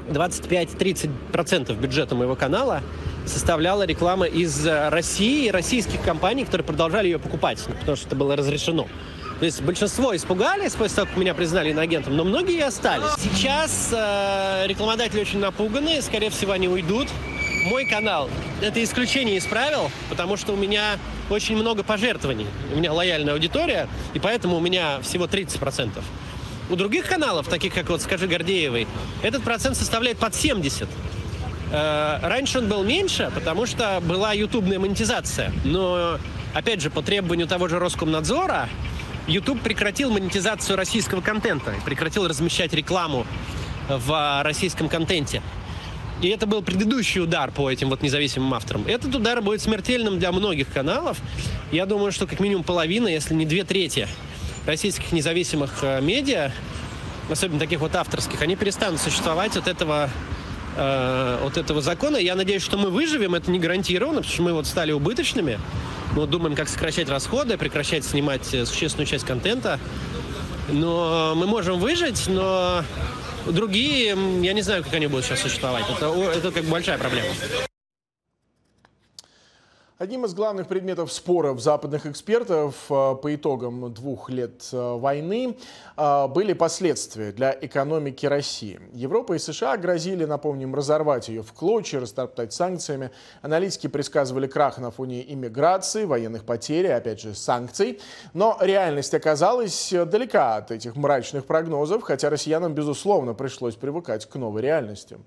25-30% 0.09 1.79
бюджета 1.79 2.15
моего 2.15 2.35
канала 2.35 2.81
составляла 3.25 3.85
реклама 3.85 4.25
из 4.25 4.65
России 4.67 5.49
российских 5.49 6.01
компаний, 6.01 6.45
которые 6.45 6.65
продолжали 6.65 7.07
ее 7.07 7.19
покупать, 7.19 7.63
потому 7.79 7.95
что 7.95 8.07
это 8.07 8.15
было 8.15 8.35
разрешено. 8.35 8.87
То 9.39 9.45
есть 9.45 9.61
большинство 9.61 10.15
испугались 10.15 10.73
после 10.73 10.95
того, 10.95 11.07
как 11.07 11.17
меня 11.17 11.33
признали 11.33 11.71
иноагентом, 11.71 12.15
но 12.15 12.23
многие 12.23 12.57
и 12.57 12.61
остались. 12.61 13.11
Сейчас 13.17 13.89
э, 13.91 14.67
рекламодатели 14.67 15.19
очень 15.19 15.39
напуганы, 15.39 16.01
скорее 16.01 16.29
всего, 16.29 16.51
они 16.53 16.67
уйдут. 16.67 17.09
Мой 17.65 17.85
канал 17.85 18.29
это 18.61 18.83
исключение 18.83 19.37
из 19.37 19.45
правил, 19.45 19.89
потому 20.09 20.35
что 20.35 20.53
у 20.53 20.55
меня 20.57 20.97
очень 21.29 21.55
много 21.55 21.83
пожертвований. 21.83 22.47
У 22.73 22.77
меня 22.77 22.91
лояльная 22.91 23.33
аудитория, 23.33 23.87
и 24.13 24.19
поэтому 24.19 24.57
у 24.57 24.59
меня 24.59 24.99
всего 25.01 25.25
30%. 25.25 26.01
У 26.69 26.75
других 26.75 27.07
каналов, 27.07 27.47
таких 27.47 27.73
как 27.73 27.89
вот 27.89 28.01
«Скажи 28.01 28.27
Гордеевой», 28.27 28.87
этот 29.21 29.43
процент 29.43 29.77
составляет 29.77 30.17
под 30.17 30.35
70. 30.35 30.89
Э, 31.71 32.19
раньше 32.21 32.59
он 32.59 32.67
был 32.67 32.83
меньше, 32.83 33.31
потому 33.33 33.65
что 33.65 34.01
была 34.01 34.33
ютубная 34.33 34.79
монетизация. 34.79 35.51
Но, 35.63 36.19
опять 36.53 36.81
же, 36.81 36.89
по 36.89 37.01
требованию 37.01 37.47
того 37.47 37.67
же 37.67 37.79
Роскомнадзора, 37.79 38.69
YouTube 39.27 39.61
прекратил 39.61 40.11
монетизацию 40.11 40.75
российского 40.75 41.21
контента, 41.21 41.73
прекратил 41.85 42.27
размещать 42.27 42.73
рекламу 42.73 43.25
в 43.87 44.41
российском 44.43 44.89
контенте. 44.89 45.41
И 46.21 46.27
это 46.27 46.47
был 46.47 46.61
предыдущий 46.61 47.21
удар 47.21 47.51
по 47.51 47.69
этим 47.69 47.89
вот 47.89 48.01
независимым 48.01 48.53
авторам. 48.53 48.85
Этот 48.87 49.13
удар 49.15 49.41
будет 49.41 49.61
смертельным 49.61 50.19
для 50.19 50.31
многих 50.31 50.71
каналов. 50.71 51.17
Я 51.71 51.85
думаю, 51.85 52.11
что 52.11 52.27
как 52.27 52.39
минимум 52.39 52.63
половина, 52.63 53.07
если 53.07 53.33
не 53.33 53.45
две 53.45 53.63
трети 53.63 54.07
российских 54.65 55.11
независимых 55.11 55.79
э, 55.81 56.01
медиа, 56.01 56.51
особенно 57.29 57.59
таких 57.59 57.79
вот 57.79 57.95
авторских, 57.95 58.41
они 58.41 58.55
перестанут 58.55 59.01
существовать 59.01 59.57
от 59.57 59.67
этого 59.67 60.09
э, 60.77 61.39
от 61.45 61.57
этого 61.57 61.81
закона. 61.81 62.17
Я 62.17 62.35
надеюсь, 62.35 62.63
что 62.63 62.77
мы 62.77 62.89
выживем, 62.89 63.35
это 63.35 63.51
не 63.51 63.59
гарантированно, 63.59 64.21
потому 64.21 64.33
что 64.33 64.43
мы 64.43 64.53
вот 64.53 64.67
стали 64.67 64.91
убыточными. 64.91 65.59
Мы 66.13 66.27
думаем, 66.27 66.55
как 66.55 66.69
сокращать 66.69 67.09
расходы, 67.09 67.57
прекращать 67.57 68.05
снимать 68.05 68.53
э, 68.53 68.65
существенную 68.65 69.07
часть 69.07 69.25
контента. 69.25 69.79
Но 70.69 71.33
мы 71.35 71.45
можем 71.45 71.79
выжить, 71.79 72.27
но 72.27 72.83
другие, 73.47 74.17
я 74.41 74.53
не 74.53 74.61
знаю, 74.61 74.83
как 74.83 74.93
они 74.93 75.07
будут 75.07 75.25
сейчас 75.25 75.41
существовать. 75.41 75.85
Это, 75.89 76.05
это 76.35 76.51
как 76.51 76.63
большая 76.65 76.97
проблема. 76.97 77.29
Одним 79.99 80.25
из 80.25 80.33
главных 80.33 80.67
предметов 80.67 81.13
споров 81.13 81.61
западных 81.61 82.07
экспертов 82.07 82.85
э, 82.89 83.15
по 83.15 83.35
итогам 83.35 83.93
двух 83.93 84.27
лет 84.31 84.67
э, 84.71 84.97
войны 84.97 85.55
э, 85.95 86.27
были 86.29 86.53
последствия 86.53 87.31
для 87.31 87.55
экономики 87.61 88.25
России. 88.25 88.79
Европа 88.93 89.33
и 89.33 89.37
США 89.37 89.77
грозили, 89.77 90.25
напомним, 90.25 90.73
разорвать 90.73 91.29
ее 91.29 91.43
в 91.43 91.53
клочья, 91.53 91.99
растоптать 91.99 92.53
санкциями. 92.53 93.11
Аналитики 93.43 93.85
предсказывали 93.85 94.47
крах 94.47 94.79
на 94.79 94.89
фоне 94.89 95.31
иммиграции, 95.31 96.05
военных 96.05 96.43
потерь 96.43 96.87
опять 96.87 97.21
же, 97.21 97.35
санкций. 97.35 98.01
Но 98.33 98.57
реальность 98.61 99.13
оказалась 99.13 99.91
далека 99.91 100.55
от 100.55 100.71
этих 100.71 100.95
мрачных 100.95 101.45
прогнозов, 101.45 102.01
хотя 102.01 102.31
россиянам, 102.31 102.73
безусловно, 102.73 103.35
пришлось 103.35 103.75
привыкать 103.75 104.25
к 104.25 104.33
новой 104.37 104.63
реальности. 104.63 105.19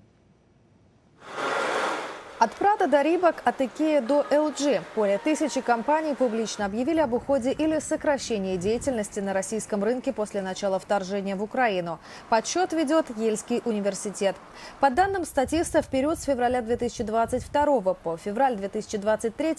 От 2.39 2.53
Прада 2.53 2.85
до 2.85 3.01
Рибок, 3.01 3.41
от 3.45 3.61
Икея 3.61 3.99
до 3.99 4.23
LG. 4.29 4.83
Более 4.95 5.17
тысячи 5.17 5.59
компаний 5.59 6.13
публично 6.13 6.65
объявили 6.65 6.99
об 6.99 7.13
уходе 7.13 7.51
или 7.51 7.79
сокращении 7.79 8.57
деятельности 8.57 9.19
на 9.19 9.33
российском 9.33 9.83
рынке 9.83 10.13
после 10.13 10.43
начала 10.43 10.77
вторжения 10.77 11.35
в 11.35 11.41
Украину. 11.41 11.97
Подсчет 12.29 12.73
ведет 12.73 13.07
Ельский 13.17 13.63
университет. 13.65 14.35
По 14.79 14.91
данным 14.91 15.25
статиста, 15.25 15.81
в 15.81 15.87
период 15.87 16.19
с 16.19 16.25
февраля 16.25 16.61
2022 16.61 17.93
по 17.95 18.17
февраль 18.17 18.55
2023 18.55 19.55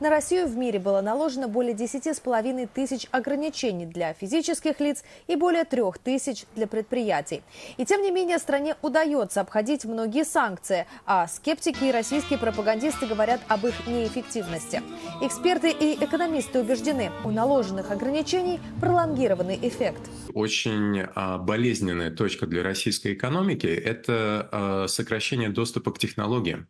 на 0.00 0.08
Россию 0.08 0.46
в 0.46 0.56
мире 0.56 0.78
было 0.78 1.02
наложено 1.02 1.48
более 1.48 1.74
10,5 1.74 2.66
тысяч 2.72 3.08
ограничений 3.10 3.84
для 3.84 4.14
физических 4.14 4.80
лиц 4.80 5.04
и 5.26 5.36
более 5.36 5.64
3 5.64 5.82
тысяч 6.02 6.46
для 6.54 6.66
предприятий. 6.66 7.42
И 7.76 7.84
тем 7.84 8.00
не 8.00 8.10
менее 8.10 8.38
стране 8.38 8.74
удается 8.80 9.42
обходить 9.42 9.84
многие 9.84 10.24
санкции, 10.24 10.86
а 11.04 11.28
скептики 11.28 11.84
и 11.84 11.92
российские 11.92 12.21
Российские 12.22 12.38
пропагандисты 12.38 13.06
говорят 13.06 13.40
об 13.48 13.66
их 13.66 13.74
неэффективности. 13.84 14.80
Эксперты 15.20 15.72
и 15.72 15.96
экономисты 16.04 16.60
убеждены, 16.60 17.10
у 17.24 17.32
наложенных 17.32 17.90
ограничений 17.90 18.60
пролонгированный 18.80 19.58
эффект. 19.60 20.00
Очень 20.32 21.00
а, 21.16 21.38
болезненная 21.38 22.12
точка 22.12 22.46
для 22.46 22.62
российской 22.62 23.14
экономики– 23.14 23.66
это 23.66 24.48
а, 24.52 24.86
сокращение 24.86 25.48
доступа 25.48 25.90
к 25.90 25.98
технологиям. 25.98 26.68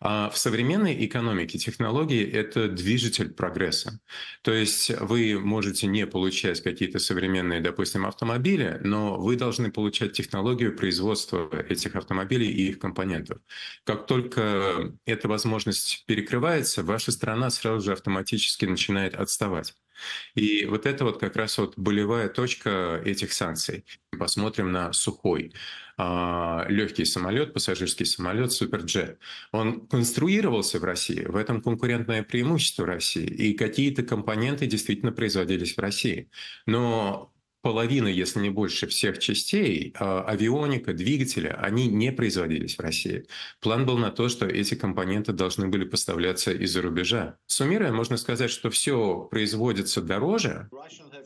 А 0.00 0.30
в 0.30 0.38
современной 0.38 1.04
экономике 1.04 1.58
технологии– 1.58 2.26
это 2.32 2.68
движитель 2.68 3.28
прогресса. 3.34 4.00
То 4.40 4.52
есть 4.52 4.90
вы 5.00 5.38
можете 5.38 5.86
не 5.86 6.06
получать 6.06 6.62
какие-то 6.62 6.98
современные, 6.98 7.60
допустим, 7.60 8.06
автомобили, 8.06 8.80
но 8.82 9.16
вы 9.16 9.36
должны 9.36 9.70
получать 9.70 10.14
технологию 10.14 10.74
производства 10.74 11.50
этих 11.68 11.94
автомобилей 11.94 12.48
и 12.48 12.70
их 12.70 12.78
компонентов. 12.78 13.38
Как 13.84 14.06
только 14.06 14.93
эта 15.06 15.28
возможность 15.28 16.04
перекрывается, 16.06 16.82
ваша 16.82 17.12
страна 17.12 17.50
сразу 17.50 17.84
же 17.84 17.92
автоматически 17.92 18.64
начинает 18.64 19.14
отставать. 19.14 19.74
И 20.34 20.66
вот 20.66 20.86
это 20.86 21.04
вот 21.04 21.20
как 21.20 21.36
раз 21.36 21.58
вот 21.58 21.74
болевая 21.76 22.28
точка 22.28 23.00
этих 23.04 23.32
санкций. 23.32 23.84
Посмотрим 24.18 24.72
на 24.72 24.92
сухой 24.92 25.52
а, 25.96 26.66
легкий 26.68 27.04
самолет, 27.04 27.52
пассажирский 27.52 28.06
самолет 28.06 28.52
Суперджет. 28.52 29.18
Он 29.52 29.86
конструировался 29.86 30.78
в 30.78 30.84
России, 30.84 31.24
в 31.24 31.36
этом 31.36 31.62
конкурентное 31.62 32.22
преимущество 32.22 32.86
России, 32.86 33.26
и 33.26 33.54
какие-то 33.54 34.02
компоненты 34.02 34.66
действительно 34.66 35.12
производились 35.12 35.76
в 35.76 35.80
России. 35.80 36.28
Но 36.66 37.33
половина, 37.64 38.08
если 38.08 38.40
не 38.40 38.50
больше 38.50 38.86
всех 38.86 39.18
частей, 39.18 39.94
а, 39.98 40.20
авионика, 40.20 40.92
двигателя, 40.92 41.58
они 41.62 41.88
не 41.88 42.12
производились 42.12 42.76
в 42.76 42.80
России. 42.80 43.24
План 43.60 43.86
был 43.86 43.96
на 43.96 44.10
то, 44.10 44.28
что 44.28 44.46
эти 44.46 44.74
компоненты 44.74 45.32
должны 45.32 45.68
были 45.68 45.84
поставляться 45.84 46.52
из-за 46.52 46.82
рубежа. 46.82 47.36
Суммируя, 47.46 47.90
можно 47.90 48.18
сказать, 48.18 48.50
что 48.50 48.68
все 48.68 49.26
производится 49.30 50.02
дороже. 50.02 50.68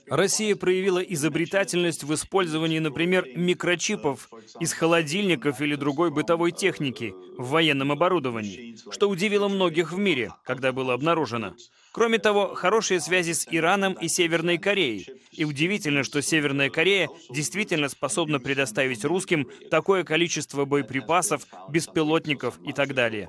Россия 0.06 0.54
проявила 0.54 1.00
изобретательность 1.00 2.04
в 2.04 2.14
использовании, 2.14 2.78
например, 2.78 3.26
микрочипов 3.34 4.30
из 4.60 4.72
холодильников 4.72 5.60
или 5.60 5.74
другой 5.74 6.12
бытовой 6.12 6.52
техники 6.52 7.14
в 7.36 7.48
военном 7.48 7.90
оборудовании, 7.90 8.76
что 8.92 9.10
удивило 9.10 9.48
многих 9.48 9.92
в 9.92 9.98
мире, 9.98 10.30
когда 10.44 10.72
было 10.72 10.94
обнаружено. 10.94 11.56
Кроме 11.98 12.20
того, 12.20 12.54
хорошие 12.54 13.00
связи 13.00 13.32
с 13.32 13.44
Ираном 13.50 13.94
и 13.94 14.06
Северной 14.06 14.56
Кореей. 14.56 15.04
И 15.32 15.44
удивительно, 15.44 16.04
что 16.04 16.22
Северная 16.22 16.70
Корея 16.70 17.08
действительно 17.28 17.88
способна 17.88 18.38
предоставить 18.38 19.04
русским 19.04 19.48
такое 19.68 20.04
количество 20.04 20.64
боеприпасов, 20.64 21.42
беспилотников 21.68 22.60
и 22.64 22.72
так 22.72 22.94
далее. 22.94 23.28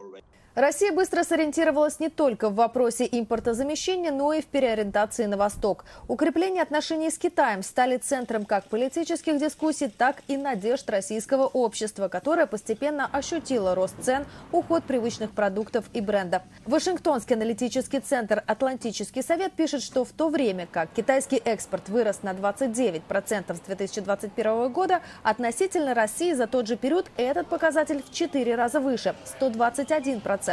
Россия 0.60 0.91
быстро 0.91 1.24
сориентировалась 1.24 2.01
не 2.01 2.10
только 2.10 2.49
в 2.49 2.55
вопросе 2.55 3.07
импортозамещения, 3.10 4.12
но 4.12 4.34
и 4.34 4.41
в 4.41 4.45
переориентации 4.47 5.24
на 5.24 5.38
восток. 5.38 5.86
Укрепление 6.10 6.62
отношений 6.62 7.10
с 7.10 7.18
Китаем 7.18 7.64
стали 7.64 7.95
центром 7.95 8.43
как 8.43 8.66
политических 8.66 9.39
дискуссий, 9.39 9.88
так 9.88 10.18
и 10.28 10.36
надежд 10.36 10.89
российского 10.89 11.45
общества, 11.45 12.10
которое 12.10 12.45
постепенно 12.45 13.05
ощутило 13.10 13.74
рост 13.74 13.95
цен, 14.01 14.26
уход 14.51 14.84
привычных 14.84 15.32
продуктов 15.32 15.86
и 15.93 16.01
брендов. 16.01 16.41
Вашингтонский 16.66 17.38
аналитический 17.38 18.01
центр 18.01 18.43
«Атлантический 18.45 19.24
совет» 19.24 19.53
пишет, 19.53 19.82
что 19.82 20.03
в 20.03 20.12
то 20.12 20.28
время 20.28 20.68
как 20.70 20.89
китайский 20.91 21.38
экспорт 21.38 21.88
вырос 21.88 22.22
на 22.22 22.34
29% 22.34 23.55
с 23.55 23.60
2021 23.62 24.74
года, 24.74 24.99
относительно 25.24 25.93
России 25.93 26.34
за 26.34 26.47
тот 26.47 26.68
же 26.68 26.76
период 26.76 27.05
этот 27.16 27.47
показатель 27.47 28.03
в 28.03 28.14
4 28.14 28.55
раза 28.55 28.82
выше– 28.82 29.16
121%. 29.39 30.49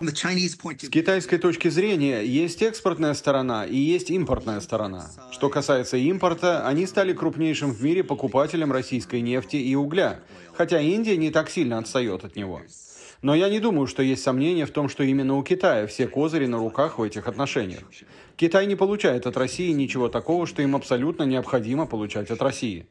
С 0.00 0.88
китайской 0.88 1.38
точки 1.38 1.68
зрения 1.68 2.22
есть 2.22 2.62
экспортная 2.62 3.14
сторона 3.14 3.64
и 3.64 3.76
есть 3.76 4.10
импортная 4.10 4.60
сторона. 4.60 5.06
Что 5.30 5.48
касается 5.48 5.96
импорта, 5.96 6.66
они 6.66 6.86
стали 6.86 7.12
крупнейшим 7.12 7.72
в 7.72 7.82
мире 7.82 8.02
покупателем 8.02 8.72
российской 8.72 9.20
нефти 9.20 9.56
и 9.56 9.74
угля, 9.74 10.20
хотя 10.52 10.80
Индия 10.80 11.16
не 11.16 11.30
так 11.30 11.48
сильно 11.48 11.78
отстает 11.78 12.24
от 12.24 12.36
него. 12.36 12.60
Но 13.22 13.34
я 13.34 13.48
не 13.48 13.60
думаю, 13.60 13.86
что 13.86 14.02
есть 14.02 14.22
сомнения 14.22 14.66
в 14.66 14.70
том, 14.70 14.88
что 14.88 15.02
именно 15.02 15.36
у 15.36 15.42
Китая 15.42 15.86
все 15.86 16.06
козыри 16.06 16.46
на 16.46 16.58
руках 16.58 16.98
в 16.98 17.02
этих 17.02 17.26
отношениях. 17.28 17.82
Китай 18.36 18.66
не 18.66 18.76
получает 18.76 19.26
от 19.26 19.36
России 19.36 19.70
ничего 19.72 20.08
такого, 20.08 20.46
что 20.46 20.60
им 20.60 20.76
абсолютно 20.76 21.22
необходимо 21.22 21.86
получать 21.86 22.30
от 22.30 22.42
России. 22.42 22.86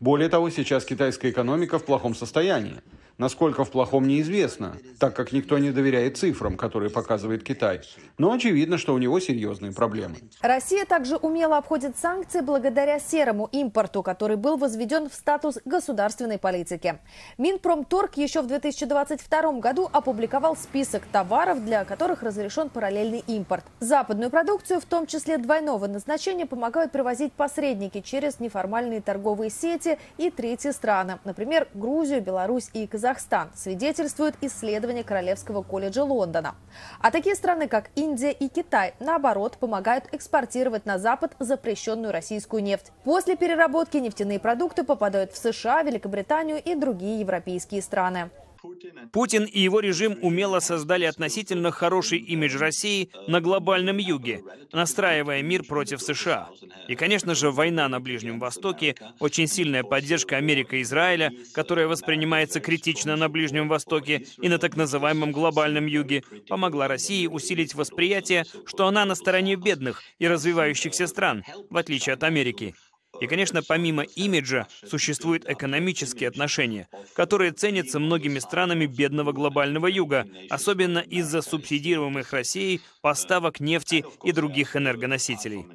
Более 0.00 0.28
того, 0.28 0.50
сейчас 0.50 0.84
китайская 0.84 1.30
экономика 1.30 1.78
в 1.78 1.84
плохом 1.84 2.14
состоянии. 2.14 2.82
Насколько 3.20 3.66
в 3.66 3.70
плохом 3.70 4.08
неизвестно, 4.08 4.78
так 4.98 5.14
как 5.14 5.32
никто 5.32 5.58
не 5.58 5.72
доверяет 5.72 6.16
цифрам, 6.16 6.56
которые 6.56 6.90
показывает 6.90 7.44
Китай. 7.44 7.82
Но 8.16 8.32
очевидно, 8.32 8.78
что 8.78 8.94
у 8.94 8.98
него 8.98 9.20
серьезные 9.20 9.72
проблемы. 9.72 10.16
Россия 10.40 10.86
также 10.86 11.16
умело 11.16 11.58
обходит 11.58 11.98
санкции 11.98 12.40
благодаря 12.40 12.98
серому 12.98 13.46
импорту, 13.52 14.02
который 14.02 14.38
был 14.38 14.56
возведен 14.56 15.10
в 15.10 15.12
статус 15.12 15.58
государственной 15.66 16.38
политики. 16.38 16.98
Минпромторг 17.36 18.16
еще 18.16 18.40
в 18.40 18.46
2022 18.46 19.52
году 19.60 19.90
опубликовал 19.92 20.56
список 20.56 21.02
товаров, 21.12 21.62
для 21.62 21.84
которых 21.84 22.22
разрешен 22.22 22.70
параллельный 22.70 23.22
импорт. 23.26 23.66
Западную 23.80 24.30
продукцию, 24.30 24.80
в 24.80 24.86
том 24.86 25.06
числе 25.06 25.36
двойного 25.36 25.88
назначения, 25.88 26.46
помогают 26.46 26.90
привозить 26.90 27.34
посредники 27.34 28.00
через 28.00 28.40
неформальные 28.40 29.02
торговые 29.02 29.50
сети 29.50 29.98
и 30.16 30.30
третьи 30.30 30.70
страны, 30.70 31.18
например, 31.24 31.68
Грузию, 31.74 32.22
Беларусь 32.22 32.70
и 32.72 32.86
Казахстан. 32.86 33.09
Казахстан, 33.10 33.50
свидетельствует 33.56 34.36
исследование 34.40 35.02
Королевского 35.02 35.62
колледжа 35.62 36.04
Лондона. 36.04 36.54
А 37.00 37.10
такие 37.10 37.34
страны, 37.34 37.66
как 37.66 37.90
Индия 37.96 38.30
и 38.30 38.48
Китай, 38.48 38.94
наоборот, 39.00 39.56
помогают 39.58 40.04
экспортировать 40.12 40.86
на 40.86 40.96
Запад 41.00 41.32
запрещенную 41.40 42.12
российскую 42.12 42.62
нефть. 42.62 42.92
После 43.02 43.34
переработки 43.34 43.96
нефтяные 43.96 44.38
продукты 44.38 44.84
попадают 44.84 45.32
в 45.32 45.38
США, 45.38 45.82
Великобританию 45.82 46.62
и 46.62 46.76
другие 46.76 47.18
европейские 47.18 47.82
страны. 47.82 48.30
Путин 49.12 49.44
и 49.44 49.60
его 49.60 49.80
режим 49.80 50.18
умело 50.22 50.60
создали 50.60 51.04
относительно 51.04 51.70
хороший 51.70 52.18
имидж 52.18 52.56
России 52.58 53.10
на 53.26 53.40
глобальном 53.40 53.98
юге, 53.98 54.42
настраивая 54.72 55.42
мир 55.42 55.64
против 55.64 56.02
США. 56.02 56.50
И, 56.88 56.94
конечно 56.94 57.34
же, 57.34 57.50
война 57.50 57.88
на 57.88 58.00
Ближнем 58.00 58.38
Востоке, 58.38 58.94
очень 59.18 59.46
сильная 59.46 59.82
поддержка 59.82 60.36
Америки 60.36 60.76
и 60.76 60.82
Израиля, 60.82 61.32
которая 61.52 61.86
воспринимается 61.86 62.60
критично 62.60 63.16
на 63.16 63.28
Ближнем 63.28 63.68
Востоке 63.68 64.26
и 64.40 64.48
на 64.48 64.58
так 64.58 64.76
называемом 64.76 65.32
глобальном 65.32 65.86
юге, 65.86 66.22
помогла 66.48 66.88
России 66.88 67.26
усилить 67.26 67.74
восприятие, 67.74 68.44
что 68.66 68.86
она 68.86 69.04
на 69.04 69.14
стороне 69.14 69.56
бедных 69.56 70.02
и 70.18 70.28
развивающихся 70.28 71.06
стран, 71.06 71.44
в 71.70 71.76
отличие 71.76 72.14
от 72.14 72.22
Америки. 72.22 72.74
И, 73.20 73.26
конечно, 73.26 73.62
помимо 73.62 74.02
имиджа 74.02 74.66
существуют 74.86 75.48
экономические 75.48 76.28
отношения, 76.28 76.88
которые 77.14 77.52
ценятся 77.52 78.00
многими 78.00 78.38
странами 78.38 78.86
бедного 78.86 79.32
глобального 79.32 79.86
юга, 79.86 80.26
особенно 80.48 80.98
из-за 80.98 81.42
субсидируемых 81.42 82.32
Россией 82.32 82.80
поставок 83.02 83.60
нефти 83.60 84.04
и 84.24 84.32
других 84.32 84.74
энергоносителей. 84.74 85.66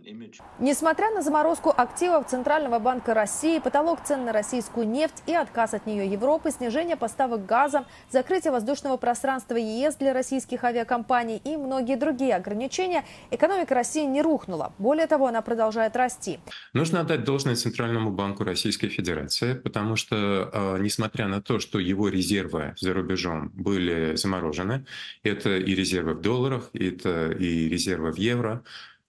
Несмотря 0.59 1.11
на 1.11 1.21
заморозку 1.21 1.73
активов 1.75 2.27
Центрального 2.27 2.79
банка 2.79 3.13
России, 3.13 3.59
потолок 3.59 4.03
цен 4.03 4.25
на 4.25 4.33
российскую 4.33 4.87
нефть 4.87 5.23
и 5.27 5.33
отказ 5.33 5.73
от 5.75 5.85
нее 5.85 6.07
Европы, 6.07 6.49
снижение 6.51 6.95
поставок 6.95 7.45
газа, 7.45 7.85
закрытие 8.09 8.51
воздушного 8.51 8.97
пространства 8.97 9.55
ЕС 9.55 9.95
для 9.95 10.13
российских 10.13 10.63
авиакомпаний 10.63 11.37
и 11.37 11.57
многие 11.57 11.95
другие 11.95 12.35
ограничения, 12.35 13.05
экономика 13.29 13.75
России 13.75 14.03
не 14.03 14.21
рухнула. 14.21 14.73
Более 14.79 15.07
того, 15.07 15.27
она 15.27 15.41
продолжает 15.41 15.95
расти. 15.95 16.39
Нужно 16.73 17.01
отдать 17.01 17.23
должное 17.23 17.34
Центральному 17.37 18.11
банку 18.11 18.43
Российской 18.43 18.87
Федерации, 18.87 19.53
потому 19.53 19.95
что, 19.95 20.49
а, 20.53 20.77
несмотря 20.77 21.27
на 21.27 21.41
то, 21.41 21.59
что 21.59 21.79
его 21.79 22.09
резервы 22.09 22.73
за 22.77 22.93
рубежом 22.93 23.51
были 23.55 24.15
заморожены, 24.15 24.85
это 25.23 25.57
и 25.57 25.75
резервы 25.75 26.13
в 26.13 26.21
долларах, 26.21 26.69
это 26.73 27.31
и 27.31 27.69
резервы 27.69 28.11
в 28.11 28.17
евро, 28.17 28.63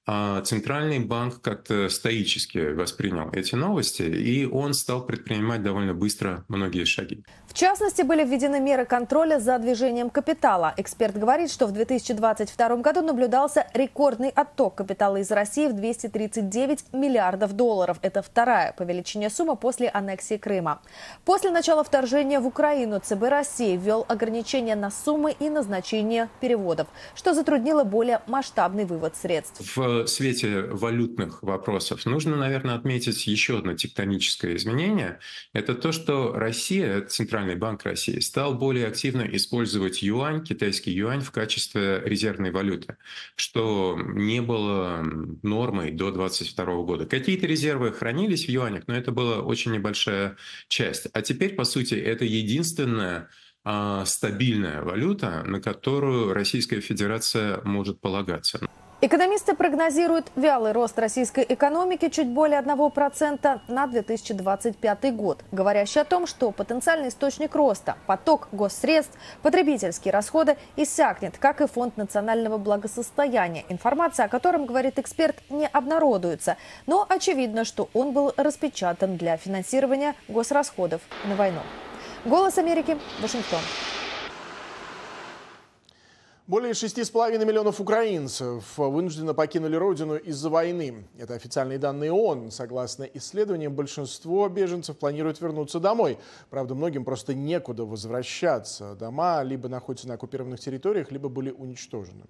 Центральный 0.06 1.00
банк 1.00 1.40
как-то 1.40 1.88
стоически 1.88 2.72
воспринял 2.72 3.28
эти 3.32 3.56
новости, 3.56 4.02
и 4.02 4.46
он 4.46 4.72
стал 4.72 5.04
предпринимать 5.04 5.64
довольно 5.64 5.94
быстро 5.94 6.44
многие 6.46 6.84
шаги. 6.84 7.24
В 7.48 7.54
частности, 7.54 8.02
были 8.02 8.22
введены 8.22 8.60
меры 8.60 8.84
контроля 8.84 9.40
за 9.40 9.58
движением 9.58 10.10
капитала. 10.10 10.74
Эксперт 10.76 11.16
говорит, 11.16 11.50
что 11.50 11.66
в 11.66 11.72
2022 11.72 12.76
году 12.76 13.00
наблюдался 13.02 13.66
рекордный 13.74 14.28
отток 14.28 14.76
капитала 14.76 15.16
из 15.16 15.30
России 15.32 15.66
в 15.66 15.72
239 15.72 16.92
миллиардов 16.92 17.54
долларов. 17.54 17.98
Это 18.02 18.22
вторая 18.22 18.74
по 18.74 18.82
величине 18.82 19.28
сумма 19.28 19.56
после 19.56 19.88
аннексии 19.88 20.36
Крыма. 20.36 20.82
После 21.24 21.50
начала 21.50 21.82
вторжения 21.82 22.38
в 22.38 22.46
Украину 22.46 23.00
ЦБ 23.00 23.22
России 23.22 23.76
ввел 23.76 24.04
ограничения 24.06 24.76
на 24.76 24.90
суммы 24.90 25.34
и 25.40 25.48
назначение 25.48 26.28
переводов, 26.40 26.86
что 27.14 27.34
затруднило 27.34 27.82
более 27.84 28.20
масштабный 28.26 28.84
вывод 28.84 29.16
средств. 29.16 29.76
В 29.76 29.95
свете 30.04 30.62
валютных 30.62 31.42
вопросов 31.42 32.04
нужно, 32.04 32.36
наверное, 32.36 32.74
отметить 32.74 33.26
еще 33.26 33.58
одно 33.58 33.72
тектоническое 33.72 34.56
изменение. 34.56 35.20
Это 35.52 35.74
то, 35.74 35.92
что 35.92 36.32
Россия, 36.34 37.00
Центральный 37.00 37.54
банк 37.54 37.84
России, 37.84 38.18
стал 38.18 38.54
более 38.54 38.86
активно 38.86 39.22
использовать 39.22 40.02
юань, 40.02 40.44
китайский 40.44 40.90
юань 40.92 41.22
в 41.22 41.30
качестве 41.30 42.02
резервной 42.04 42.50
валюты, 42.50 42.96
что 43.36 43.98
не 43.98 44.42
было 44.42 45.02
нормой 45.42 45.92
до 45.92 46.10
2022 46.10 46.82
года. 46.82 47.06
Какие-то 47.06 47.46
резервы 47.46 47.92
хранились 47.92 48.46
в 48.46 48.48
юанях, 48.50 48.84
но 48.86 48.94
это 48.94 49.12
была 49.12 49.40
очень 49.40 49.72
небольшая 49.72 50.36
часть. 50.68 51.06
А 51.12 51.22
теперь, 51.22 51.54
по 51.54 51.64
сути, 51.64 51.94
это 51.94 52.24
единственная 52.24 53.30
а, 53.68 54.04
стабильная 54.04 54.80
валюта, 54.82 55.42
на 55.44 55.60
которую 55.60 56.32
Российская 56.32 56.80
Федерация 56.80 57.60
может 57.64 58.00
полагаться. 58.00 58.60
Экономисты 59.02 59.54
прогнозируют 59.54 60.32
вялый 60.36 60.72
рост 60.72 60.98
российской 60.98 61.44
экономики 61.46 62.08
чуть 62.08 62.28
более 62.28 62.60
1% 62.62 63.60
на 63.68 63.86
2025 63.86 65.14
год, 65.14 65.44
говорящий 65.52 66.00
о 66.00 66.04
том, 66.04 66.26
что 66.26 66.50
потенциальный 66.50 67.08
источник 67.08 67.54
роста, 67.54 67.98
поток 68.06 68.48
госсредств, 68.52 69.12
потребительские 69.42 70.12
расходы 70.12 70.56
иссякнет, 70.76 71.36
как 71.36 71.60
и 71.60 71.66
фонд 71.66 71.98
национального 71.98 72.56
благосостояния, 72.56 73.66
информация 73.68 74.24
о 74.24 74.28
котором, 74.30 74.64
говорит 74.64 74.98
эксперт, 74.98 75.36
не 75.50 75.66
обнародуется. 75.66 76.56
Но 76.86 77.04
очевидно, 77.06 77.66
что 77.66 77.90
он 77.92 78.12
был 78.12 78.32
распечатан 78.38 79.18
для 79.18 79.36
финансирования 79.36 80.14
госрасходов 80.26 81.02
на 81.26 81.36
войну. 81.36 81.60
Голос 82.24 82.56
Америки, 82.56 82.96
Вашингтон. 83.20 83.60
Более 86.48 86.74
6,5 86.74 87.44
миллионов 87.44 87.80
украинцев 87.80 88.78
вынужденно 88.78 89.34
покинули 89.34 89.74
родину 89.74 90.14
из-за 90.14 90.48
войны. 90.48 91.08
Это 91.18 91.34
официальные 91.34 91.78
данные 91.78 92.12
ООН. 92.12 92.52
Согласно 92.52 93.02
исследованиям, 93.02 93.74
большинство 93.74 94.48
беженцев 94.48 94.96
планируют 94.96 95.40
вернуться 95.40 95.80
домой. 95.80 96.18
Правда, 96.48 96.76
многим 96.76 97.04
просто 97.04 97.34
некуда 97.34 97.84
возвращаться. 97.84 98.94
Дома 98.94 99.42
либо 99.42 99.68
находятся 99.68 100.06
на 100.06 100.14
оккупированных 100.14 100.60
территориях, 100.60 101.10
либо 101.10 101.28
были 101.28 101.50
уничтожены. 101.50 102.22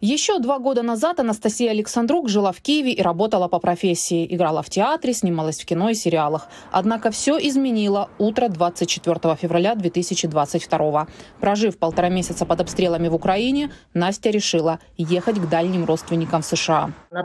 Еще 0.00 0.38
два 0.38 0.60
года 0.60 0.84
назад 0.84 1.18
Анастасия 1.18 1.72
Александрук 1.72 2.28
жила 2.28 2.52
в 2.52 2.60
Киеве 2.60 2.92
и 2.92 3.02
работала 3.02 3.48
по 3.48 3.58
профессии. 3.58 4.32
Играла 4.32 4.62
в 4.62 4.70
театре, 4.70 5.12
снималась 5.12 5.60
в 5.60 5.66
кино 5.66 5.90
и 5.90 5.94
сериалах. 5.94 6.46
Однако 6.70 7.10
все 7.10 7.36
изменило 7.36 8.08
утро 8.16 8.48
24 8.48 9.34
февраля 9.34 9.74
2022. 9.74 11.08
Прожив 11.40 11.78
полтора 11.78 12.10
месяца 12.10 12.46
под 12.46 12.60
обстрелами 12.60 13.08
в 13.08 13.14
Украине, 13.16 13.72
Настя 13.92 14.30
решила 14.30 14.78
ехать 14.96 15.40
к 15.40 15.48
дальним 15.48 15.84
родственникам 15.84 16.42
в 16.42 16.46
США. 16.46 16.92
На, 17.10 17.24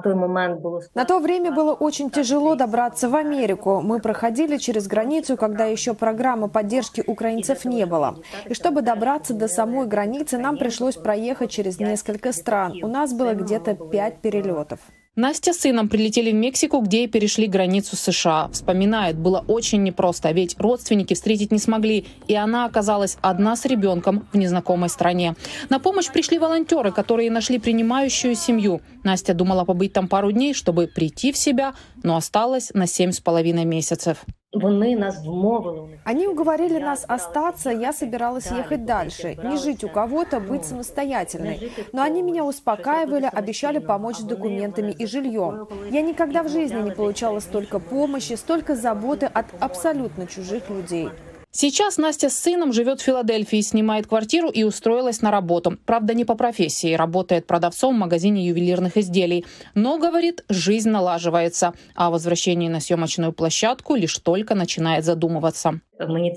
то 1.05 1.19
время 1.19 1.51
было 1.51 1.73
очень 1.73 2.09
тяжело 2.09 2.55
добраться 2.55 3.07
в 3.07 3.15
Америку. 3.15 3.81
Мы 3.83 3.99
проходили 3.99 4.57
через 4.57 4.87
границу, 4.87 5.37
когда 5.37 5.65
еще 5.65 5.93
программы 5.93 6.49
поддержки 6.49 7.03
украинцев 7.05 7.65
не 7.65 7.85
было. 7.85 8.15
И 8.49 8.55
чтобы 8.55 8.81
добраться 8.81 9.35
до 9.35 9.47
самой 9.47 9.85
границы, 9.85 10.39
нам 10.39 10.57
пришлось 10.57 10.95
проехать 10.95 11.51
через 11.51 11.79
несколько 11.79 12.33
стран 12.33 12.62
стран. 12.69 12.83
У 12.83 12.87
нас 12.87 13.13
было 13.13 13.33
где-то 13.33 13.75
пять 13.75 14.21
перелетов. 14.21 14.79
Настя 15.15 15.53
с 15.53 15.59
сыном 15.59 15.89
прилетели 15.89 16.31
в 16.31 16.33
Мексику, 16.33 16.79
где 16.79 17.03
и 17.03 17.07
перешли 17.07 17.45
границу 17.45 17.95
США. 17.95 18.49
Вспоминает, 18.51 19.15
было 19.15 19.45
очень 19.47 19.83
непросто, 19.83 20.31
ведь 20.31 20.55
родственники 20.57 21.13
встретить 21.13 21.51
не 21.51 21.59
смогли, 21.59 22.07
и 22.27 22.33
она 22.33 22.65
оказалась 22.65 23.19
одна 23.21 23.55
с 23.55 23.65
ребенком 23.65 24.27
в 24.33 24.37
незнакомой 24.37 24.89
стране. 24.89 25.35
На 25.69 25.79
помощь 25.79 26.09
пришли 26.11 26.39
волонтеры, 26.39 26.91
которые 26.91 27.29
нашли 27.29 27.59
принимающую 27.59 28.33
семью. 28.33 28.81
Настя 29.03 29.35
думала 29.35 29.65
побыть 29.65 29.93
там 29.93 30.07
пару 30.07 30.31
дней, 30.31 30.55
чтобы 30.55 30.87
прийти 30.87 31.31
в 31.31 31.37
себя, 31.37 31.75
но 32.01 32.15
осталась 32.15 32.71
на 32.73 32.87
семь 32.87 33.11
с 33.11 33.19
половиной 33.19 33.65
месяцев. 33.65 34.25
Вони 34.53 34.95
нас 34.95 35.25
вмовили. 35.25 35.99
Они 36.03 36.27
уговорили 36.27 36.79
нас 36.79 37.05
остаться, 37.07 37.71
я 37.71 37.93
собиралась 37.93 38.51
ехать 38.51 38.85
дальше, 38.85 39.35
не 39.43 39.57
жить 39.57 39.83
у 39.83 39.89
кого-то, 39.89 40.39
быть 40.39 40.65
самостоятельной. 40.65 41.71
Но 41.91 42.03
они 42.03 42.21
меня 42.21 42.45
успокаивали, 42.45 43.29
обещали 43.33 43.79
помочь 43.79 44.17
с 44.17 44.23
документами 44.23 44.91
и 44.91 45.05
жильем. 45.07 45.67
Я 45.91 46.01
никогда 46.01 46.43
в 46.43 46.49
жизни 46.49 46.81
не 46.81 46.91
получала 46.91 47.39
столько 47.39 47.79
помощи, 47.79 48.33
столько 48.33 48.75
заботы 48.75 49.25
от 49.25 49.45
абсолютно 49.59 50.27
чужих 50.27 50.69
людей. 50.69 51.09
Сейчас 51.55 51.97
Настя 51.99 52.29
с 52.29 52.39
сыном 52.39 52.73
живет 52.73 52.99
в 52.99 53.03
Филадельфии, 53.03 53.61
снимает 53.61 54.07
квартиру 54.07 54.49
и 54.49 54.63
устроилась 54.63 55.21
на 55.21 55.29
работу. 55.29 55.77
Правда, 55.85 56.15
не 56.15 56.25
по 56.25 56.33
профессии, 56.33 56.95
работает 56.95 57.45
продавцом 57.45 57.95
в 57.95 57.99
магазине 57.99 58.47
ювелирных 58.47 58.97
изделий. 58.97 59.45
Но, 59.75 59.99
говорит, 59.99 60.43
жизнь 60.49 60.89
налаживается. 60.89 61.73
А 61.93 62.07
о 62.07 62.09
возвращении 62.09 62.69
на 62.69 62.79
съемочную 62.79 63.33
площадку 63.33 63.93
лишь 63.93 64.17
только 64.17 64.55
начинает 64.55 65.05
задумываться. 65.05 65.79
Мне 65.99 66.31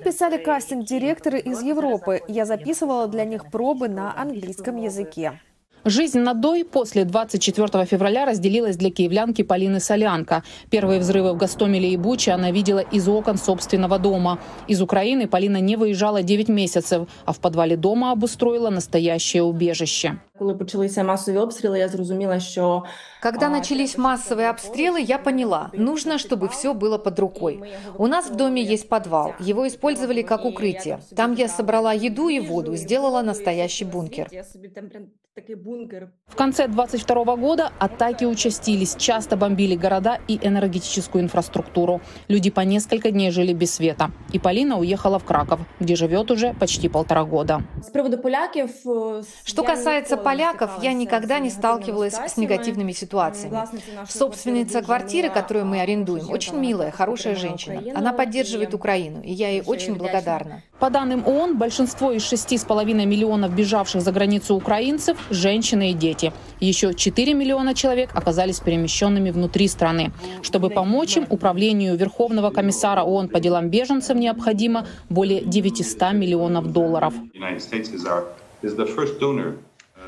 писали 0.00 0.38
кастинг-директоры 0.42 1.38
из 1.38 1.62
Европы. 1.62 2.20
Я 2.26 2.46
записывала 2.46 3.06
для 3.06 3.24
них 3.24 3.48
пробы 3.52 3.88
на 3.88 4.12
английском 4.20 4.76
языке. 4.76 5.40
Жизнь 5.88 6.18
на 6.18 6.34
Дой 6.34 6.64
после 6.64 7.04
24 7.04 7.84
февраля 7.84 8.26
разделилась 8.26 8.76
для 8.76 8.90
киевлянки 8.90 9.42
Полины 9.42 9.78
Солянко. 9.78 10.42
Первые 10.68 10.98
взрывы 10.98 11.32
в 11.32 11.36
Гастомеле 11.36 11.92
и 11.92 11.96
Буче 11.96 12.32
она 12.32 12.50
видела 12.50 12.80
из 12.80 13.06
окон 13.06 13.38
собственного 13.38 14.00
дома. 14.00 14.40
Из 14.66 14.82
Украины 14.82 15.28
Полина 15.28 15.60
не 15.60 15.76
выезжала 15.76 16.24
9 16.24 16.48
месяцев, 16.48 17.06
а 17.24 17.32
в 17.32 17.38
подвале 17.38 17.76
дома 17.76 18.10
обустроила 18.10 18.68
настоящее 18.68 19.44
убежище. 19.44 20.18
Коли 20.39 20.55
почалися 20.55 21.03
масові 21.03 21.37
обстріли, 21.37 21.79
я 21.79 21.87
зрозуміла, 21.87 22.39
що 22.39 22.83
Когда 23.23 23.49
начались 23.49 23.97
массовые 23.97 24.49
обстрелы, 24.49 24.99
я 25.01 25.17
поняла, 25.17 25.69
нужно, 25.73 26.13
чтобы 26.17 26.47
все 26.49 26.73
было 26.73 26.97
под 26.97 27.19
рукой. 27.19 27.63
У 27.97 28.07
нас 28.07 28.29
в 28.31 28.35
доме 28.35 28.61
есть 28.73 28.89
подвал, 28.89 29.33
его 29.47 29.67
использовали 29.67 30.21
как 30.23 30.45
укрытие. 30.45 30.97
Там 31.15 31.33
я 31.35 31.47
собрала 31.47 31.93
еду 31.93 32.29
и 32.29 32.39
воду, 32.39 32.75
сделала 32.75 33.21
настоящий 33.21 33.85
бункер. 33.85 34.27
я 34.31 34.43
собі 34.43 34.67
там 34.67 34.89
прям 34.89 35.03
такий 35.35 35.55
бункер 35.55 36.07
В 36.27 36.35
конце 36.35 36.67
22 36.67 37.35
года 37.35 37.69
атаки 37.79 38.25
участились, 38.25 38.95
часто 38.97 39.35
бомбили 39.37 39.75
города 39.75 40.17
и 40.29 40.39
энергетическую 40.47 41.23
инфраструктуру. 41.23 42.01
Люди 42.29 42.49
по 42.49 42.61
несколько 42.61 43.11
дней 43.11 43.31
жили 43.31 43.53
без 43.53 43.71
света. 43.73 44.09
И 44.33 44.39
Полина 44.39 44.77
уехала 44.79 45.17
в 45.19 45.23
Краков, 45.23 45.59
где 45.79 45.95
живет 45.95 46.31
уже 46.31 46.53
почти 46.59 46.89
полтора 46.89 47.23
года. 47.23 47.61
з 47.83 47.89
приводу 47.89 48.17
поляків. 48.17 48.69
е, 48.85 49.23
Что 49.43 49.61
я 49.61 49.67
касается 49.67 50.15
ніколи 50.15 50.24
не 50.24 50.24
поляков, 50.25 50.69
я 50.81 50.91
стикалася 50.91 50.97
никогда 50.97 51.39
з 51.39 51.41
не 51.41 51.49
сталкивалась 51.49 52.13
с 52.13 52.17
ситуаціями. 52.17 52.47
негативными 52.47 52.93
ситуациями. 52.93 53.49
Власниця 53.55 53.85
нашої 53.95 54.07
Собственница 54.19 54.81
квартири 54.81 55.27
квартиры, 55.27 55.29
дуже 55.29 55.41
которую 55.41 55.65
мы 55.65 55.69
мила, 55.71 55.83
арендуем, 55.83 56.19
жінка, 56.21 56.33
очень 56.33 56.53
вона 56.55 56.67
милая, 56.67 56.91
також 56.91 56.97
хорошая 56.97 57.35
підтримує 57.35 57.57
женщина. 57.57 57.75
Україну, 57.79 57.99
Она 57.99 58.13
поддерживает 58.13 58.73
і 58.73 58.75
Украину, 58.75 59.17
и 59.27 59.31
я 59.31 59.47
ей 59.47 59.59
дуже 59.59 59.71
очень 59.71 59.93
вдячна. 59.93 60.09
благодарна. 60.11 60.61
По 60.79 60.89
данным 60.89 61.23
ООН, 61.25 61.57
большинство 61.57 62.11
из 62.13 62.23
6,5 62.33 63.05
миллионов 63.05 63.51
бежавших 63.51 64.01
за 64.01 64.11
границу 64.11 64.55
украинцев – 64.55 65.29
женщины 65.29 65.91
и 65.91 65.93
дети. 65.93 66.31
Еще 66.61 66.93
4 66.93 67.33
миллиона 67.33 67.73
человек 67.73 68.09
оказались 68.15 68.59
перемещенными 68.59 69.31
внутри 69.31 69.67
страны. 69.67 70.11
Чтобы 70.41 70.69
помочь 70.69 71.17
им, 71.17 71.25
управлению 71.29 71.95
Верховного 71.97 72.49
комиссара 72.49 73.03
ООН 73.03 73.27
по 73.29 73.39
делам 73.39 73.69
беженцев 73.69 74.17
необходимо 74.17 74.85
более 75.09 75.41
900 75.41 76.13
миллионов 76.13 76.71
долларов. 76.71 77.13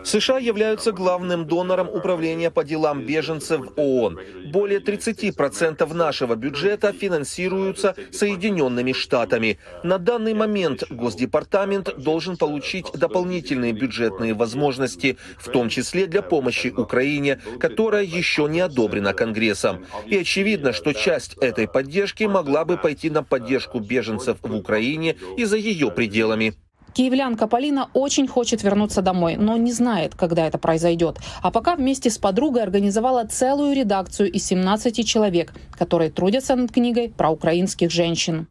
США 0.04 0.38
являются 0.38 0.92
главным 0.92 1.46
донором 1.46 1.88
Управления 1.88 2.50
по 2.50 2.64
делам 2.64 3.02
беженцев 3.04 3.60
ООН. 3.76 4.18
Более 4.46 4.80
30% 4.80 5.92
нашего 5.94 6.34
бюджета 6.34 6.92
финансируются 6.92 7.94
Соединенными 8.12 8.92
Штатами. 8.92 9.58
На 9.82 9.98
данный 9.98 10.34
момент 10.34 10.84
Госдепартамент 10.90 11.94
должен 11.98 12.36
получить 12.36 12.86
дополнительные 12.92 13.72
бюджетные 13.72 14.34
возможности, 14.34 15.18
в 15.38 15.50
том 15.50 15.68
числе 15.68 16.06
для 16.06 16.22
помощи 16.22 16.68
Украине, 16.68 17.40
которая 17.60 18.04
еще 18.04 18.48
не 18.48 18.60
одобрена 18.60 19.12
Конгрессом. 19.12 19.84
И 20.06 20.16
очевидно, 20.16 20.72
что 20.72 20.92
часть 20.92 21.36
этой 21.38 21.68
поддержки 21.68 22.24
могла 22.24 22.64
бы 22.64 22.76
пойти 22.76 23.10
на 23.10 23.22
поддержку 23.22 23.80
беженцев 23.80 24.38
в 24.42 24.54
Украине 24.54 25.16
и 25.36 25.44
за 25.44 25.56
ее 25.56 25.90
пределами. 25.90 26.54
Киевлянка 26.92 27.46
Полина 27.46 27.90
очень 27.92 28.26
хочет 28.26 28.62
вернуться 28.62 29.02
домой, 29.02 29.36
но 29.36 29.56
не 29.56 29.72
знает, 29.72 30.14
когда 30.14 30.46
это 30.46 30.58
произойдет. 30.58 31.18
А 31.42 31.50
пока 31.50 31.76
вместе 31.76 32.10
с 32.10 32.18
подругой 32.18 32.62
организовала 32.62 33.24
целую 33.24 33.74
редакцию 33.74 34.30
из 34.32 34.44
17 34.46 35.06
человек, 35.06 35.52
которые 35.72 36.10
трудятся 36.10 36.56
над 36.56 36.72
книгой 36.72 37.08
про 37.08 37.30
украинских 37.30 37.90
женщин. 37.90 38.48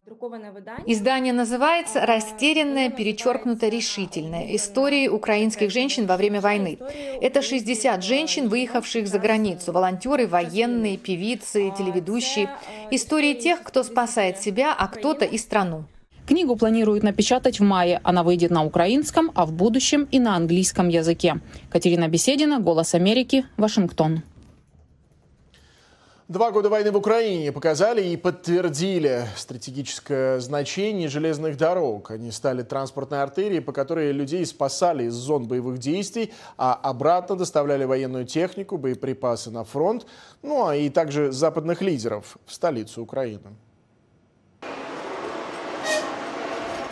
Издание 0.85 1.33
называется 1.33 2.05
«Растерянная, 2.05 2.89
перечеркнуто 2.89 3.67
решительная. 3.67 4.55
Истории 4.55 5.07
украинских 5.07 5.71
женщин 5.71 6.05
во 6.05 6.17
время 6.17 6.41
войны». 6.41 6.79
Это 7.21 7.41
60 7.41 8.03
женщин, 8.03 8.49
выехавших 8.49 9.07
за 9.07 9.19
границу, 9.19 9.71
волонтеры, 9.71 10.27
военные, 10.27 10.97
певицы, 10.97 11.71
телеведущие. 11.77 12.49
Истории 12.91 13.33
тех, 13.33 13.63
кто 13.63 13.83
спасает 13.83 14.39
себя, 14.39 14.73
а 14.77 14.87
кто-то 14.87 15.25
и 15.25 15.37
страну. 15.37 15.85
Книгу 16.27 16.57
планируют 16.57 17.03
напечатать 17.03 17.61
в 17.61 17.63
мае. 17.63 18.01
Она 18.03 18.21
выйдет 18.21 18.51
на 18.51 18.65
украинском, 18.65 19.31
а 19.33 19.45
в 19.45 19.53
будущем 19.53 20.09
и 20.11 20.19
на 20.19 20.35
английском 20.35 20.89
языке. 20.89 21.39
Катерина 21.69 22.09
Беседина, 22.09 22.59
«Голос 22.59 22.93
Америки», 22.93 23.45
Вашингтон. 23.55 24.23
Два 26.27 26.51
года 26.51 26.67
войны 26.67 26.91
в 26.91 26.97
Украине 26.97 27.53
показали 27.53 28.05
и 28.05 28.17
подтвердили 28.17 29.23
стратегическое 29.37 30.41
значение 30.41 31.07
железных 31.07 31.55
дорог. 31.55 32.11
Они 32.11 32.31
стали 32.31 32.61
транспортной 32.61 33.23
артерией, 33.23 33.61
по 33.61 33.71
которой 33.71 34.11
людей 34.11 34.45
спасали 34.45 35.05
из 35.05 35.13
зон 35.13 35.47
боевых 35.47 35.77
действий, 35.77 36.33
а 36.57 36.73
обратно 36.73 37.37
доставляли 37.37 37.85
военную 37.85 38.25
технику, 38.25 38.77
боеприпасы 38.77 39.49
на 39.49 39.63
фронт, 39.63 40.05
ну 40.41 40.67
а 40.67 40.75
и 40.75 40.89
также 40.89 41.31
западных 41.31 41.81
лидеров 41.81 42.37
в 42.45 42.53
столицу 42.53 43.03
Украины. 43.03 43.55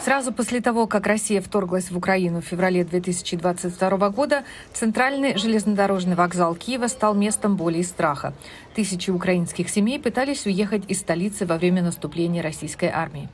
Сразу 0.06 0.32
после 0.32 0.62
того, 0.62 0.86
как 0.86 1.08
Россия 1.08 1.42
вторглась 1.42 1.90
в 1.90 1.98
Украину 1.98 2.40
в 2.40 2.46
феврале 2.46 2.84
2022 2.84 4.10
года, 4.12 4.44
центральный 4.72 5.36
железнодорожный 5.36 6.14
вокзал 6.14 6.54
Киева 6.54 6.86
стал 6.86 7.16
местом 7.16 7.56
боли 7.56 7.80
и 7.80 7.84
страха. 7.84 8.36
Тысячи 8.76 9.10
украинских 9.10 9.68
семей 9.68 10.00
пытались 10.00 10.46
уехать 10.46 10.84
из 10.88 11.00
столицы 11.00 11.48
во 11.48 11.58
время 11.58 11.82
наступления 11.82 12.44
российской 12.44 12.90
армии. 12.94 13.30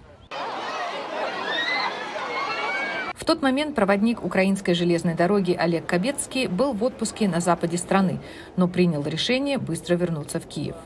В 3.15 3.26
тот 3.26 3.41
момент 3.41 3.76
проводник 3.76 4.24
украинской 4.24 4.74
железной 4.74 5.15
дороги 5.15 5.51
Олег 5.51 5.86
Кабецкий 5.86 6.47
был 6.47 6.72
в 6.72 6.86
отпуске 6.86 7.28
на 7.28 7.41
западе 7.41 7.78
страны, 7.78 8.22
но 8.55 8.69
принял 8.69 9.03
решение 9.03 9.57
быстро 9.57 9.95
вернуться 9.95 10.39
в 10.39 10.47
Киев. 10.47 10.78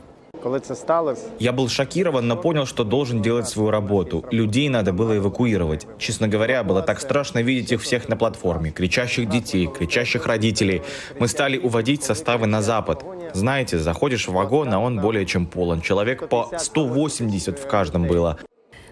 Я 1.38 1.52
был 1.52 1.68
шокирован, 1.68 2.26
но 2.26 2.36
понял, 2.36 2.66
что 2.66 2.84
должен 2.84 3.22
делать 3.22 3.48
свою 3.48 3.70
работу. 3.70 4.24
Людей 4.30 4.68
надо 4.68 4.92
было 4.92 5.16
эвакуировать. 5.16 5.86
Честно 5.98 6.28
говоря, 6.28 6.62
было 6.64 6.82
так 6.82 7.00
страшно 7.00 7.42
видеть 7.42 7.72
их 7.72 7.82
всех 7.82 8.08
на 8.08 8.16
платформе, 8.16 8.70
кричащих 8.70 9.28
детей, 9.28 9.66
кричащих 9.66 10.26
родителей. 10.26 10.82
Мы 11.18 11.28
стали 11.28 11.58
уводить 11.58 12.02
составы 12.02 12.46
на 12.46 12.62
запад. 12.62 13.04
Знаете, 13.32 13.78
заходишь 13.78 14.28
в 14.28 14.32
вагон, 14.32 14.72
а 14.72 14.78
он 14.78 15.00
более 15.00 15.26
чем 15.26 15.46
полон. 15.46 15.80
Человек 15.80 16.28
по 16.28 16.50
180 16.56 17.58
в 17.58 17.66
каждом 17.66 18.06
было. 18.06 18.38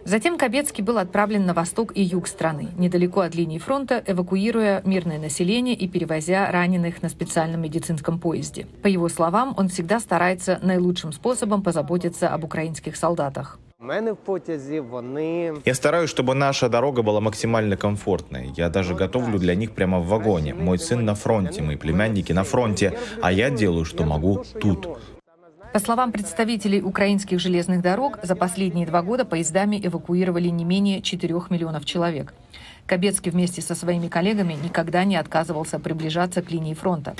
Затем 0.07 0.37
Кабецкий 0.37 0.85
был 0.85 0.99
отправлен 0.99 1.47
на 1.47 1.55
восток 1.55 1.93
и 1.97 2.03
юг 2.03 2.29
страны, 2.29 2.69
недалеко 2.77 3.21
от 3.21 3.35
линии 3.35 3.59
фронта, 3.59 4.03
эвакуируя 4.07 4.83
мирное 4.85 5.19
население 5.19 5.75
и 5.75 5.89
перевозя 5.89 6.51
раненых 6.53 7.03
на 7.03 7.09
специальном 7.09 7.63
медицинском 7.63 8.19
поезде. 8.19 8.67
По 8.83 8.87
его 8.87 9.09
словам, 9.09 9.55
он 9.57 9.69
всегда 9.69 10.01
старается 10.01 10.59
наилучшим 10.63 11.13
способом 11.13 11.63
позаботиться 11.63 12.29
об 12.29 12.45
украинских 12.45 12.97
солдатах. 12.97 13.59
У 13.81 13.87
мене 13.87 14.13
в 14.13 14.17
потязі 14.17 14.81
вони... 14.81 15.53
Я 15.65 15.75
стараюсь, 15.75 16.11
чтобы 16.11 16.35
наша 16.35 16.69
дорога 16.69 17.03
была 17.03 17.21
максимально 17.21 17.77
комфортной. 17.77 18.53
Я 18.57 18.69
даже 18.69 18.95
готовлю 18.95 19.39
для 19.39 19.55
них 19.55 19.73
прямо 19.73 19.99
в 19.99 20.07
вагоне. 20.07 20.55
Мой 20.55 20.79
сын 20.79 21.05
на 21.05 21.15
фронте, 21.15 21.63
мои 21.63 21.77
племянники 21.77 22.33
на 22.33 22.45
фронте, 22.45 22.93
а 23.21 23.33
я 23.33 23.51
делаю, 23.51 23.85
что 23.85 24.05
могу 24.05 24.43
тут. 24.61 24.89
По 25.74 25.80
словам 25.80 26.12
представителей 26.12 26.82
украинских 26.82 27.40
железных 27.40 27.82
дорог, 27.82 28.18
за 28.24 28.36
последние 28.36 28.88
два 28.88 29.04
года 29.04 29.24
поездами 29.24 29.80
эвакуировали 29.84 30.50
не 30.50 30.66
менее 30.66 31.02
4 31.02 31.34
миллионов 31.50 31.86
человек. 31.86 32.34
Кабецкий 32.88 33.32
вместе 33.32 33.62
со 33.62 33.76
своими 33.76 34.08
коллегами 34.08 34.54
никогда 34.54 35.04
не 35.04 35.16
отказывался 35.16 35.78
приближаться 35.80 36.42
к 36.42 36.50
линии 36.50 36.74
фронта. 36.74 37.16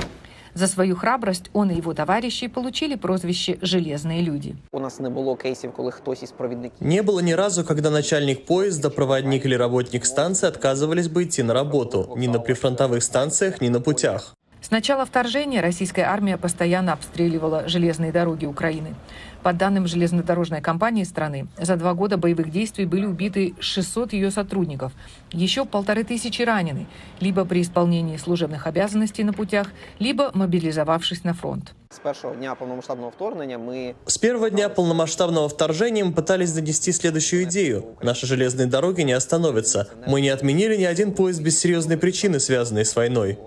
За 0.56 0.68
свою 0.68 0.96
храбрость 0.96 1.50
он 1.54 1.70
и 1.70 1.76
его 1.76 1.94
товарищи 1.94 2.48
получили 2.48 2.96
прозвище 2.96 3.60
«железные 3.62 4.22
люди». 4.22 4.56
У 4.72 4.80
нас 4.80 5.00
не 5.00 5.10
було 5.10 5.36
кейсів, 5.36 5.72
коли 5.72 5.92
хтось 5.92 6.24
із 6.24 6.32
провідників 6.32 6.88
Не 6.88 7.04
было 7.04 7.22
ни 7.22 7.36
разу, 7.36 7.64
когда 7.64 7.90
начальник 7.90 8.46
поезда, 8.46 8.90
проводник 8.90 9.46
или 9.46 9.56
работник 9.56 10.06
станции 10.06 10.50
отказывались 10.50 11.08
бы 11.08 11.24
идти 11.24 11.44
на 11.44 11.54
работу. 11.54 12.16
Ни 12.18 12.28
на 12.28 12.40
прифронтовых 12.40 13.02
станциях, 13.02 13.62
ни 13.62 13.70
на 13.70 13.80
путях. 13.80 14.36
С 14.75 14.77
начала 14.77 15.07
вторжения 15.07 15.61
российская 15.61 16.03
армия 16.03 16.37
постоянно 16.37 16.95
обстреливала 16.95 17.69
железные 17.69 18.11
дороги 18.11 18.45
Украины. 18.45 18.97
По 19.45 19.53
данным 19.53 19.87
железнодорожной 19.87 20.61
компании 20.61 21.05
страны, 21.05 21.47
за 21.57 21.77
два 21.77 21.95
года 21.95 22.17
боевых 22.17 22.51
действий 22.51 22.85
были 22.85 23.07
убиты 23.07 23.55
600 23.61 24.15
ее 24.15 24.33
сотрудников. 24.33 24.91
Еще 25.31 25.65
полторы 25.65 26.03
тысячи 26.03 26.43
ранены, 26.43 26.89
либо 27.21 27.45
при 27.45 27.63
исполнении 27.63 28.17
служебных 28.17 28.67
обязанностей 28.67 29.23
на 29.23 29.33
путях, 29.33 29.69
либо 30.01 30.33
мобилизовавшись 30.35 31.23
на 31.23 31.35
фронт. 31.35 31.73
з 31.91 31.99
першого 31.99 32.35
дня 32.35 32.55
повномасштабного 32.55 33.11
вторгнення 33.11 33.59
ми 33.59 33.95
С 34.07 34.19
первого 34.19 34.51
дня 34.51 34.69
полномасштабного 34.69 35.49
вторжения 35.49 36.05
мы 36.05 36.13
пытались 36.13 36.53
донести 36.53 36.93
следующую 36.93 37.45
идею. 37.45 37.85
Наши 38.03 38.27
железные 38.27 38.67
дороги 38.67 39.03
не 39.03 39.13
остановятся. 39.13 39.87
Мы 40.09 40.21
не 40.21 40.31
отменили 40.31 40.77
ни 40.77 40.85
один 40.85 41.13
поезд 41.13 41.43
без 41.43 41.61
серьезной 41.61 41.97
причины, 41.97 42.41
связанной 42.41 42.85
с 42.85 42.97
войной. 42.97 43.39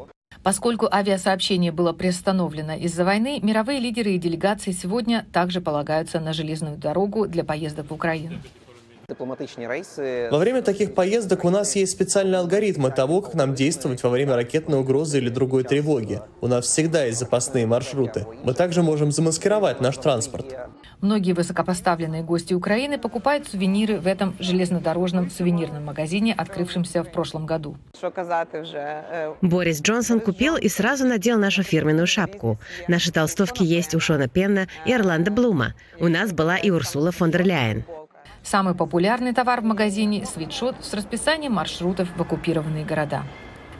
Поскольку 0.47 0.87
авиасообщение 0.89 1.73
было 1.73 1.91
приостановлено 1.91 2.75
из-за 2.75 3.03
войны, 3.03 3.41
мировые 3.43 3.81
лидеры 3.81 4.11
и 4.11 4.17
делегации 4.17 4.71
сегодня 4.71 5.25
также 5.33 5.59
полагаются 5.59 6.21
на 6.21 6.31
железную 6.31 6.77
дорогу 6.77 7.27
для 7.27 7.43
поездок 7.43 7.89
в 7.89 7.93
Украину. 7.93 8.37
Во 9.09 10.37
время 10.37 10.61
таких 10.61 10.95
поездок 10.95 11.43
у 11.43 11.49
нас 11.49 11.75
есть 11.75 11.91
специальные 11.91 12.39
алгоритмы 12.39 12.91
того, 12.91 13.21
как 13.21 13.33
нам 13.33 13.55
действовать 13.55 14.01
во 14.03 14.09
время 14.09 14.35
ракетной 14.35 14.79
угрозы 14.79 15.17
или 15.17 15.27
другой 15.27 15.65
тревоги. 15.65 16.21
У 16.39 16.47
нас 16.47 16.63
всегда 16.63 17.03
есть 17.03 17.19
запасные 17.19 17.65
маршруты. 17.65 18.25
Мы 18.45 18.53
также 18.53 18.83
можем 18.83 19.11
замаскировать 19.11 19.81
наш 19.81 19.97
транспорт. 19.97 20.55
Многие 20.99 21.33
высокопоставленные 21.33 22.23
гости 22.23 22.55
Украины 22.55 22.97
покупают 22.97 23.47
сувениры 23.47 23.99
в 23.99 24.07
этом 24.07 24.35
железнодорожном 24.39 25.29
сувенирном 25.29 25.85
магазине, 25.85 26.33
открывшемся 26.33 27.03
в 27.03 27.11
прошлом 27.11 27.45
году. 27.45 27.77
Борис 29.41 29.81
Джонсон 29.81 30.19
купил 30.19 30.55
и 30.55 30.67
сразу 30.69 31.05
надел 31.05 31.37
нашу 31.37 31.61
фирменную 31.61 32.07
шапку. 32.07 32.57
Наши 32.87 33.11
толстовки 33.11 33.61
есть 33.61 33.93
у 33.93 33.99
Шона 33.99 34.27
Пенна 34.27 34.67
и 34.85 34.93
Орландо 34.93 35.29
Блума. 35.29 35.75
У 35.99 36.07
нас 36.07 36.33
была 36.33 36.57
и 36.57 36.71
Урсула 36.71 37.11
фон 37.11 37.29
дер 37.29 37.45
Ляйен. 37.45 37.83
Самый 38.41 38.73
популярный 38.73 39.33
товар 39.33 39.61
в 39.61 39.65
магазине– 39.65 40.25
свитшот 40.33 40.77
с 40.81 40.93
расписанием 40.93 41.53
маршрутов 41.53 42.07
в 42.15 42.21
оккупированные 42.21 42.85
города. 42.85 43.23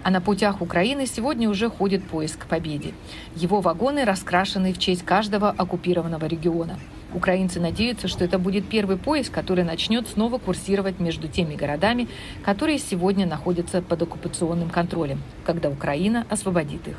А 0.04 0.12
на 0.12 0.22
путях 0.22 0.62
Украины 0.62 1.08
сегодня 1.08 1.50
уже 1.50 1.70
ходит 1.70 2.04
поиск 2.04 2.44
к 2.44 2.46
победе. 2.46 2.94
Его 3.36 3.62
вагоны 3.62 4.06
раскрашены 4.06 4.72
в 4.72 4.78
честь 4.78 5.04
каждого 5.04 5.50
оккупированного 5.50 6.26
региона. 6.26 6.78
Украинцы 7.14 7.60
надеются, 7.60 8.08
что 8.08 8.26
это 8.26 8.38
будет 8.38 8.68
первый 8.68 8.98
поезд, 8.98 9.32
который 9.32 9.64
начнет 9.64 10.08
снова 10.08 10.38
курсировать 10.38 11.00
между 11.00 11.28
теми 11.28 11.56
городами, 11.56 12.08
которые 12.44 12.80
сегодня 12.80 13.26
находятся 13.26 13.82
под 13.82 14.02
оккупационным 14.02 14.70
контролем, 14.70 15.22
когда 15.46 15.70
Украина 15.70 16.26
освободит 16.30 16.88
их. 16.88 16.98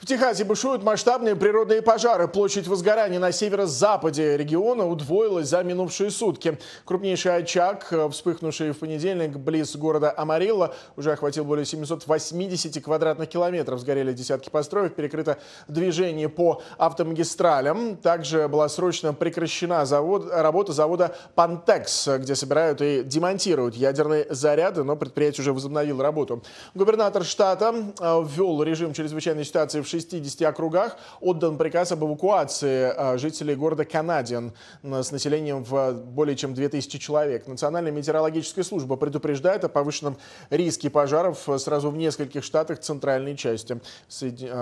В 0.00 0.06
Техасе 0.06 0.44
бушуют 0.44 0.82
масштабные 0.82 1.36
природные 1.36 1.82
пожары. 1.82 2.26
Площадь 2.26 2.66
возгорания 2.66 3.18
на 3.18 3.32
северо-западе 3.32 4.38
региона 4.38 4.86
удвоилась 4.86 5.48
за 5.48 5.62
минувшие 5.62 6.10
сутки. 6.10 6.58
Крупнейший 6.86 7.36
очаг, 7.36 7.86
э, 7.90 8.08
вспыхнувший 8.08 8.70
в 8.70 8.78
понедельник 8.78 9.36
близ 9.36 9.76
города 9.76 10.14
Амарилла, 10.16 10.74
уже 10.96 11.12
охватил 11.12 11.44
более 11.44 11.66
780 11.66 12.82
квадратных 12.82 13.28
километров. 13.28 13.78
Сгорели 13.78 14.14
десятки 14.14 14.48
построек, 14.48 14.94
перекрыто 14.94 15.36
движение 15.68 16.30
по 16.30 16.62
автомагистралям. 16.78 17.98
Также 17.98 18.48
была 18.48 18.70
срочно 18.70 19.12
прекращена 19.12 19.84
завод, 19.84 20.30
работа 20.32 20.72
завода 20.72 21.14
«Пантекс», 21.34 22.08
где 22.08 22.34
собирают 22.34 22.80
и 22.80 23.02
демонтируют 23.04 23.74
ядерные 23.74 24.26
заряды, 24.30 24.82
но 24.82 24.96
предприятие 24.96 25.42
уже 25.42 25.52
возобновило 25.52 26.02
работу. 26.02 26.42
Губернатор 26.74 27.22
штата 27.22 27.74
э, 28.00 28.24
ввел 28.26 28.62
режим 28.62 28.94
чрезвычайной 28.94 29.44
ситуации 29.44 29.82
в 29.82 29.89
60 29.90 30.42
округах 30.42 30.96
отдан 31.20 31.58
приказ 31.58 31.92
об 31.92 32.04
эвакуации 32.04 32.92
а, 32.96 33.18
жителей 33.18 33.54
города 33.54 33.84
Канадиан 33.84 34.52
с 34.82 35.10
населением 35.10 35.64
в 35.64 35.92
более 35.92 36.36
чем 36.36 36.54
2000 36.54 36.98
человек. 36.98 37.46
Национальная 37.46 37.92
метеорологическая 37.92 38.64
служба 38.64 38.96
предупреждает 38.96 39.64
о 39.64 39.68
повышенном 39.68 40.16
риске 40.50 40.90
пожаров 40.90 41.48
сразу 41.58 41.90
в 41.90 41.96
нескольких 41.96 42.44
штатах 42.44 42.80
центральной 42.80 43.36
части 43.36 43.80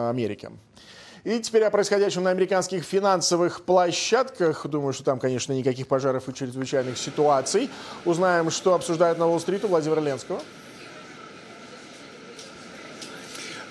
Америки. 0.08 0.50
И 1.24 1.38
теперь 1.40 1.64
о 1.64 1.70
происходящем 1.70 2.22
на 2.22 2.30
американских 2.30 2.84
финансовых 2.84 3.62
площадках. 3.62 4.66
Думаю, 4.66 4.92
что 4.92 5.04
там, 5.04 5.18
конечно, 5.18 5.52
никаких 5.52 5.86
пожаров 5.86 6.28
и 6.28 6.34
чрезвычайных 6.34 6.96
ситуаций. 6.96 7.70
Узнаем, 8.04 8.50
что 8.50 8.74
обсуждают 8.74 9.18
на 9.18 9.26
Уолл-стрит 9.26 9.64
у 9.64 9.68
Владимира 9.68 10.00
Ленского. 10.00 10.40
А, 10.40 10.42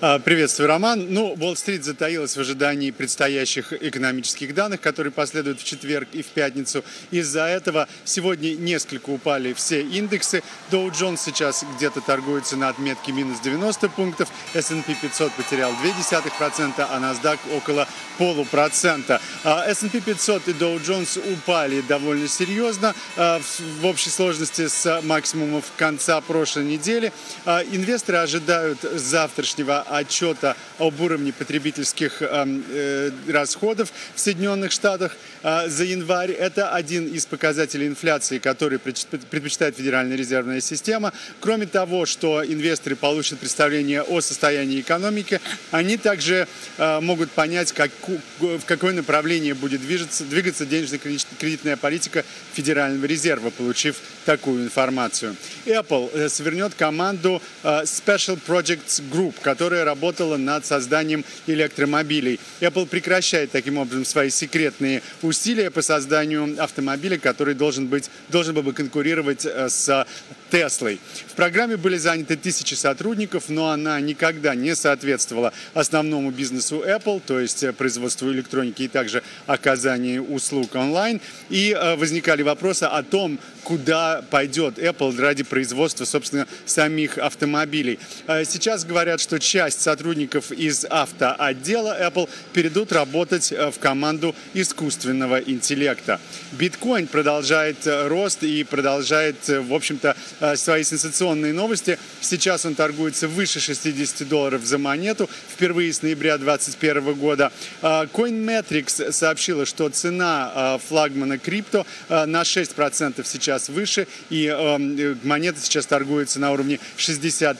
приветствую, 0.00 0.68
Роман. 0.68 1.06
Ну, 1.10 1.34
Уолл-стрит 1.40 1.82
затаилась 1.82 2.36
в 2.36 2.40
ожидании 2.40 2.92
предстоящих 2.92 3.72
экономических 3.72 4.54
данных, 4.54 4.80
которые 4.80 5.12
последуют 5.12 5.60
в 5.60 5.64
четверг 5.64 6.08
и 6.12 6.22
в 6.22 6.26
пятницу. 6.26 6.84
Из-за 7.10 7.46
этого 7.46 7.88
сегодня 8.04 8.54
несколько 8.54 9.10
упали 9.10 9.52
все 9.54 9.82
индексы. 9.82 10.44
Dow 10.70 10.88
Jones 10.92 11.18
сейчас 11.24 11.64
где-то 11.76 12.00
торгуется 12.00 12.56
на 12.56 12.68
отметке 12.68 13.10
минус 13.10 13.40
90 13.40 13.88
пунктов, 13.88 14.28
S&P 14.54 14.94
500 15.02 15.32
потерял 15.32 15.72
0,2%, 15.72 16.74
а 16.78 17.00
NASDAQ 17.00 17.38
около 17.56 17.88
полупроцента. 18.18 19.20
А, 19.42 19.64
S&P 19.66 20.00
500 20.00 20.48
и 20.48 20.52
Dow 20.52 20.80
Jones 20.80 21.20
упали 21.32 21.80
довольно 21.80 22.28
серьезно 22.28 22.94
а, 23.16 23.40
в 23.80 23.86
общей 23.86 24.10
сложности 24.10 24.68
с 24.68 25.00
максимумов 25.02 25.64
конца 25.76 26.20
прошлой 26.20 26.66
недели. 26.66 27.12
Инвесторы 27.46 28.18
ожидают 28.18 28.80
завтрашнего 28.82 29.87
отчета 29.88 30.56
об 30.78 31.00
уровне 31.00 31.32
потребительских 31.32 32.22
эм, 32.22 32.64
э, 32.70 33.10
расходов 33.28 33.92
в 34.14 34.20
Соединенных 34.20 34.72
Штатах 34.72 35.16
э, 35.42 35.68
за 35.68 35.84
январь. 35.84 36.32
Это 36.32 36.70
один 36.70 37.06
из 37.06 37.26
показателей 37.26 37.86
инфляции, 37.86 38.38
который 38.38 38.78
предпочитает 38.78 39.76
Федеральная 39.76 40.16
резервная 40.16 40.60
система. 40.60 41.12
Кроме 41.40 41.66
того, 41.66 42.06
что 42.06 42.44
инвесторы 42.44 42.96
получат 42.96 43.38
представление 43.38 44.02
о 44.02 44.20
состоянии 44.20 44.80
экономики, 44.80 45.40
они 45.70 45.96
также 45.96 46.46
э, 46.76 47.00
могут 47.00 47.30
понять, 47.30 47.72
как, 47.72 47.90
в 48.38 48.64
какое 48.66 48.92
направление 48.92 49.54
будет 49.54 49.80
движется, 49.80 50.24
двигаться 50.24 50.66
денежно-кредитная 50.66 51.76
политика 51.76 52.24
Федерального 52.52 53.06
резерва, 53.06 53.50
получив 53.50 53.96
такую 54.24 54.64
информацию. 54.64 55.36
Apple 55.66 56.28
свернет 56.28 56.74
команду 56.74 57.42
Special 57.62 58.38
Projects 58.46 59.02
Group, 59.10 59.34
которая 59.42 59.77
которая 59.78 59.84
работала 59.94 60.36
над 60.36 60.66
созданием 60.66 61.24
электромобилей. 61.46 62.40
Apple 62.60 62.86
прекращает 62.86 63.52
таким 63.52 63.78
образом 63.78 64.04
свои 64.04 64.30
секретные 64.30 65.02
усилия 65.22 65.70
по 65.70 65.82
созданию 65.82 66.56
автомобиля, 66.62 67.18
который 67.18 67.54
должен, 67.54 67.86
быть, 67.86 68.10
должен 68.28 68.54
был 68.54 68.62
бы 68.62 68.72
конкурировать 68.72 69.46
э, 69.46 69.68
с 69.68 70.06
Теслой. 70.50 70.98
В 71.26 71.34
программе 71.34 71.76
были 71.76 71.98
заняты 71.98 72.36
тысячи 72.36 72.74
сотрудников, 72.74 73.44
но 73.48 73.68
она 73.68 74.00
никогда 74.00 74.54
не 74.54 74.74
соответствовала 74.74 75.52
основному 75.74 76.30
бизнесу 76.30 76.82
Apple, 76.84 77.20
то 77.24 77.38
есть 77.38 77.62
э, 77.62 77.72
производству 77.72 78.30
электроники 78.32 78.82
и 78.82 78.88
также 78.88 79.22
оказанию 79.46 80.24
услуг 80.24 80.74
онлайн. 80.74 81.20
И 81.50 81.76
э, 81.78 81.96
возникали 81.96 82.42
вопросы 82.42 82.84
о 82.84 83.02
том, 83.02 83.38
куда 83.62 84.22
пойдет 84.30 84.78
Apple 84.78 85.20
ради 85.20 85.42
производства, 85.44 86.06
собственно, 86.06 86.46
самих 86.64 87.18
автомобилей. 87.18 87.98
Сейчас 88.26 88.86
говорят, 88.86 89.20
что 89.20 89.38
часть 89.38 89.67
часть 89.68 89.82
сотрудников 89.82 90.50
из 90.50 90.86
автоотдела 90.86 91.94
Apple 92.00 92.26
перейдут 92.54 92.90
работать 92.90 93.52
э, 93.52 93.70
в 93.70 93.78
команду 93.78 94.34
искусственного 94.54 95.40
интеллекта. 95.40 96.18
Биткоин 96.52 97.06
продолжает 97.06 97.86
э, 97.86 98.06
рост 98.06 98.42
и 98.44 98.64
продолжает, 98.64 99.36
э, 99.50 99.60
в 99.60 99.74
общем-то, 99.74 100.16
свои 100.56 100.84
сенсационные 100.84 101.52
новости. 101.52 101.98
Сейчас 102.22 102.64
он 102.64 102.76
торгуется 102.76 103.28
выше 103.28 103.60
60 103.60 104.26
долларов 104.26 104.64
за 104.64 104.78
монету 104.78 105.28
впервые 105.52 105.92
с 105.92 106.00
ноября 106.00 106.38
2021 106.38 107.14
года. 107.14 107.52
CoinMetrics 107.82 109.12
сообщила, 109.12 109.66
что 109.66 109.90
цена 109.90 110.78
флагмана 110.88 111.38
крипто 111.38 111.84
на 112.08 112.42
6% 112.42 113.22
сейчас 113.26 113.68
выше, 113.68 114.06
и 114.30 115.16
монета 115.24 115.60
сейчас 115.60 115.86
торгуется 115.86 116.40
на 116.40 116.52
уровне 116.52 116.80
60 116.96 117.58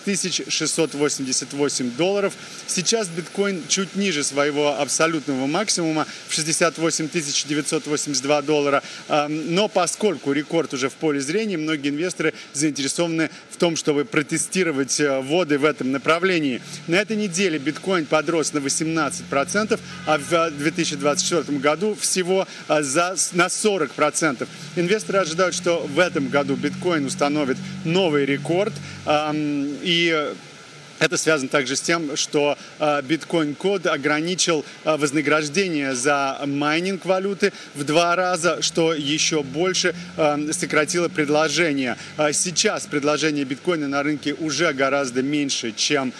688 0.48 1.90
долларов. 1.98 2.32
Сейчас 2.66 3.08
биткоин 3.08 3.62
чуть 3.68 3.94
ниже 3.96 4.24
своего 4.24 4.80
абсолютного 4.80 5.46
максимума 5.46 6.06
в 6.28 6.34
68 6.34 7.08
982 7.48 8.42
доллара. 8.42 8.82
Но 9.28 9.68
поскольку 9.68 10.32
рекорд 10.32 10.72
уже 10.72 10.88
в 10.88 10.94
поле 10.94 11.20
зрения, 11.20 11.58
многие 11.58 11.90
инвесторы 11.90 12.32
заинтересованы 12.54 13.30
в 13.50 13.56
том, 13.56 13.76
чтобы 13.76 14.04
протестировать 14.04 15.00
э, 15.00 15.20
воды 15.20 15.58
в 15.58 15.64
этом 15.64 15.90
направлении. 15.90 16.62
На 16.86 16.96
этой 16.96 17.16
неделе 17.16 17.58
биткоин 17.58 18.06
подрос 18.06 18.52
на 18.52 18.58
18%, 18.58 19.80
а 20.06 20.18
в 20.18 20.50
2024 20.52 21.58
году 21.58 21.96
всего 22.00 22.46
э, 22.68 22.82
за, 22.82 23.16
на 23.32 23.46
40%. 23.46 24.46
Инвесторы 24.76 25.18
ожидают, 25.18 25.54
что 25.54 25.80
в 25.80 25.98
этом 25.98 26.28
году 26.28 26.54
биткоин 26.54 27.06
установит 27.06 27.56
новый 27.84 28.24
рекорд. 28.24 28.72
И 29.82 30.32
это 30.98 31.16
связано 31.16 31.48
также 31.48 31.76
с 31.76 31.80
тем, 31.80 32.16
что 32.16 32.56
биткоин 33.04 33.54
код 33.54 33.86
ограничил 33.86 34.64
вознаграждение 34.84 35.94
за 35.94 36.40
майнинг 36.46 37.04
валюты 37.04 37.52
в 37.74 37.84
два 37.84 38.16
раза, 38.16 38.62
что 38.62 38.92
еще 38.94 39.42
больше 39.42 39.94
сократило 40.52 41.08
предложение. 41.08 41.96
Сейчас 42.32 42.86
предложение 42.86 43.44
биткоина 43.44 43.88
на 43.88 44.02
рынке 44.02 44.34
уже 44.34 44.72
гораздо 44.72 45.22
меньше, 45.22 45.72
чем 45.72 46.12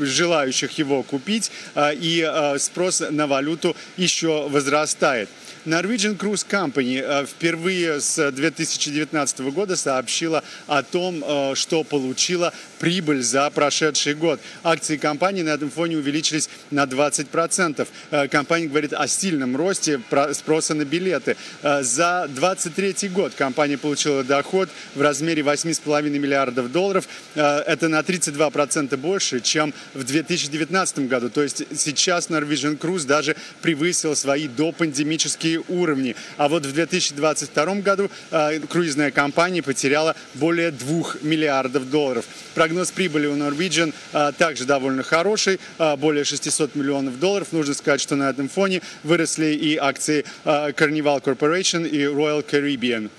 желающих 0.00 0.78
его 0.78 1.02
купить, 1.02 1.50
и 1.76 2.54
спрос 2.58 3.02
на 3.10 3.26
валюту 3.26 3.76
еще 3.96 4.48
возрастает. 4.48 5.28
Norwegian 5.66 6.16
Cruise 6.16 6.46
Company 6.46 7.00
э, 7.02 7.24
впервые 7.24 8.00
с 8.00 8.30
2019 8.30 9.40
года 9.52 9.76
сообщила 9.76 10.44
о 10.66 10.82
том, 10.82 11.24
э, 11.26 11.54
что 11.54 11.84
получила 11.84 12.52
прибыль 12.78 13.22
за 13.22 13.48
прошедший 13.48 14.14
год. 14.14 14.40
Акции 14.62 14.98
компании 14.98 15.42
на 15.42 15.50
этом 15.50 15.70
фоне 15.70 15.96
увеличились 15.96 16.50
на 16.70 16.84
20%. 16.84 17.88
Э, 18.10 18.28
компания 18.28 18.66
говорит 18.66 18.92
о 18.92 19.08
сильном 19.08 19.56
росте 19.56 20.00
спроса 20.32 20.74
на 20.74 20.84
билеты. 20.84 21.36
За 21.62 22.26
2023 22.28 23.08
год 23.08 23.32
компания 23.34 23.78
получила 23.78 24.22
доход 24.22 24.68
в 24.94 25.00
размере 25.00 25.42
8,5 25.42 26.10
миллиардов 26.10 26.70
долларов. 26.72 27.08
Это 27.34 27.88
на 27.88 28.00
32% 28.00 28.96
больше, 28.96 29.40
чем 29.40 29.72
в 29.94 30.04
2019 30.04 31.08
году. 31.08 31.30
То 31.30 31.42
есть 31.42 31.64
сейчас 31.76 32.28
Norwegian 32.28 32.78
Cruise 32.78 33.06
даже 33.06 33.36
превысил 33.62 34.14
свои 34.14 34.48
допандемические 34.48 35.53
уровни. 35.68 36.16
А 36.36 36.48
вот 36.48 36.66
в 36.66 36.72
2022 36.72 37.74
году 37.76 38.10
э, 38.30 38.60
круизная 38.60 39.10
компания 39.10 39.62
потеряла 39.62 40.14
более 40.34 40.70
2 40.70 41.16
миллиардов 41.22 41.90
долларов. 41.90 42.24
Прогноз 42.54 42.90
прибыли 42.90 43.26
у 43.26 43.36
Norwegian 43.36 43.92
э, 44.12 44.32
также 44.36 44.64
довольно 44.64 45.02
хороший, 45.02 45.60
э, 45.78 45.96
более 45.96 46.24
600 46.24 46.74
миллионов 46.74 47.18
долларов. 47.18 47.48
Нужно 47.52 47.74
сказать, 47.74 48.00
что 48.00 48.16
на 48.16 48.30
этом 48.30 48.48
фоне 48.48 48.82
выросли 49.02 49.46
и 49.46 49.76
акции 49.76 50.24
Carnival 50.44 51.22
Corporation 51.22 51.86
и 51.88 52.02
Royal 52.02 52.44
Caribbean. 52.44 53.10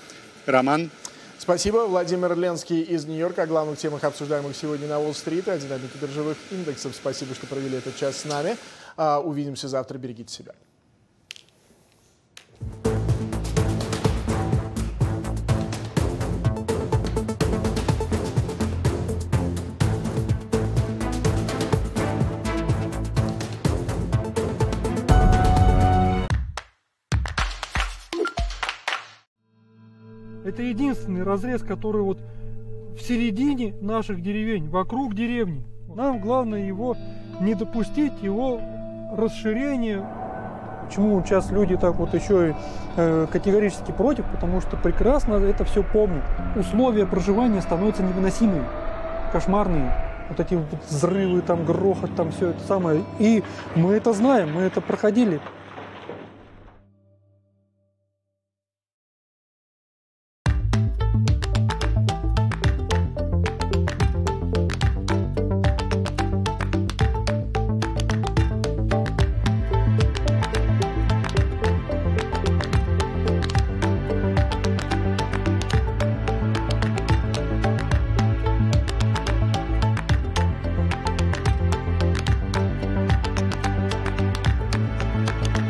Роман? 0.46 0.90
Спасибо. 1.46 1.86
Владимир 1.86 2.36
Ленский 2.36 2.82
из 2.82 3.04
Нью-Йорка 3.04 3.42
о 3.42 3.46
главных 3.46 3.78
темах, 3.78 4.02
обсуждаемых 4.02 4.56
сегодня 4.56 4.88
на 4.88 4.98
Уолл-стрит, 4.98 5.46
о 5.46 5.56
динамике 5.56 5.96
биржевых 6.00 6.36
индексов. 6.50 6.92
Спасибо, 6.96 7.36
что 7.36 7.46
провели 7.46 7.76
этот 7.76 7.96
час 7.96 8.16
с 8.16 8.24
нами. 8.24 8.56
А, 8.96 9.20
увидимся 9.20 9.68
завтра. 9.68 9.96
Берегите 9.96 10.34
себя. 10.34 10.54
Это 30.56 30.62
единственный 30.62 31.22
разрез, 31.22 31.60
который 31.60 32.00
вот 32.00 32.18
в 32.96 33.02
середине 33.02 33.74
наших 33.82 34.22
деревень, 34.22 34.70
вокруг 34.70 35.14
деревни. 35.14 35.62
Нам 35.94 36.18
главное 36.18 36.66
его 36.66 36.96
не 37.42 37.54
допустить, 37.54 38.14
его 38.22 38.58
расширения. 39.12 40.02
Почему 40.86 41.22
сейчас 41.22 41.50
люди 41.50 41.76
так 41.76 41.96
вот 41.96 42.14
еще 42.14 42.48
и 42.48 42.54
э, 42.96 43.26
категорически 43.30 43.92
против? 43.92 44.24
Потому 44.32 44.62
что 44.62 44.78
прекрасно 44.78 45.34
это 45.34 45.64
все 45.64 45.82
помнят. 45.82 46.24
Условия 46.56 47.04
проживания 47.04 47.60
становятся 47.60 48.02
невыносимыми, 48.02 48.64
кошмарные. 49.32 49.92
Вот 50.30 50.40
эти 50.40 50.54
вот 50.54 50.64
взрывы, 50.88 51.42
там 51.42 51.66
грохот, 51.66 52.16
там 52.16 52.30
все 52.30 52.52
это 52.52 52.60
самое. 52.60 53.02
И 53.18 53.44
мы 53.74 53.92
это 53.92 54.14
знаем, 54.14 54.54
мы 54.54 54.62
это 54.62 54.80
проходили. 54.80 55.38